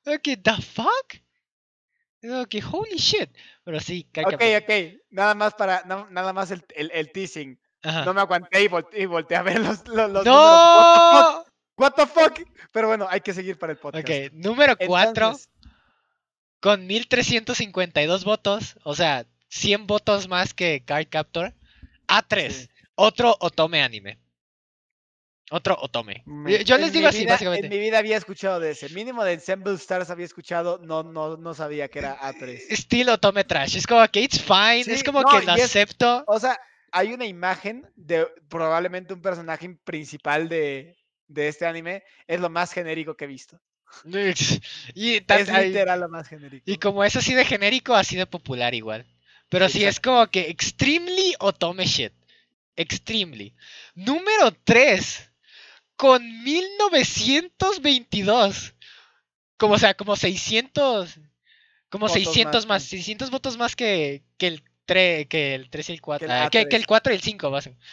[0.05, 1.13] Ok, the fuck.
[2.21, 3.29] Es como que, holy shit.
[3.63, 4.71] Pero sí, Ok, ok.
[5.09, 7.59] Nada más para, na- nada más el, el, el teasing.
[7.83, 8.05] Ajá.
[8.05, 10.25] No me aguanté y, volte- y volteé a ver los, los, los números.
[10.25, 11.45] ¡No!
[11.77, 12.17] What the, fuck?
[12.17, 12.49] What the fuck?
[12.71, 14.07] Pero bueno, hay que seguir para el podcast.
[14.07, 15.49] Ok, número 4 Entonces,
[16.61, 21.53] con 1352 votos, o sea, 100 votos más que Card Captor.
[22.07, 22.69] A3, Sí.
[22.95, 24.19] otro Otome anime.
[25.51, 26.23] Otro Otome.
[26.25, 27.67] Me- Yo- les digo así, vida- básicamente.
[27.67, 28.89] En mi vida había escuchado de ese.
[28.89, 30.79] Mínimo de Ensemble Stars había escuchado.
[30.83, 32.63] No, no, no sabía que era A3.
[32.69, 33.75] Estilo Otome Trash.
[33.77, 36.23] Es como que it's fine, es como no, que lo es- acepto.
[36.25, 36.59] O sea,
[36.91, 42.03] hay una imagen de probablemente un personaje principal de, de este anime.
[42.25, 43.59] Es lo más genérico que he visto.
[44.95, 46.63] Y, Es literal lo más genérico.
[46.65, 49.05] y como es así de genérico, así de popular igual.
[49.49, 50.11] Pero sí, es Exacto.
[50.11, 52.13] como que extremely Otome shit.
[52.75, 53.53] Extremely.
[53.93, 55.31] Número 3.
[55.95, 58.73] Con 1922.
[59.57, 61.19] Como, o sea, como 600.
[61.89, 62.83] Como Votos 600 más, más.
[62.83, 62.97] sí.
[62.97, 66.27] 600 votos más que, que, el 3, que el 3 y el 4.
[66.27, 66.79] Que el que, que A3.
[66.79, 67.85] el 4 y el 5, básicamente.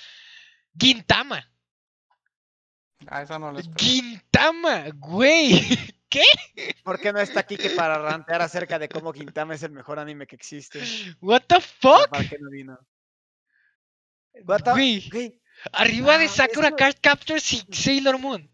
[0.79, 1.49] Gintama.
[3.07, 3.77] Ah, esa no esperaba.
[3.79, 5.61] Gintama, güey.
[6.85, 9.99] ¿Por qué no está aquí que para rantear acerca de cómo Quintama es el mejor
[9.99, 10.81] anime que existe?
[11.21, 12.09] What the fuck?
[12.11, 12.79] ¿Para qué no vino?
[14.47, 15.09] What the- Güey.
[15.11, 18.51] güey, Arriba Ah, de es Sakura que- Card Captors y Sailor Moon.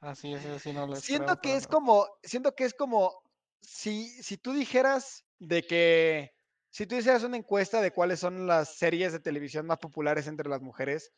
[0.00, 3.12] Ah, sí, ese sí no lo Siento que pero es como, siento que es como
[3.60, 6.32] si, si tú dijeras de que,
[6.70, 10.48] si tú hicieras una encuesta de cuáles son las series de televisión más populares entre
[10.48, 11.12] las mujeres,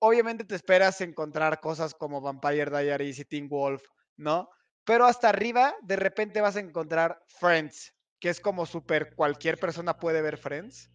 [0.00, 3.82] obviamente te esperas encontrar cosas como Vampire Diaries y Teen Wolf,
[4.16, 4.48] ¿no?
[4.88, 9.98] Pero hasta arriba, de repente vas a encontrar Friends, que es como súper cualquier persona
[9.98, 10.90] puede ver Friends,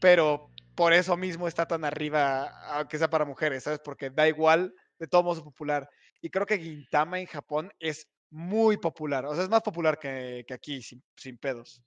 [0.00, 3.80] pero por eso mismo está tan arriba, aunque sea para mujeres, ¿sabes?
[3.84, 5.86] Porque da igual, de todo modo es popular.
[6.22, 9.26] Y creo que Gintama en Japón es muy popular.
[9.26, 11.82] O sea, es más popular que, que aquí, sin, sin pedos.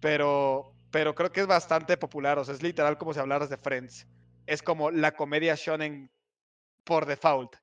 [0.00, 2.38] Pero, pero creo que es bastante popular.
[2.38, 4.06] O sea, es literal como si hablaras de Friends.
[4.46, 6.10] Es como la comedia shonen
[6.84, 7.54] por default.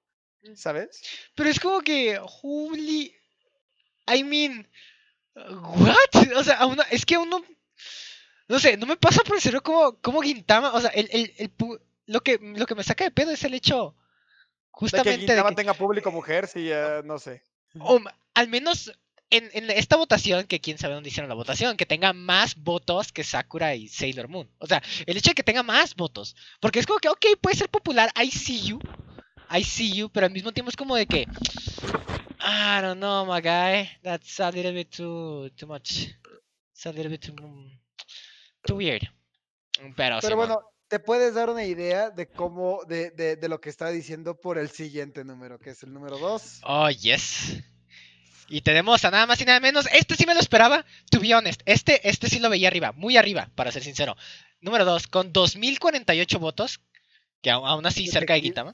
[0.55, 1.01] ¿Sabes?
[1.35, 3.13] Pero es como que, holy.
[4.15, 4.67] I mean,
[5.35, 6.37] what?
[6.37, 7.43] O sea, a uno- es que uno.
[8.47, 10.73] No sé, no me pasa por el cerebro como, como Gintama.
[10.73, 11.51] O sea, el, el, el
[12.05, 13.93] lo, que, lo que me saca de pedo es el hecho.
[13.93, 17.41] De que Justamente de Gintama que- tenga público mujer, sí, eh, no sé.
[17.79, 17.99] o
[18.35, 18.93] al menos
[19.31, 23.11] en, en esta votación, que quién sabe dónde hicieron la votación, que tenga más votos
[23.11, 24.49] que Sakura y Sailor Moon.
[24.59, 26.35] O sea, el hecho de que tenga más votos.
[26.61, 28.79] Porque es como que, ok, puede ser popular, I see you.
[29.49, 31.27] I see you, pero al mismo tiempo es como de que.
[32.39, 33.89] I don't know, my guy.
[34.03, 36.07] That's a little bit too too much.
[36.73, 37.33] It's a little bit too,
[38.65, 39.03] too weird.
[39.95, 40.47] Pero, sí, Pero man.
[40.47, 44.39] bueno, te puedes dar una idea de cómo, de, de, de lo que está diciendo
[44.39, 46.61] por el siguiente número, que es el número 2.
[46.63, 47.57] Oh, yes.
[48.49, 49.87] Y tenemos a nada más y nada menos.
[49.91, 50.85] Este sí me lo esperaba.
[51.11, 51.61] To be honest.
[51.65, 52.91] Este, este sí lo veía arriba.
[52.93, 54.15] Muy arriba, para ser sincero.
[54.61, 56.79] Número 2, con 2048 votos.
[57.41, 58.73] Que aún así cerca de Detective-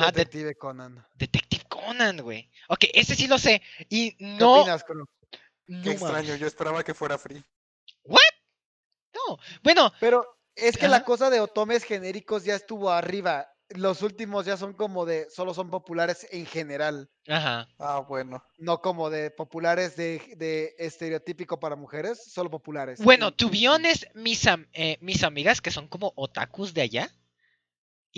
[0.00, 1.04] De- Detective Conan.
[1.14, 2.50] Detective Conan, güey.
[2.68, 3.62] Ok, este sí lo sé.
[3.88, 4.60] Y ¿Qué no.
[4.60, 5.04] opinas, Crono?
[5.66, 7.42] no Qué extraño, yo esperaba que fuera free.
[8.04, 9.38] No.
[9.62, 10.24] Bueno, Pero
[10.54, 13.48] es que la cosa de otomes genéricos ya estuvo arriba.
[13.70, 17.66] Los últimos ya son como de, solo son populares en general, ajá.
[17.80, 18.40] Ah, bueno.
[18.58, 23.00] no como de populares de, de estereotípico para mujeres, solo populares.
[23.02, 23.32] Bueno,
[23.68, 27.10] honest, mis, am- eh, mis amigas que son como otakus de allá.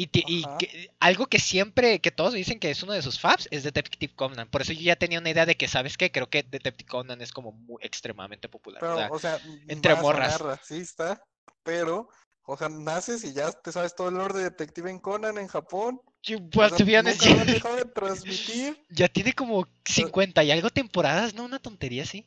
[0.01, 3.65] Y, que- algo que siempre, que todos dicen que es uno de sus faps, es
[3.65, 4.49] Detective Conan.
[4.49, 6.13] Por eso yo ya tenía una idea de que, ¿sabes qué?
[6.13, 8.79] Creo que Detective Conan es como muy extremadamente popular.
[8.81, 10.41] Pero, o sea, o sea, entre morras.
[10.41, 11.21] racista,
[11.65, 12.09] pero,
[12.45, 15.49] o sea, naces y ya te sabes todo el lore de Detective en Conan en
[15.49, 16.01] Japón.
[16.23, 18.85] yo- O pues, sea, honest, dejado de transmitir.
[18.91, 21.45] ya tiene como 50 y algo temporadas, ¿no?
[21.45, 22.25] Una tontería así.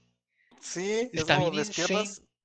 [0.59, 1.63] Sí, es Está como bien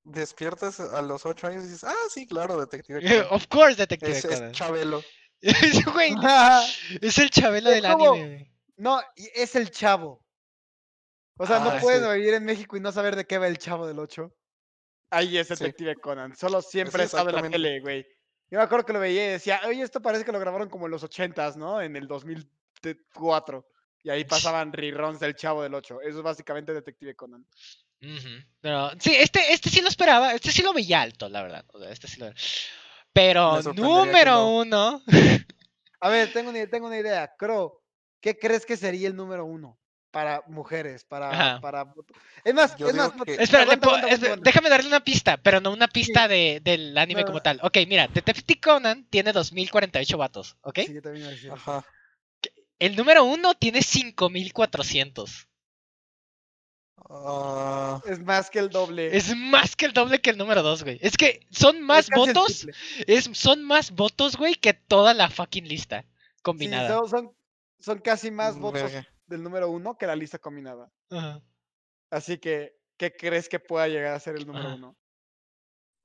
[0.07, 3.27] despiertas a los ocho años y dices, ah, sí, claro, Detective Conan.
[3.31, 4.51] of course, Detective Es, es Conan.
[4.53, 5.03] Chabelo.
[5.39, 6.15] Es, güey,
[7.01, 8.51] es el chabelo Es del como- anime.
[8.77, 10.25] No, es el chavo.
[11.37, 12.09] O sea, no Ah, puedes sí.
[12.17, 14.33] vivir en México y no saber de qué va el chavo del 8.
[15.11, 15.53] Ahí es Sí.
[15.53, 16.35] Detective Conan.
[16.35, 18.03] Solo siempre estado en la tele, güey.
[18.49, 20.85] Yo me acuerdo que lo veía y decía, oye, esto parece que lo grabaron como
[20.87, 21.81] en los 80s, ¿no?
[21.81, 23.67] En el 2004.
[24.03, 26.01] Y ahí pasaban reruns del Chavo del 8.
[26.01, 27.45] Eso es básicamente Detective Conan.
[28.01, 28.29] Ujú,
[28.61, 31.65] Pero sí, este, este sí lo esperaba, este sí lo veía alto, la verdad.
[31.73, 32.31] o sea, este sí lo...
[33.11, 34.57] Pero número no.
[34.59, 35.03] uno.
[35.99, 37.33] A ver, tengo una, tengo una idea.
[37.37, 37.81] Crow,
[38.21, 39.79] ¿qué crees que sería el número uno?
[40.11, 41.59] Para mujeres, para...
[41.59, 41.93] Para...
[42.43, 43.11] Es más, Yo es más...
[43.25, 44.43] que- Espera, le aguanta, puedo- aguanta, es- aguanta, aguanta.
[44.49, 47.59] déjame darle una pista, pero no una pista de, del anime No, como tal.
[47.63, 50.79] Ok, mira, Detective Conan tiene 2048 vatos, ¿ok?
[50.85, 51.51] Sí, yo también eso.
[51.53, 51.83] Ajá.
[52.79, 55.46] El número uno tiene 5400.
[57.09, 59.15] Ah, Es más que el doble.
[59.15, 60.97] Es más que el doble que el número dos, güey.
[61.01, 62.67] Es que son más Es votos,
[63.07, 66.07] es, son más votos, güey, que toda la fucking lista Sí,
[66.41, 66.89] combinada.
[66.89, 67.35] son, son,
[67.79, 69.07] son casi más mm, votos verga.
[69.27, 70.91] del número uno que la lista combinada.
[72.09, 74.75] Así que, ¿qué crees que pueda llegar a ser el número Ajá.
[74.75, 74.95] uno?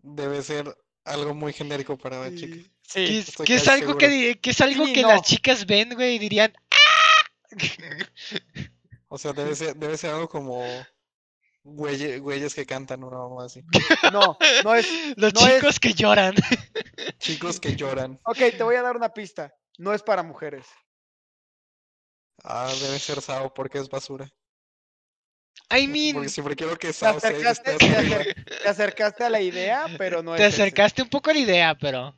[0.02, 2.58] Debe ser algo muy genérico para las chicas.
[2.92, 5.08] Que Sí, es, estoy que es algo que, que es algo Sí, que no.
[5.08, 7.48] las chicas ven, güey, y dirían, ¡Ah!
[9.14, 10.64] O sea, debe ser, debe ser algo como
[11.64, 13.62] güeye- güeyes que cantan una mamá así.
[14.10, 14.86] no, no es.
[15.18, 16.34] Los No es- chicos que lloran.
[17.18, 18.18] Chicos que lloran.
[18.24, 19.54] Ok, te voy a dar una pista.
[19.76, 20.64] No es para mujeres.
[22.42, 24.28] Ah, debe ser Sao porque es basura.
[25.70, 29.30] I mean, Porque siempre quiero que Te Sao se acercaste, te acer- te acercaste a
[29.30, 30.54] la idea, pero no te es.
[30.54, 30.62] ese.
[30.62, 32.16] acercaste un poco a la idea, pero.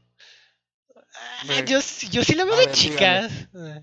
[1.17, 3.33] Ah, yo, sí- yo sí lo veo A de ver, chicas.
[3.55, 3.81] Ah.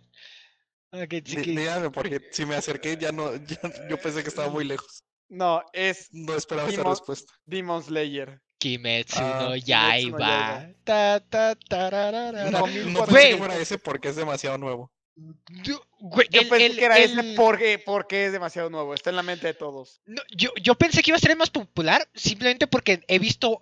[0.92, 4.30] Ok, sí Dí- que- Díganme, porque si me acerqué ya no, ya- yo pensé que
[4.30, 5.04] estaba muy lejos.
[5.30, 7.34] No, es No esperaba esa Timo- respuesta.
[7.46, 8.42] Demon Slayer.
[8.58, 10.20] Kimetsu Ah, no no Yaiba.
[10.20, 10.74] Yaiba.
[10.84, 12.52] Ta, ta, tararara.
[12.52, 14.92] No, no pensé que fuera ese porque es demasiado nuevo.
[15.16, 18.94] Güey, Yo el- pensé el- que era ese porque, porque es demasiado nuevo.
[18.94, 20.02] Está en la mente de todos.
[20.06, 23.62] No, yo, yo pensé que iba a ser el más popular simplemente porque he visto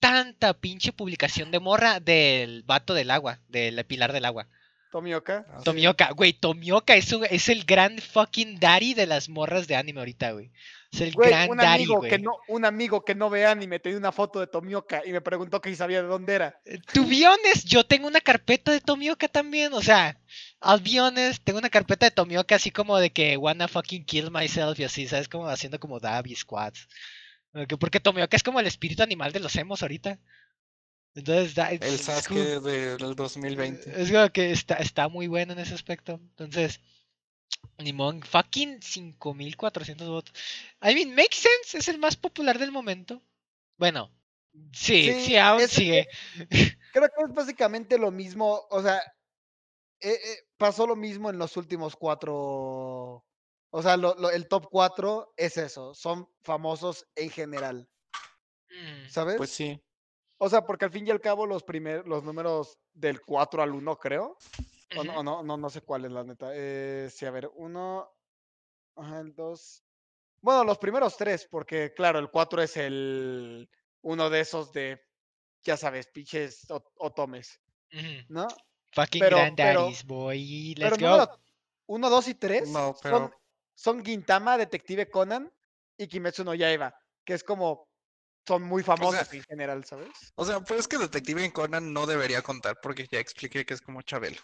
[0.00, 4.48] tanta pinche publicación de morra del vato del agua, del pilar del agua.
[4.94, 5.44] Tomioka.
[5.50, 9.74] Ah, Tomioka, güey, Tomioka es, un- es el gran fucking daddy de las morras de
[9.74, 10.52] anime ahorita, güey.
[10.92, 12.10] Es el Güey, gran un daddy, amigo güey.
[12.10, 15.20] que no, un amigo que no ve anime tenía una foto de Tomioka y me
[15.20, 16.60] preguntó que si sabía de dónde era.
[16.64, 20.16] Eh, To be honest, yo tengo una carpeta de Tomioka también, o sea,
[20.62, 24.30] I'll be honest, tengo una carpeta de Tomioka así como de que wanna fucking kill
[24.30, 25.28] myself y así, ¿sabes?
[25.28, 26.86] Como haciendo como dab y squats.
[27.52, 30.20] Ok, Porque Tomioka es como el espíritu animal de los emos ahorita.
[31.14, 32.62] Entonces, da- El Sasuke cool.
[32.98, 34.02] del 2020.
[34.02, 36.14] Es como que está, está muy bueno en ese aspecto.
[36.14, 36.80] Entonces,
[37.78, 40.34] Nimon, fucking 5400 votos.
[40.82, 43.22] I mean, makes sense, es el más popular del momento.
[43.76, 44.10] Bueno,
[44.72, 46.08] sí, sí, Sí, aún sigue.
[46.92, 48.98] Creo que es básicamente lo mismo, o sea,
[50.00, 53.24] eh, eh, pasó lo mismo en los últimos cuatro,
[53.70, 57.88] o sea, lo- lo- el top cuatro es eso, son famosos en general,
[58.70, 59.36] Mm, ¿sabes?
[59.36, 59.80] Pues sí.
[60.44, 63.72] O sea, porque al fin y al cabo los primer, los números del 4 al
[63.72, 64.36] 1, creo,
[64.96, 66.50] o no, o no, no, no sé cuál es la neta.
[66.52, 68.12] Eh, sí, a ver, uno,
[68.94, 69.84] ajá, el 2.
[70.42, 73.70] Bueno, los primeros tres, porque claro, el 4 es el
[74.02, 75.00] uno de esos de,
[75.62, 77.58] ya sabes, pinches o- otomes,
[77.90, 78.04] Ujú.
[78.28, 78.46] ¿no?
[78.92, 80.74] Fucking Pero- granddaddies, pero- boy.
[80.76, 81.08] Pero Let's go.
[81.08, 81.40] número
[81.86, 83.30] 1, 2 y 3 No, son, pero-
[83.74, 85.50] son Gintama, Detective Conan
[85.96, 86.94] y Kimetsu no Yaiba,
[87.24, 87.88] que es como
[88.46, 90.08] son muy famosos en general, ¿sabes?
[90.34, 93.80] O sea, pues es que Detective Conan no debería contar porque ya expliqué que es
[93.80, 94.40] como Chabelo.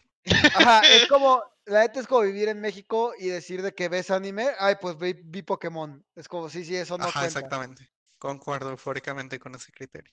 [0.54, 4.10] Ajá, es como, la neta es como vivir en México y decir de que ves
[4.10, 6.04] anime, ay, pues vi, vi Pokémon.
[6.16, 7.38] Es como, sí, sí, eso no Ajá, cuenta.
[7.38, 7.90] exactamente.
[8.18, 10.12] Concuerdo eufóricamente con ese criterio.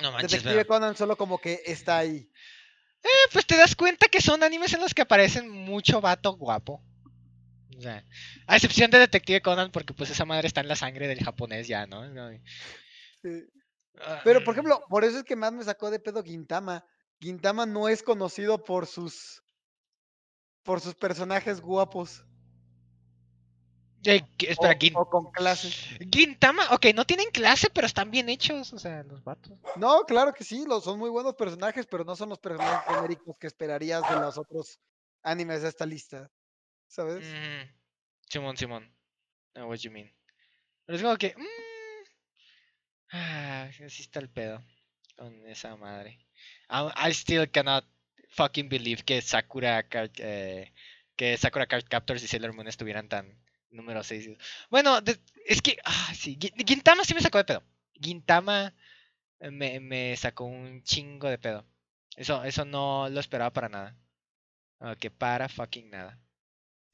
[0.00, 2.30] No manches, Detective pero- Conan solo como que está ahí.
[3.02, 6.82] Eh, pues te das cuenta que son animes en los que aparecen mucho vato guapo.
[7.78, 8.04] O sea,
[8.46, 11.68] a excepción de Detective Conan, porque pues esa madre está en la sangre del japonés
[11.68, 12.02] ya, ¿no?
[13.22, 13.46] Sí.
[14.00, 16.84] ah, Pero, por ejemplo, por eso es que más me sacó de pedo Gintama.
[17.20, 19.42] Gintama no es conocido por sus
[20.64, 22.24] por sus personajes guapos
[24.04, 24.22] eh,
[24.94, 25.70] o con clase.
[26.12, 29.58] Gintama, ok, no tienen clase, pero están bien hechos, o sea, los vatos.
[29.76, 33.36] No, claro que sí, los, son muy buenos personajes, pero no son los personajes genéricos
[33.38, 34.78] que esperarías de los otros
[35.22, 36.30] animes de esta lista.
[36.88, 37.24] ¿Sabes?
[37.24, 37.70] Mm,
[38.28, 38.84] Simón, Simón.
[39.54, 40.12] I know what you mean.
[40.86, 41.34] Pero es como que.
[41.36, 42.04] mm,
[43.12, 44.62] ah, así está el pedo.
[45.16, 46.18] Con esa madre.
[46.70, 47.84] I, I still cannot
[48.30, 50.72] fucking believe que Sakura Card, eh,
[51.16, 53.36] que Sakura Card Captors y Sailor Moon estuvieran tan
[53.70, 54.28] número 6.
[54.70, 55.78] Bueno, de- es que.
[55.84, 56.36] Ah, sí.
[56.40, 57.62] Gi- Gintama sí me sacó de pedo.
[57.94, 58.74] Gintama
[59.40, 61.66] me, me sacó un chingo de pedo.
[62.16, 63.96] Eso, eso no lo esperaba para nada.
[65.00, 66.18] que para fucking nada.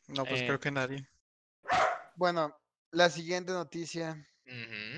[0.09, 0.47] No, pues Eh.
[0.47, 1.07] creo que nadie.
[2.17, 2.57] Bueno,
[2.91, 4.27] la siguiente noticia,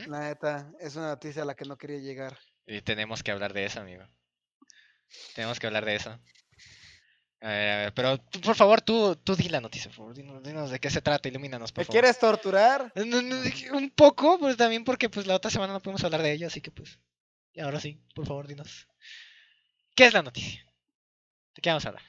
[0.06, 2.38] la neta, es una noticia a la que no quería llegar.
[2.66, 4.04] Y tenemos que hablar de eso, amigo.
[5.34, 6.10] Tenemos que hablar de eso.
[7.40, 10.14] A ver, a ver, pero tú, por favor, tú, tú di la noticia, por favor.
[10.14, 12.00] Dinos, dinos de qué se trata, ilumínanos, por ¿Me favor.
[12.00, 12.92] quieres torturar?
[12.96, 16.60] Un poco, pues también porque pues la otra semana no pudimos hablar de ello, así
[16.60, 16.98] que pues.
[17.52, 18.88] Y ahora sí, por favor, dinos.
[19.94, 20.64] ¿Qué es la noticia?
[21.54, 22.04] ¿De qué vamos a hablar?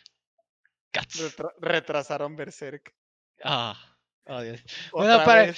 [0.99, 1.19] Cats.
[1.19, 2.93] Retra- retrasaron Berserk.
[3.43, 3.77] Ah,
[4.25, 4.61] oh, Dios.
[4.91, 5.53] Bueno, para-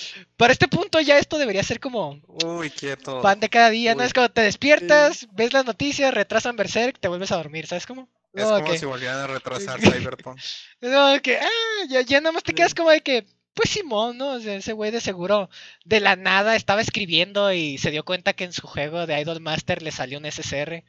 [0.52, 3.22] este punto ya esto debería ser como Uy, quieto.
[3.22, 4.03] pan de cada día, ¿no?
[4.03, 8.10] Es como te despiertas, ves las noticias, retrasan Berserk, te vuelves a dormir, ¿sabes cómo?
[8.34, 10.40] Es No, como si volvieran a retrasar Cyberpunk.
[10.82, 13.26] No, que, ah, ya, ya nada más te quedas como de que,
[13.56, 14.34] pues Simón, ¿no?
[14.34, 15.49] O sea, ese güey de seguro
[15.84, 19.41] de la nada estaba escribiendo y se dio cuenta que en su juego de Idol
[19.41, 20.84] Master le salió un SSR,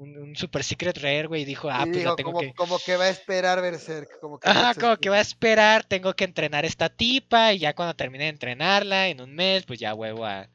[0.00, 2.40] un, un Super Secret Rare, güey, y dijo, ah, Y pues dijo, la tengo como,
[2.40, 2.54] que...
[2.54, 4.18] como que va a esperar Berserk.
[4.20, 5.76] Como que Ajá, como que va a espera.
[5.76, 9.64] esperar, tengo que entrenar esta tipa y ya cuando termine de entrenarla en un mes,
[9.64, 10.48] pues ya huevo a...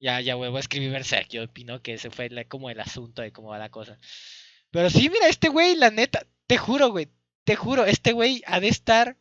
[0.00, 1.28] Ya, ya huevo a escribir Berserk.
[1.30, 3.98] Yo opino que ese fue la- como el asunto de cómo va la cosa.
[4.70, 7.08] Pero sí, mira, este güey, la neta, te juro, güey,
[7.44, 9.16] te juro, este güey ha de estar...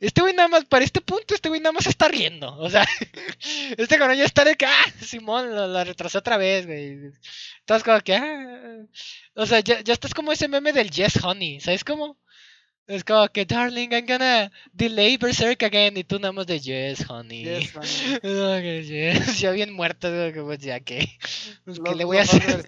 [0.00, 2.56] Este güey nada más, para este punto, este güey nada más está riendo.
[2.56, 2.86] O sea,
[3.76, 7.12] este cabrón ya está de que, ah, Simón, lo, lo retrasé otra vez, güey.
[7.58, 8.78] Estás como que, ah.
[9.34, 12.16] O sea, ya, ya estás como ese meme del Yes Honey, ¿sabes cómo?
[12.86, 15.96] Es como que, darling, I'm gonna delay Berserk again.
[15.96, 17.44] Y tú nada más de Yes, honey.
[17.44, 17.72] Yes,
[18.24, 18.82] honey.
[18.88, 19.38] Yes.
[19.38, 21.06] Ya bien muerto, que pues ya que.
[21.64, 22.66] Pues, ¿Qué Los- le voy a hacer?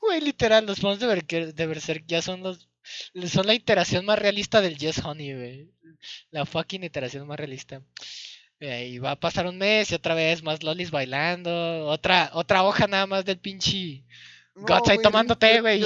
[0.00, 2.68] Güey, literal, los fans de, de Berserk ya son los.
[3.26, 5.70] Son la iteración más realista del Yes, honey, güey.
[6.30, 7.82] La fucking iteración más realista.
[8.60, 11.86] Eh, y va a pasar un mes y otra vez más lolis bailando.
[11.86, 14.04] Otra, otra hoja nada más del pinche.
[14.54, 14.98] Guts ahí
[15.60, 15.82] güey,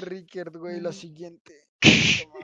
[0.00, 0.76] Rickert, güey.
[0.76, 1.68] No lo siguiente.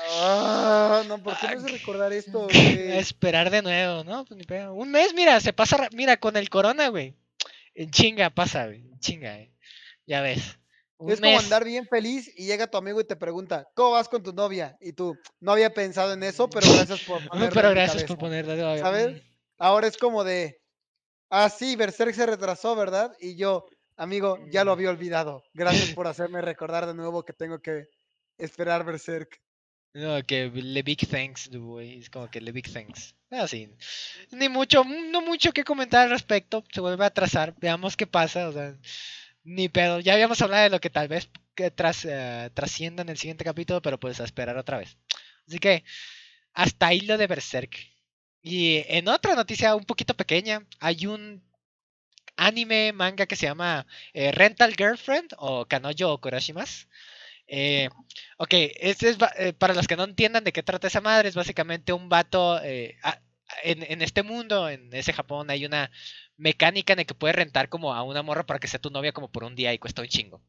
[0.00, 4.24] Ah, no, ¿por qué me hace recordar esto, A esperar de nuevo, ¿no?
[4.24, 4.72] Pues ni pedo.
[4.74, 7.16] Un mes, mira, se pasa, ra- mira, con el corona, güey.
[7.74, 8.80] En chinga pasa, güey.
[8.80, 9.52] En chinga, eh.
[10.06, 10.58] Ya ves.
[10.98, 14.08] Un Es como andar bien feliz y llega tu amigo y te pregunta, ¿cómo vas
[14.08, 14.76] con tu novia?
[14.80, 18.16] Y tú, no había pensado en eso, pero gracias por No, ponerlo pero gracias por
[18.16, 18.20] cabeza".
[18.20, 18.82] ponerle todavía.
[18.82, 19.16] ¿Sabes?
[19.16, 19.20] Mm.
[19.58, 20.60] Ahora es como de,
[21.30, 23.12] ah, sí, Berserk se retrasó, ¿verdad?
[23.20, 23.64] Y yo,
[23.96, 25.42] amigo, ya lo había olvidado.
[25.54, 27.86] Gracias por hacerme recordar de nuevo que tengo que
[28.36, 29.40] esperar Berserk.
[29.94, 31.98] No, que le big thanks, güey.
[31.98, 33.14] Es como que le big thanks.
[33.30, 33.68] Así.
[34.30, 36.62] Ni mucho, no mucho que comentar al respecto.
[36.72, 37.54] Se vuelve a atrasar.
[37.58, 38.48] Veamos qué pasa.
[38.48, 38.76] O sea,
[39.48, 40.00] ni pedo.
[40.00, 43.44] Ya habíamos hablado de lo que tal vez que tras, eh, trascienda en el siguiente
[43.44, 44.96] capítulo, pero pues a esperar otra vez.
[45.46, 45.84] Así que
[46.54, 47.76] hasta ahí lo de Berserk.
[48.42, 51.42] Y en otra noticia un poquito pequeña, hay un
[52.36, 56.88] anime manga que se llama eh, Rental Girlfriend o Kanojo o Kurashimas.
[57.48, 57.88] Eh,
[58.36, 61.34] ok, este es eh, para los que no entiendan de qué trata esa madre, es
[61.34, 62.98] básicamente un vato eh,
[63.62, 65.90] en, en este mundo, en ese Japón, hay una
[66.38, 69.12] mecánica en la que puedes rentar como a una morra para que sea tu novia
[69.12, 70.42] como por un día y cuesta un chingo.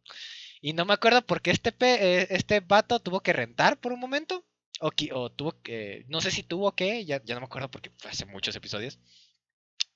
[0.62, 3.92] Y no me acuerdo por qué este, pe- eh, este vato tuvo que rentar por
[3.92, 4.46] un momento.
[4.82, 6.06] O, o tuvo que.
[6.08, 7.04] No sé si tuvo que.
[7.06, 8.98] Ya, ya no me acuerdo porque fue hace muchos episodios.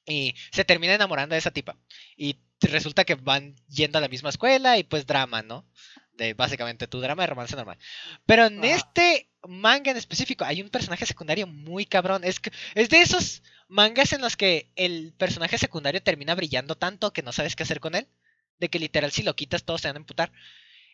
[0.06, 1.78] Y se termina enamorando de esa tipa.
[2.18, 5.66] Y resulta que van yendo a la misma escuela y pues drama, ¿no?
[6.16, 7.78] de básicamente tu drama de romance normal.
[8.28, 12.24] Pero en este manga en específico hay un personaje secundario muy cabrón.
[12.24, 13.42] Es, que- es de esos
[13.74, 17.80] mangas en los que el personaje secundario termina brillando tanto que no sabes qué hacer
[17.80, 18.08] con él.
[18.60, 20.32] De que literal si lo quitas todos se van a emputar.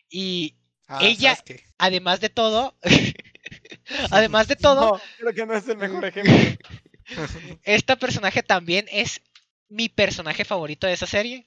[0.08, 0.56] Y
[0.92, 1.38] Ah, Ella-
[1.78, 2.76] además de todo,
[4.10, 6.34] además de todo, No, creo que no es el mejor ejemplo.
[7.64, 9.20] Este personaje también es
[9.68, 11.46] mi personaje favorito de esa serie.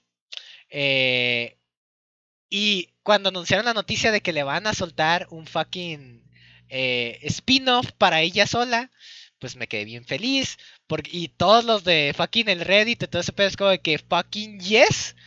[0.70, 1.58] Eh,
[2.50, 6.24] y cuando anunciaron la noticia de que le van a soltar un fucking
[6.70, 8.92] eh, spin-off para ella sola,
[9.44, 10.58] pues me quedé bien feliz.
[10.88, 13.82] Porque, y todos los de fucking el Reddit y todo ese pedo es como de
[13.82, 15.18] que fucking yes.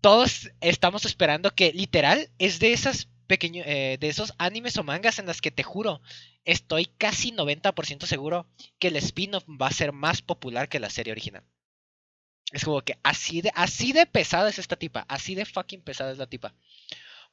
[0.00, 5.26] Todos estamos esperando que literal es de esas pequeños, de esos animes o mangas en
[5.26, 6.00] las que te juro,
[6.46, 8.46] estoy casi 90% seguro
[8.78, 11.44] que el spin-off va a ser más popular que la serie original.
[12.50, 16.12] Es como que así de, así de pesada es esta tipa, así de fucking pesada
[16.12, 16.54] es la tipa.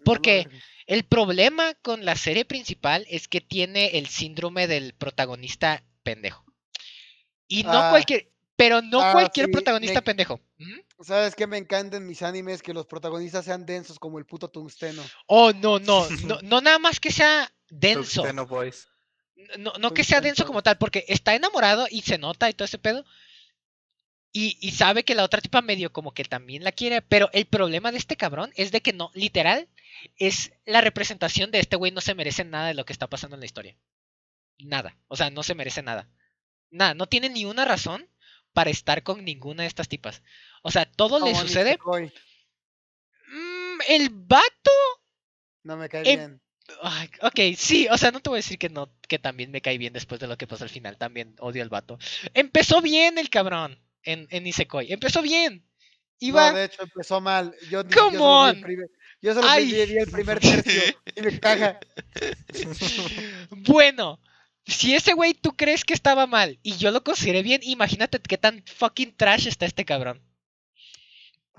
[0.04, 0.48] Porque
[0.88, 6.44] el problema con la serie principal es que tiene el síndrome del protagonista pendejo.
[7.48, 7.90] Y no Ah.
[7.90, 10.40] cualquier, pero no Ah, cualquier sí, protagonista me- pendejo.
[10.58, 10.80] ¿Mm?
[11.04, 12.62] ¿Sabes qué me encanta en mis animes?
[12.62, 15.04] Que los protagonistas sean densos como el puto tungsteno.
[15.28, 16.10] Oh, no, no, no,
[16.44, 18.22] no nada más que sea denso.
[18.22, 18.88] Tungsteno Boys.
[19.58, 22.66] No, no que sea denso como tal, porque está enamorado y se nota y todo
[22.66, 23.04] ese pedo.
[24.34, 27.02] Y, y sabe que la otra tipa medio como que también la quiere.
[27.02, 29.68] Pero el problema de este cabrón es de que no, literal,
[30.18, 33.36] es la representación de este güey no se merece nada de lo que está pasando
[33.36, 33.76] en la historia.
[34.66, 34.98] Nada.
[35.08, 36.10] O sea, no se merece nada.
[36.72, 38.10] Nada, no tiene ni una razón
[38.54, 40.24] para estar con ninguna de estas tipas.
[40.64, 41.80] O sea, todo le sucede.
[43.28, 44.72] Mm, el vato
[45.64, 46.42] No me cae Em, bien.
[46.82, 49.62] Ay, ok, sí, o sea, no te voy a decir que no, que también me
[49.62, 51.98] cae bien después de lo que pasó al final, también odio al vato.
[52.34, 55.66] Empezó bien el cabrón en, en Isekoi, empezó bien.
[56.20, 57.56] Iba, No, de hecho empezó mal.
[57.70, 58.88] Yo, Come yo solo primer,
[59.22, 60.84] yo solo vi el primer tercio
[61.16, 61.80] y me caga.
[63.50, 64.20] bueno,
[64.66, 68.38] si ese güey tú crees que estaba mal y yo lo consideré bien, imagínate qué
[68.38, 70.22] tan fucking trash está este cabrón.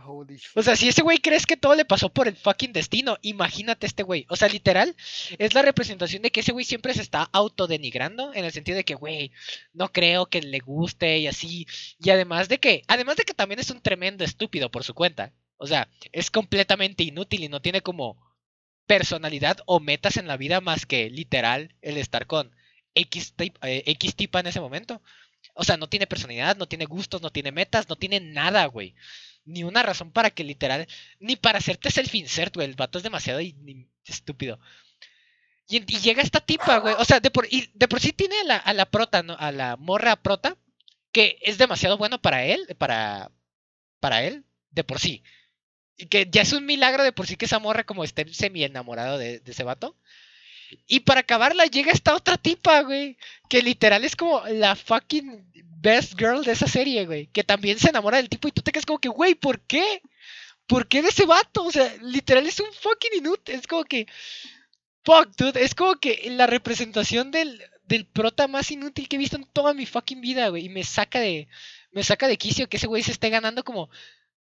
[0.05, 0.41] Holy.
[0.55, 3.87] O sea, si ese güey crees que todo le pasó por el fucking destino, imagínate
[3.87, 4.27] este güey.
[4.29, 4.97] O sea, literal,
[5.39, 8.85] es la representación de que ese güey siempre se está autodenigrando en el sentido de
[8.85, 9.33] que, güey,
[9.73, 11.67] no creo que le guste y así.
[12.01, 15.33] Y además de que, además de que también es un tremendo estúpido por su cuenta.
[15.57, 18.21] O sea, es completamente inútil y no tiene como
[18.87, 22.53] personalidad o metas en la vida más que literal el estar con
[22.95, 25.03] X, eh, X tipa en ese momento.
[25.55, 28.95] O sea, no tiene personalidad, no tiene gustos, no tiene metas, no tiene nada, güey.
[29.45, 30.87] Ni una razón para que literal,
[31.19, 32.69] ni para hacerte self insert, güey.
[32.69, 34.59] El vato es demasiado ni- estúpido.
[35.69, 36.95] Y, y llega esta tipa, güey.
[36.99, 39.19] O sea, de por, y de por sí tiene a la, a la prota.
[39.39, 40.57] A la morra prota,
[41.13, 43.31] que es demasiado bueno para él, para,
[44.01, 45.23] para él, de por sí.
[45.97, 48.65] Y que ya es un milagro de por sí que esa morra como esté semi
[48.65, 49.97] enamorado de, de ese vato.
[50.87, 53.17] Y para acabarla llega esta otra tipa, güey.
[53.49, 55.45] Que literal es como la fucking
[55.81, 57.27] best girl de esa serie, güey.
[57.29, 60.03] Que también se enamora del tipo y tú te quedas como que, güey, ¿por qué?
[60.67, 61.65] ¿Por qué de ese vato?
[61.65, 63.55] O sea, literal es un fucking inútil.
[63.55, 64.07] Es como que.
[65.05, 65.63] Fuck, dude.
[65.63, 69.75] Es como que la representación del, del prota más inútil que he visto en toda
[69.75, 70.67] mi fucking vida, güey.
[70.67, 71.49] Y me saca de.
[71.91, 73.91] Me saca de quicio que ese güey se esté ganando como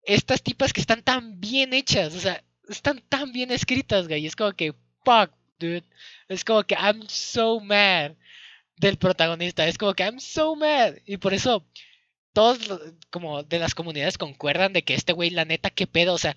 [0.03, 2.15] estas tipas que están tan bien hechas.
[2.15, 4.23] O sea, están tan bien escritas, güey.
[4.23, 4.73] Y es como que,
[5.03, 5.83] fuck, dude.
[6.27, 8.13] Es como que I'm so mad
[8.77, 9.67] del protagonista.
[9.67, 10.95] Es como que I'm so mad.
[11.05, 11.65] Y por eso
[12.33, 12.59] todos
[13.11, 16.13] como de las comunidades concuerdan de que este güey, la neta, qué pedo.
[16.13, 16.35] O sea,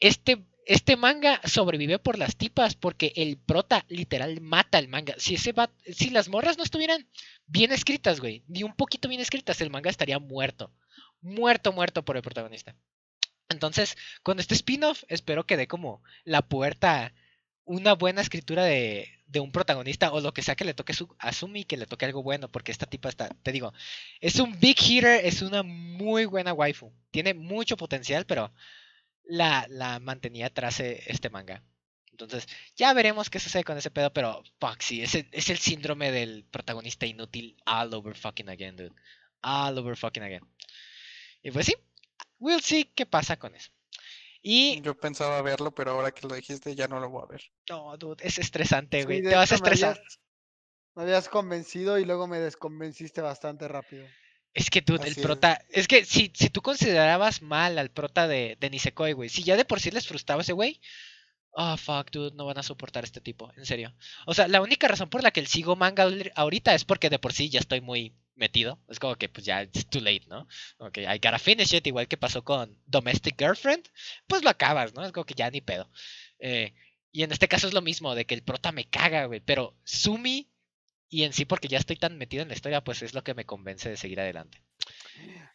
[0.00, 5.14] este, este manga sobrevive por las tipas porque el prota literal mata el manga.
[5.18, 7.06] Si ese va, si las morras no estuvieran
[7.46, 10.72] bien escritas, güey, ni un poquito bien escritas, el manga estaría muerto.
[11.20, 12.74] Muerto, muerto por el protagonista.
[13.48, 17.14] Entonces, con este spin-off, espero que dé como la puerta
[17.68, 21.14] una buena escritura de, de un protagonista o lo que sea que le toque su,
[21.18, 23.72] a Sumi, que le toque algo bueno, porque esta tipa está, te digo,
[24.20, 26.92] es un big hitter, es una muy buena waifu.
[27.10, 28.52] Tiene mucho potencial, pero
[29.24, 31.62] la, la mantenía atrás eh, este manga.
[32.10, 35.58] Entonces, ya veremos qué sucede con ese pedo, pero fuck, sí, es el, es el
[35.58, 38.94] síndrome del protagonista inútil all over fucking again, dude.
[39.42, 40.42] All over fucking again.
[41.42, 41.74] Y pues sí,
[42.38, 43.70] we'll see qué pasa con eso.
[44.40, 47.42] Y, Yo pensaba verlo, pero ahora que lo dijiste ya no lo voy a ver.
[47.68, 49.22] no, dude, es estresante, güey.
[49.22, 49.96] Te vas a me estresar.
[49.98, 50.20] habías-
[50.94, 54.06] Me habías convencido y luego me desconvenciste bastante rápido.
[54.54, 55.60] Es que, dude, el Así prota.
[55.68, 59.28] Es que si, si tú considerabas mal al prota de, de Nisekoi, güey.
[59.28, 60.80] Si ya de por sí les frustraba ese güey.
[61.50, 63.52] Oh, fuck, dude, no van a soportar a este tipo.
[63.56, 63.94] En serio.
[64.26, 67.10] O sea, la única razón por la que el sigo manga ahori- ahorita es porque
[67.10, 68.80] de por sí ya estoy muy metido.
[68.88, 70.46] Es como que, pues ya, it's too late, ¿no?
[70.78, 71.86] Ok, I gotta finish it.
[71.86, 73.88] Igual que pasó con Domestic Girlfriend.
[74.26, 75.04] Pues lo acabas, ¿no?
[75.04, 75.90] Es como que ya ni pedo.
[76.38, 76.74] Eh,
[77.10, 79.40] Y en este caso es lo mismo, de que el prota me caga, güey.
[79.40, 80.50] Pero Sumi,
[81.08, 83.34] y en sí porque ya estoy tan metido en la historia, pues es lo que
[83.34, 84.62] me convence de seguir adelante.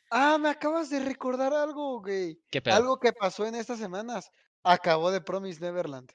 [0.10, 2.40] Ah, me acabas de recordar algo, güey.
[2.50, 2.76] ¿Qué pedo?
[2.76, 4.32] Algo que pasó en estas semanas.
[4.64, 6.12] Acabó de Promise Neverland.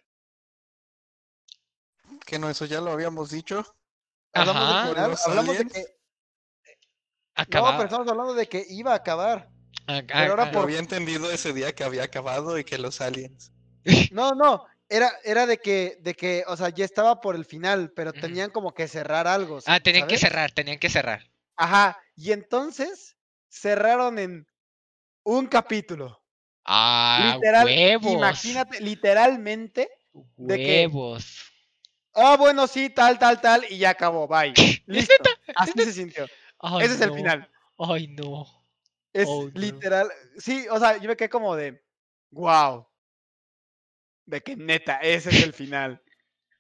[2.26, 3.64] Que no, eso ya lo habíamos dicho.
[4.32, 4.88] Hablamos Ajá.
[4.88, 5.97] final, ¿Los hablamos de que.
[7.38, 9.48] Acaba- No, pero estamos hablando de que iba a acabar.
[9.86, 13.52] a- pero ahora Yo había entendido ese día que había acabado y que los aliens.
[14.12, 14.64] No, no.
[14.90, 18.50] Era, era de que, de que, o sea, ya estaba por el final, pero tenían
[18.50, 19.58] como que cerrar algo.
[19.66, 21.22] Ah, tenían que cerrar, tenían que cerrar.
[21.56, 21.98] Ajá.
[22.16, 23.16] Y entonces
[23.48, 24.46] cerraron en
[25.24, 26.20] un capítulo.
[26.64, 28.12] Ah, Literal, huevos.
[28.12, 29.88] imagínate, literalmente.
[30.36, 31.52] de Huevos.
[32.14, 34.52] Ah, bueno, sí, tal, tal, tal, y ya acabó, bye.
[34.86, 35.14] Listo.
[35.54, 36.26] Así se sintió.
[36.60, 37.14] Ay, Ese es el no.
[37.14, 37.50] final.
[37.78, 38.46] Ay, no.
[39.12, 39.50] Es Oh, no.
[39.60, 40.10] literal.
[40.36, 41.82] Sí, o sea, yo me quedé como de.
[42.30, 42.86] Wow.
[44.26, 46.02] De que neta, ese es el final.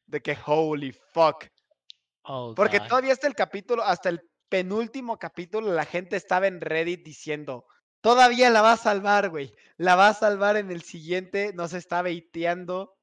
[0.06, 1.44] De que holy fuck.
[2.22, 2.88] Oh, Porque God.
[2.88, 7.66] todavía hasta el capítulo, hasta el penúltimo capítulo, la gente estaba en Reddit diciendo.
[8.00, 9.52] Todavía la va a salvar, güey.
[9.76, 11.52] La va a salvar en el siguiente.
[11.54, 12.96] Nos está baiteando.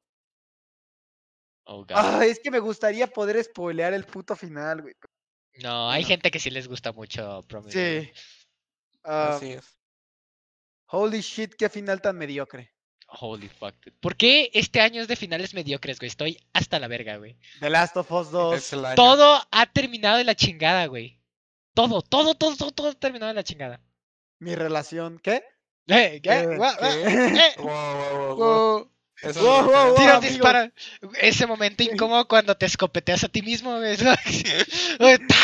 [1.65, 1.91] Oh, God.
[1.95, 4.93] Ah, es que me gustaría poder spoilear el puto final, güey.
[5.63, 6.07] No, hay no.
[6.09, 8.11] gente que sí les gusta mucho Promise Sí.
[9.03, 9.77] Ah, Así es.
[10.87, 12.71] holy shit, qué final tan mediocre.
[13.07, 13.75] Holy fuck.
[13.85, 13.95] dude.
[13.99, 16.07] ¿Por qué este año es de finales mediocres, güey?
[16.07, 17.37] Estoy hasta la verga, güey.
[17.59, 18.57] The Last of Us 2.
[18.57, 18.95] Es el año.
[18.95, 21.21] Todo ha terminado de la chingada, güey.
[21.75, 23.79] Todo, todo, todo, todo, todo ha terminado de la chingada.
[24.39, 25.19] Mi relación.
[25.19, 25.43] ¿Qué?
[25.87, 26.21] Eh, ¿qué?
[26.21, 26.47] ¿Qué?
[26.57, 27.37] Gua- ¿Qué?
[27.37, 28.37] eh, Wow, wow, wow, wow.
[28.37, 28.91] wow.
[29.21, 29.95] Eso Wow, es wow, wow.
[29.95, 30.31] Tira, amigo.
[30.33, 30.71] dispara.
[31.19, 34.19] Ese momento incómodo cuando te escopeteas a ti mismo, ta,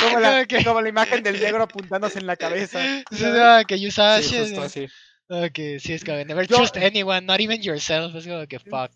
[0.01, 2.79] Como la, como la imagen del negro apuntándose en la cabeza.
[3.11, 4.87] No, que you saw Sí, shit, justo así.
[5.29, 8.13] Ok, sí, es como never Yo- trust anyone, not even yourself.
[8.15, 8.91] Es como que fuck.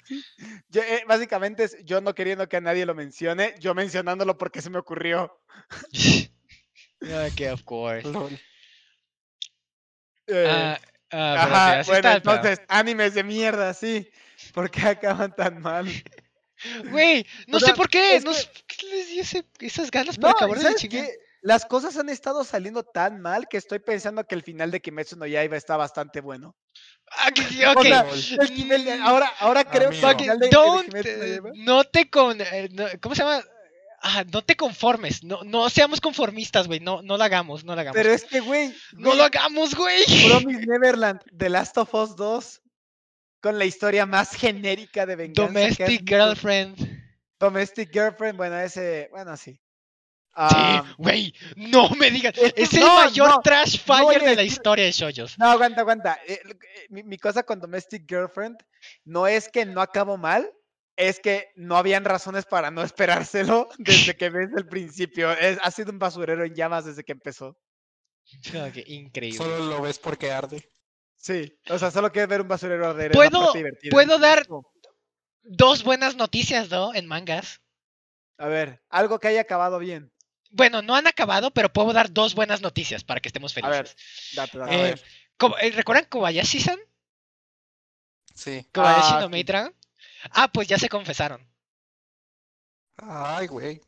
[0.70, 4.62] Yo, eh, básicamente es yo no queriendo que a nadie lo mencione, yo mencionándolo porque
[4.62, 5.40] se me ocurrió.
[7.02, 8.10] ok, of course.
[10.28, 10.80] Eh, Ah,
[11.12, 14.10] ah, pero ajá, sí, bueno, está entonces, animes de mierda, sí.
[14.56, 15.86] ¿Por qué acaban tan mal?
[16.90, 18.15] Güey, no O sé sea, por qué.
[18.15, 21.19] es No que- sé ¿Qué les dio ese- esas ganas No, para ¿y acabar de.
[21.41, 25.18] Las cosas han estado saliendo tan mal que estoy pensando que el final de Kimetsu
[25.18, 26.56] no Yaiba está bastante bueno.
[27.11, 27.84] Ah, que- que- O ok.
[27.84, 28.18] sea, Lol.
[28.41, 32.10] el final de- ahora, ahora creo que el final de, de no eh, no te
[32.10, 33.44] con, eh, no- ¿cómo se llama?
[34.02, 37.82] Ah, no te conformes, no, no seamos conformistas, güey, no, no lo hagamos, no lo
[37.82, 37.95] hagamos.
[37.98, 40.03] Pero es que, güey, no lo hagamos, güey.
[40.30, 42.61] Promise Neverland, The Last of Us 2,
[43.46, 45.46] con la historia más genérica de venganza.
[45.54, 46.76] Domestic girlfriend.
[47.40, 49.52] Domestic Girlfriend, bueno, ese, bueno, sí.
[49.52, 49.60] Sí,
[50.34, 52.34] Ah, güey, no me digas.
[52.38, 55.38] es el no, mayor no, trash fire de la historia de Shoyos.
[55.38, 56.18] no, aguanta, aguanta.
[56.28, 58.58] eh, eh, mi, mi cosa con Domestic Girlfriend
[59.04, 60.50] no es que no acabó mal,
[60.96, 65.32] es que no habían razones para no esperárselo desde que ves el principio.
[65.34, 67.56] Es, ha sido un basurero en llamas desde que empezó.
[68.74, 69.38] Que increíble.
[69.38, 70.68] Solo lo ves porque arde.
[71.26, 73.12] Sí, o sea, solo quieres ver un basurero arder.
[73.12, 73.52] ¿Puedo-
[73.90, 74.46] puedo dar-.
[75.42, 76.94] Dos buenas noticias, ¿no?
[76.94, 77.62] En mangas.
[78.38, 80.12] A ver, algo que haya acabado bien.
[80.52, 83.88] Bueno, no han acabado, pero puedo dar dos buenas noticias para que estemos A ver,
[83.88, 84.36] felices.
[84.36, 84.76] date, date.
[84.76, 85.02] Eh, ver.
[85.62, 86.80] eh, ¿Recuerdan Kobayashi-san?
[88.36, 88.64] Sí.
[88.72, 89.76] Kobayashi Ah, no Dragon.
[90.30, 91.42] Ah, pues ya se confesaron.
[92.98, 93.82] Ay, güey.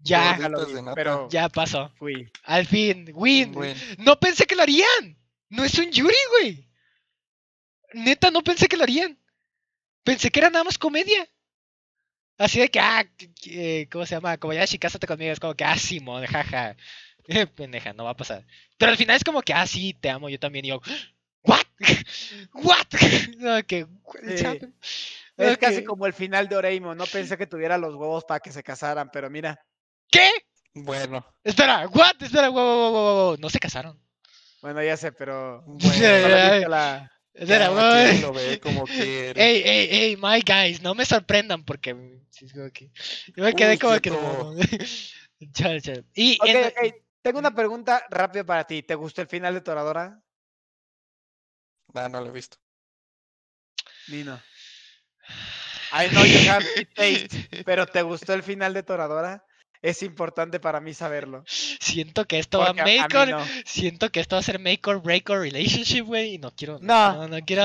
[0.00, 1.90] Ya, lo vi, pero ya pasó.
[1.96, 2.30] fui.
[2.44, 3.54] Al fin, win.
[3.96, 5.16] No pensé que lo harían.
[5.48, 6.68] No es un Yuri, güey.
[7.94, 9.18] Neta, no pensé que lo harían.
[10.02, 11.28] Pensé que era nada más comedia.
[12.38, 13.04] Así de que, ah,
[13.40, 14.36] que- ¿cómo se llama?
[14.36, 15.32] Kobayashi, cásate conmigo.
[15.32, 16.76] Es como que, ah, Simón, jaja.
[17.28, 18.44] Eh, pendeja, no va a pasar.
[18.76, 20.64] Pero al final es como que, ah, sí, te amo, yo también.
[20.64, 20.80] Y yo,
[21.42, 21.64] ¿what?
[22.52, 22.86] ¿What?
[23.38, 23.86] No, que.
[25.36, 26.94] Es casi como el final de Oreimo.
[26.94, 29.60] No pensé que tuviera los huevos para que se casaran, pero mira.
[30.10, 30.30] ¿Qué?
[30.74, 31.26] Bueno.
[31.42, 32.22] Espera, ¿what?
[32.22, 33.36] Espera, wow, wow, wow, wow.
[33.38, 34.00] No se casaron.
[34.66, 35.62] Bueno, ya sé, pero.
[35.66, 36.68] Bueno.
[36.68, 37.08] la-
[38.20, 39.40] lo ve como quiere.
[39.40, 44.10] Ey, ey, ey, my guys, no me sorprendan porque yo me quedé Uy, como que
[44.10, 44.56] no.
[45.52, 46.04] Chale, chale.
[46.14, 46.94] Y Ok, en- ok.
[47.22, 48.82] Tengo una pregunta rápida para ti.
[48.82, 50.20] ¿Te gustó el final de Toradora?
[51.94, 52.56] Ah, no lo he visto.
[54.08, 54.40] Nino.
[55.92, 56.66] I know you have
[56.96, 59.44] taste, pero ¿te gustó el final de Toradora?
[59.82, 61.44] Es importante para mí saberlo.
[61.86, 63.44] Siento que esto va a Porque a- a make mí or, no.
[63.64, 66.78] siento que esto va a ser make or break or relationship, güey, y no quiero
[66.80, 67.62] No, no, no quiero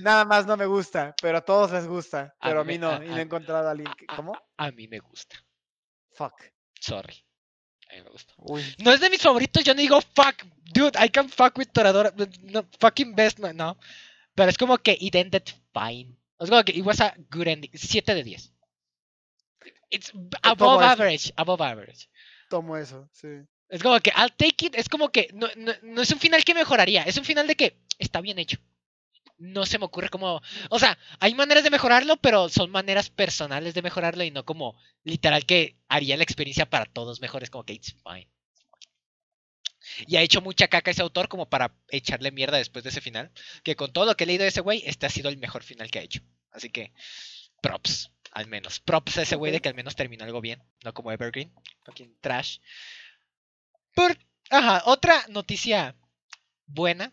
[0.00, 2.34] nada más no me gusta, pero a todos les gusta.
[2.40, 3.92] Pero a mí mí me- no, a- y no he encontrado a alguien.
[3.96, 4.32] que- a- ¿Cómo?
[4.56, 5.36] a mí me gusta.
[6.14, 6.34] Fuck.
[6.80, 7.24] Sorry.
[7.90, 8.32] A mí me gusta.
[8.38, 8.62] Uy.
[8.78, 10.42] No es de mis favoritos, yo no digo fuck,
[10.72, 12.12] dude, I can fuck with Toradora,
[12.42, 13.76] no, fucking best, man", no.
[14.34, 15.42] Pero es como que it ended
[15.74, 16.16] fine.
[16.40, 17.70] Es como que it was a good ending.
[17.74, 18.50] 7 de 10.
[19.90, 20.10] It's
[20.42, 22.08] above average, above average.
[22.52, 23.28] Tomo eso, sí.
[23.70, 26.44] Es como que I'll take it, es como que no, no, no es un final
[26.44, 28.58] que mejoraría, es un final de que está bien hecho.
[29.38, 33.72] No se me ocurre cómo, o sea, hay maneras de mejorarlo, pero son maneras personales
[33.72, 37.64] de mejorarlo y no como literal que haría la experiencia para todos mejor, es como
[37.64, 38.28] que it's fine.
[40.06, 43.32] Y ha hecho mucha caca ese autor como para echarle mierda después de ese final,
[43.62, 45.62] que con todo lo que he leído de ese güey, este ha sido el mejor
[45.62, 46.20] final que ha hecho.
[46.50, 46.92] Así que
[47.62, 48.80] props, al menos.
[48.80, 51.52] Props a ese güey de que al menos terminó algo bien, no como Evergreen,
[51.84, 52.58] fucking trash.
[53.94, 54.16] Por,
[54.50, 55.96] ajá, otra noticia
[56.66, 57.12] buena.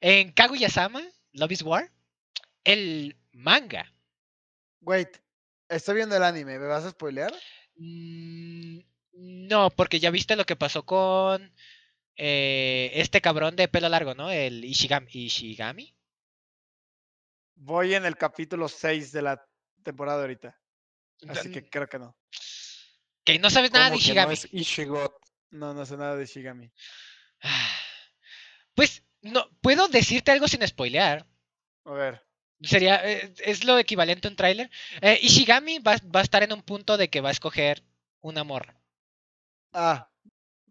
[0.00, 1.02] En Kaguya-sama,
[1.32, 1.92] Love is War,
[2.64, 3.92] el manga.
[4.80, 5.18] Wait,
[5.68, 7.32] estoy viendo el anime, ¿me vas a spoilear?
[7.76, 8.78] mm,
[9.12, 11.52] No, porque ya viste lo que pasó con
[12.16, 14.30] eh, este cabrón de pelo largo, ¿no?
[14.30, 15.10] El Ishigami.
[15.12, 15.94] Ishigami.
[17.56, 19.49] Voy en el capítulo 6 de la
[19.82, 20.58] temporada ahorita.
[21.28, 22.16] Así que creo que no.
[23.24, 24.34] Que no sabes nada de no Ishigami.
[24.52, 25.12] Ishigot.
[25.50, 26.70] No, no sé nada de Shigami.
[27.42, 27.76] Ah,
[28.74, 31.26] Pues no, puedo decirte algo sin spoilear.
[31.84, 32.24] A ver.
[32.62, 34.70] Sería, eh, es lo equivalente a un tráiler.
[35.00, 37.82] Eh, Ishigami va, va a estar en un punto de que va a escoger
[38.20, 38.80] una morra.
[39.72, 40.10] Ah,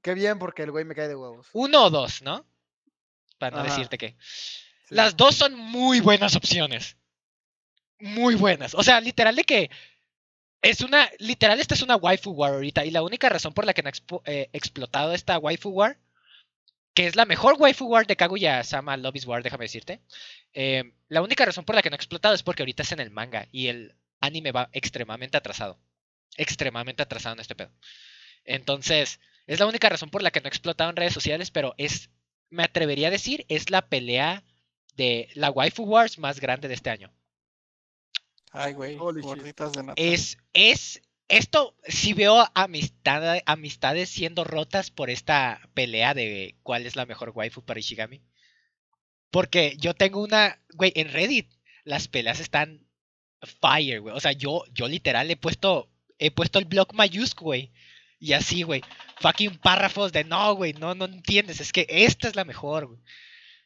[0.01, 1.49] qué bien porque el güey me cae de huevos.
[1.53, 2.47] Uno o dos, ¿no?
[3.37, 3.71] Para no Ajá.
[3.71, 4.15] decirte que.
[4.87, 4.95] Sí.
[4.95, 6.97] Las dos son muy buenas opciones.
[7.99, 8.73] Muy buenas.
[8.75, 9.69] O sea, literal de que
[10.61, 11.09] es una.
[11.19, 12.85] Literal, esta es una waifu war ahorita.
[12.85, 15.99] Y la única razón por la que no ha expo- eh, explotado esta waifu war,
[16.93, 20.01] que es la mejor waifu war de Kaguya Sama Love is War, déjame decirte.
[20.53, 22.99] eh, la única razón por la que no ha explotado es porque ahorita es en
[22.99, 25.79] el manga y el anime va extremadamente atrasado.
[26.37, 27.71] Extremadamente atrasado en este pedo.
[28.45, 31.75] Entonces, es la única razón por la que no ha explotado en redes sociales, pero
[31.77, 32.09] es,
[32.49, 34.43] me atrevería a decir, es la pelea
[34.95, 37.11] de la waifu wars más grande de este año.
[38.51, 39.93] Ay, güey, gorditas de nata.
[40.01, 46.95] Es, es, esto sí veo amistad, amistades siendo rotas por esta pelea de cuál es
[46.95, 48.21] la mejor waifu para Ishigami.
[49.31, 51.47] Porque yo tengo una, güey, en Reddit
[51.83, 52.87] las peleas están
[53.61, 54.15] fire, güey.
[54.15, 57.71] O sea, yo, yo literal he puesto, he puesto el blog mayúsculo, güey.
[58.19, 58.81] Y así, güey.
[59.21, 61.61] Fucking párrafos de no, güey, no, no entiendes.
[61.61, 62.99] Es que esta es la mejor, güey.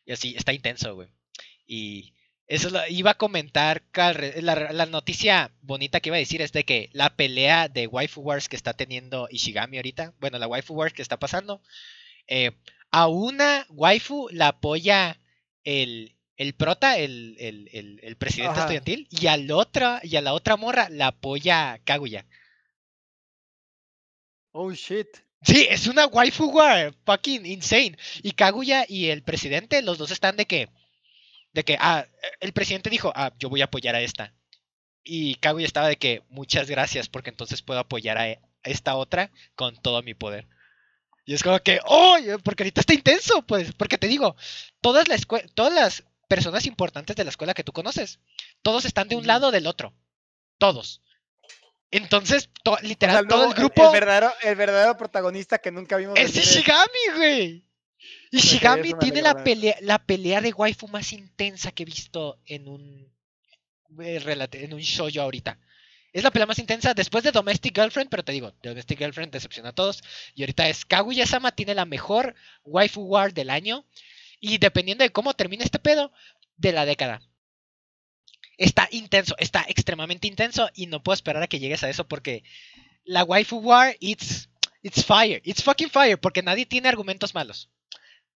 [0.05, 1.09] Y así, está intenso, güey.
[1.65, 2.13] Y
[2.55, 3.83] eso lo iba a comentar.
[4.41, 8.21] La, la noticia bonita que iba a decir es de que la pelea de Waifu
[8.21, 11.61] Wars que está teniendo Ishigami ahorita, bueno, la Waifu Wars que está pasando,
[12.27, 12.51] eh,
[12.91, 15.19] a una waifu la apoya
[15.63, 18.61] el, el prota, el, el, el- el presidente Ajá.
[18.61, 22.25] estudiantil, y al otra, y a la otra morra la apoya Kaguya.
[24.51, 25.07] Oh shit.
[25.41, 27.97] Sí, es una waifu war, fucking insane.
[28.21, 30.69] Y Kaguya y el presidente, los dos están de que,
[31.53, 32.05] de que, ah,
[32.39, 34.33] el presidente dijo, ah, yo voy a apoyar a esta.
[35.03, 39.31] Y Kaguya estaba de que, muchas gracias, porque entonces puedo apoyar a e- esta otra
[39.55, 40.47] con todo mi poder.
[41.25, 44.35] Y es como que, oh, porque ahorita está intenso, pues, porque te digo,
[44.81, 45.17] todas, la
[45.53, 48.19] todas las personas importantes de la escuela que tú conoces,
[48.61, 49.93] todos están de un lado o del otro.
[50.57, 51.01] Todos.
[51.91, 53.85] Entonces, to- O sea, literal, todo el grupo...
[53.85, 56.17] El, verdadero, el verdadero protagonista que nunca vimos.
[56.17, 57.65] Es venir Ishigami, güey.
[58.31, 62.39] Ishigami eso me tiene la pelea, la pelea de waifu más intensa que he visto
[62.45, 63.11] en un
[63.99, 65.59] eh, en un show yo ahorita.
[66.13, 69.69] Es la pelea más intensa después de Domestic Girlfriend, pero te digo, Domestic Girlfriend decepciona
[69.69, 70.03] a todos.
[70.35, 73.85] Y ahorita es Kaguya-sama tiene la mejor waifu war del año.
[74.39, 76.11] Y dependiendo de cómo termine este pedo,
[76.57, 77.21] de la década.
[78.57, 82.43] Está intenso, está extremadamente intenso y no puedo esperar a que llegues a eso porque
[83.03, 84.49] la waifu war, it's,
[84.83, 87.69] it's fire, it's fucking fire, porque nadie tiene argumentos malos.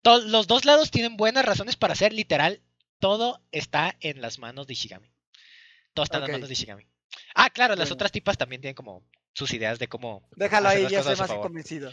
[0.02, 2.62] To- los dos lados tienen buenas razones para hacer literal,
[3.00, 5.10] todo está en las manos de Ishigami.
[5.94, 6.86] Todo está en las manos de Ishigami.
[7.36, 9.04] Ah, claro, las otras tipas también tienen como
[9.34, 11.44] sus ideas de cómo Déjalo hacer ahí, ya estoy más favor.
[11.48, 11.92] convencido.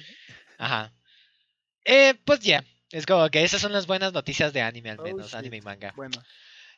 [0.58, 0.92] Ajá.
[1.84, 5.02] Eh, pues ya, es como que esas son las buenas noticias de anime al Oh,
[5.02, 5.92] menos, anime y manga.
[5.96, 6.22] Bueno,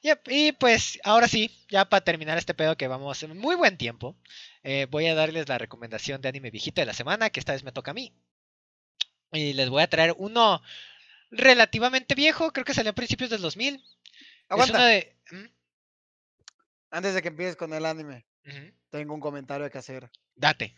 [0.03, 3.77] Yep, y pues ahora sí, ya para terminar este pedo que vamos en muy buen
[3.79, 4.17] tiempo,
[4.63, 7.65] eh, voy a darles la recomendación de anime viejito de la semana, que esta vez
[7.65, 8.13] me toca a mí.
[9.33, 10.63] Y les voy a traer uno
[11.31, 13.75] relativamente viejo, creo que salió a principios del 2000.
[13.77, 13.83] Es
[14.49, 14.85] aguanta.
[14.85, 15.17] de...
[15.31, 15.47] ¿Mm?
[16.91, 18.27] Antes de que empieces con el anime,
[18.91, 20.11] tengo un comentario que hacer.
[20.35, 20.75] Date.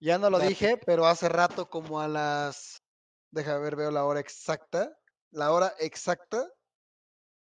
[0.00, 0.50] Ya no lo Date.
[0.50, 2.82] dije, pero hace rato como a las...
[3.30, 4.96] Deja ver, veo la hora exacta.
[5.30, 6.46] La hora exacta.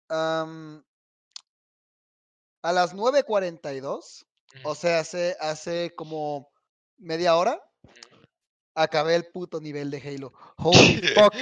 [0.10, 0.84] am,
[2.62, 4.26] a las 9.42,
[4.64, 4.76] o Ujú.
[4.76, 6.52] sea, hace, hace como
[6.98, 7.62] media hora,
[8.76, 10.34] acabé el puto nivel de Halo.
[10.58, 11.34] Holy fuck.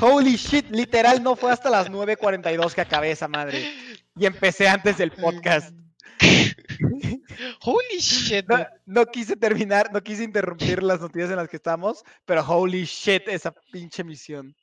[0.00, 3.72] Holy shit, literal, no fue hasta las 9.42 que acabé esa madre.
[4.16, 5.74] y empecé antes del podcast.
[7.62, 8.46] Holy shit.
[8.86, 13.26] No, quise terminar, no quise interrumpir las noticias en las que estamos, pero holy shit,
[13.28, 14.54] esa pinche misión.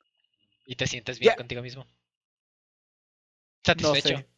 [0.66, 1.84] ¿Y te sientes bien contigo mismo?
[1.84, 1.90] No
[3.64, 4.08] Satisfecho.
[4.18, 4.28] sé.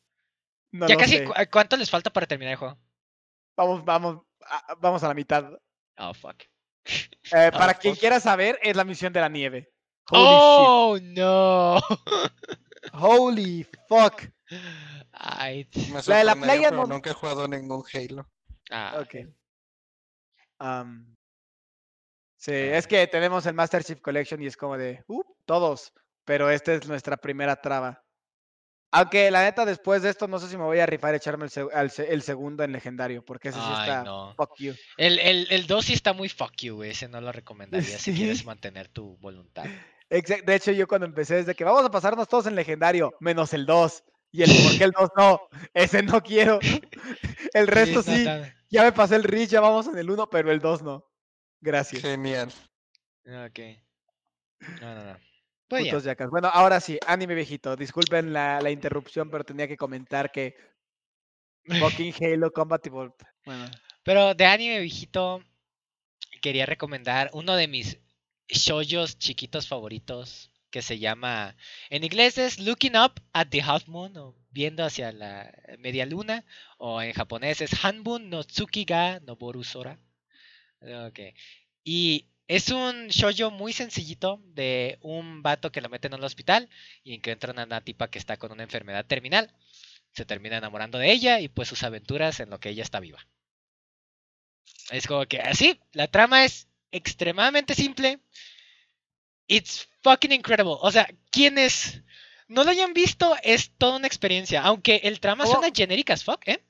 [0.72, 1.24] No ya casi, sé.
[1.24, 2.78] ¿cu- ¿cuánto les falta para terminar el juego?
[3.56, 5.44] Vamos, vamos, a- vamos a la mitad.
[5.98, 6.42] Oh, fuck.
[6.84, 9.72] Eh, para quien quiera saber, es la misión de la nieve.
[10.10, 11.80] Holy oh, no.
[12.92, 14.22] Holy fuck.
[15.12, 18.28] Ay, Me La de la playa pero no- nunca he jugado ningún Halo.
[18.70, 19.14] ah, Ok.
[20.58, 21.16] Am,
[22.36, 25.92] sí, es que tenemos el Master Chief Collection y es como de, uh, todos,
[26.24, 28.04] pero esta es nuestra primera traba.
[28.92, 31.46] Aunque la neta, después de esto, no sé si me voy a rifar a echarme
[31.46, 34.04] el, seg- al se- el segundo en legendario, porque ese sí Ay, está.
[34.04, 34.34] no.
[34.36, 34.74] Fuck you.
[34.98, 36.90] El, el, el 2 sí está muy fuck you, güey.
[36.90, 39.64] Ese no lo recomendaría si quieres mantener tu voluntad.
[40.10, 43.54] Exact- De hecho, yo cuando empecé, desde que vamos a pasarnos todos en legendario, menos
[43.54, 44.04] el 2.
[44.30, 45.40] Y el por qué el 2 no,
[45.74, 46.58] ese no quiero.
[47.54, 48.24] El resto no, sí,
[48.70, 51.06] ya me pasé el Reach, ya vamos en el 1, pero el 2 no.
[51.60, 52.00] Gracias.
[52.00, 52.48] Genial.
[53.26, 53.58] Ok.
[54.80, 55.16] No, no, no.
[55.72, 55.84] Pues.
[55.84, 56.28] Putos yacas.
[56.28, 57.76] Bueno, ahora sí, anime viejito.
[57.76, 60.54] Disculpen la, la interrupción, pero tenía que comentar que
[61.80, 63.14] fucking Halo Combat Evolved.
[63.46, 63.64] Bueno,
[64.02, 65.42] Pero de anime viejito,
[66.42, 67.98] quería recomendar uno de mis
[68.48, 71.56] shoujos chiquitos favoritos que se llama,
[71.88, 76.44] en inglés es Looking Up at the Half Moon o viendo hacia la media luna
[76.76, 79.98] o en japonés es Hanbun no Tsuki ga Noboru Sora.
[81.08, 81.20] Ok.
[81.82, 82.26] Y
[82.56, 86.68] es un shoujo muy sencillito de un vato que lo meten en el hospital
[87.02, 89.50] y encuentran a una tipa que está con una enfermedad terminal.
[90.12, 93.26] Se termina enamorando de ella y pues sus aventuras en lo que ella está viva.
[94.90, 98.20] Es como que así, la trama es extremadamente simple.
[99.46, 100.76] It's fucking incredible.
[100.80, 102.02] O sea, quienes
[102.48, 104.60] no lo hayan visto es toda una experiencia.
[104.60, 105.56] Aunque el trama ¿Cómo?
[105.56, 106.62] suena generic as fuck, ¿eh?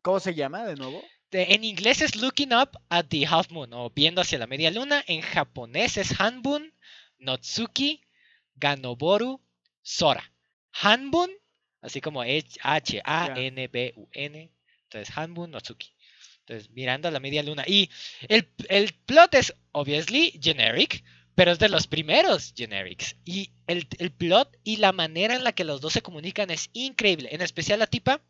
[0.00, 1.04] ¿Cómo se llama de nuevo?
[1.30, 4.70] De- en inglés es Looking Up at the Half Moon o Viendo hacia la Media
[4.70, 5.02] Luna.
[5.06, 6.72] En japonés es Hanbun
[7.18, 8.02] Notsuki
[8.54, 9.40] Ganoboru
[9.82, 10.32] Sora.
[10.72, 11.30] Hanbun,
[11.80, 13.62] así como H-A-N-B-U-N.
[14.84, 15.92] Entonces, Hanbun Notsuki.
[16.40, 17.64] Entonces, mirando a la media luna.
[17.66, 17.90] Y
[18.28, 21.02] el, el plot es, obviously, generic,
[21.34, 23.16] pero es de los primeros generics.
[23.24, 26.70] Y el, el plot y la manera en la que los dos se comunican es
[26.72, 27.30] increíble.
[27.32, 28.22] En especial la tipa,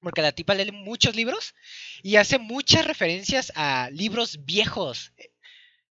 [0.00, 1.54] porque la tipa lee muchos libros
[2.02, 5.12] y hace muchas referencias a libros viejos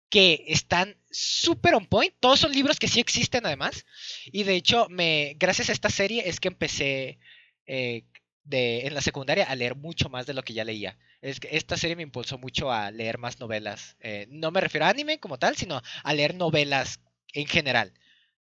[0.10, 2.14] que están súper on point.
[2.20, 3.86] Todos son libros que sí existen además.
[4.26, 4.88] Y de hecho,
[5.36, 7.20] gracias a esta serie es que empecé
[7.66, 8.04] eh,
[8.44, 10.98] de, en la secundaria a leer mucho más de lo que ya leía.
[11.22, 13.98] Es que esta serie me impulsó mucho a leer más novelas.
[14.00, 17.00] Eh, no me refiero a anime como tal, sino a leer novelas
[17.34, 17.92] en general.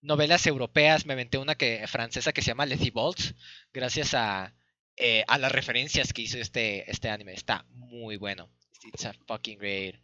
[0.02, 3.34] Novelas europeas, me aventé una que, francesa que se llama Letty Bolts,
[3.72, 4.52] gracias a,
[4.96, 7.34] eh, a las referencias que hizo este, este anime.
[7.34, 8.50] Está muy bueno.
[8.84, 9.96] It's a fucking great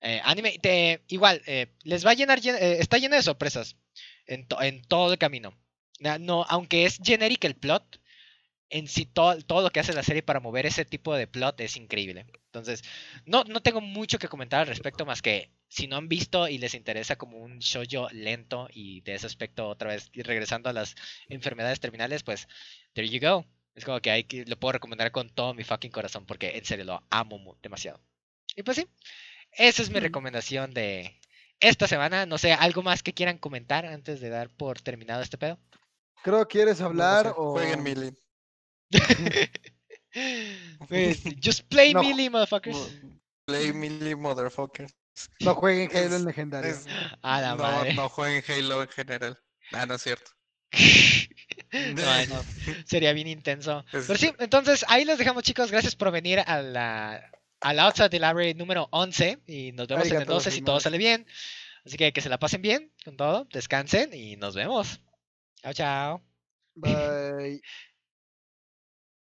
[0.00, 0.58] eh, anime.
[1.08, 3.76] Igual, eh, les va a llenar, llen- eh, está lleno de sorpresas
[4.26, 5.56] en, to- en todo el camino.
[6.20, 8.00] No, aunque es genérico el plot,
[8.70, 11.60] en sí todo, todo lo que hace la serie para mover ese tipo de plot
[11.60, 12.26] es increíble.
[12.46, 12.82] Entonces,
[13.24, 16.58] no, no tengo mucho que comentar al respecto más que si no han visto y
[16.58, 20.72] les interesa como un shoujo lento y de ese aspecto otra vez y regresando a
[20.72, 20.94] las
[21.28, 22.48] enfermedades terminales, pues
[22.94, 23.46] there you go.
[23.74, 26.64] Es como que hay que lo puedo recomendar con todo mi fucking corazón porque en
[26.64, 28.00] serio lo amo demasiado.
[28.54, 28.86] Y pues sí,
[29.52, 31.20] esa es mi recomendación de
[31.60, 32.24] esta semana.
[32.26, 35.58] No sé, algo más que quieran comentar antes de dar por terminado este pedo.
[36.22, 37.52] Creo que quieres No hablar sé, o...
[37.52, 38.14] Jueguen Melee.
[40.88, 42.02] Pues, Just play No.
[42.02, 42.92] Melee, motherfuckers.
[43.46, 44.94] Play Melee, motherfuckers.
[45.40, 46.70] No jueguen Halo en legendario.
[46.70, 46.86] Es-
[47.22, 47.94] A la no, madre.
[47.94, 49.38] no jueguen Halo en general.
[49.72, 50.30] Ah, no es cierto.
[52.86, 53.84] Sería bien intenso.
[53.90, 55.70] Pero sí, entonces ahí los dejamos, chicos.
[55.70, 57.30] Gracias por venir a la,
[57.60, 59.40] a la Outside the Library número 11.
[59.46, 61.26] Y nos vemos en el Arigato 12 si todo sale bien.
[61.84, 63.46] Así que que se la pasen bien con todo.
[63.52, 65.00] Descansen y nos vemos.
[65.62, 66.22] Chao, chao.
[66.74, 67.60] Bye.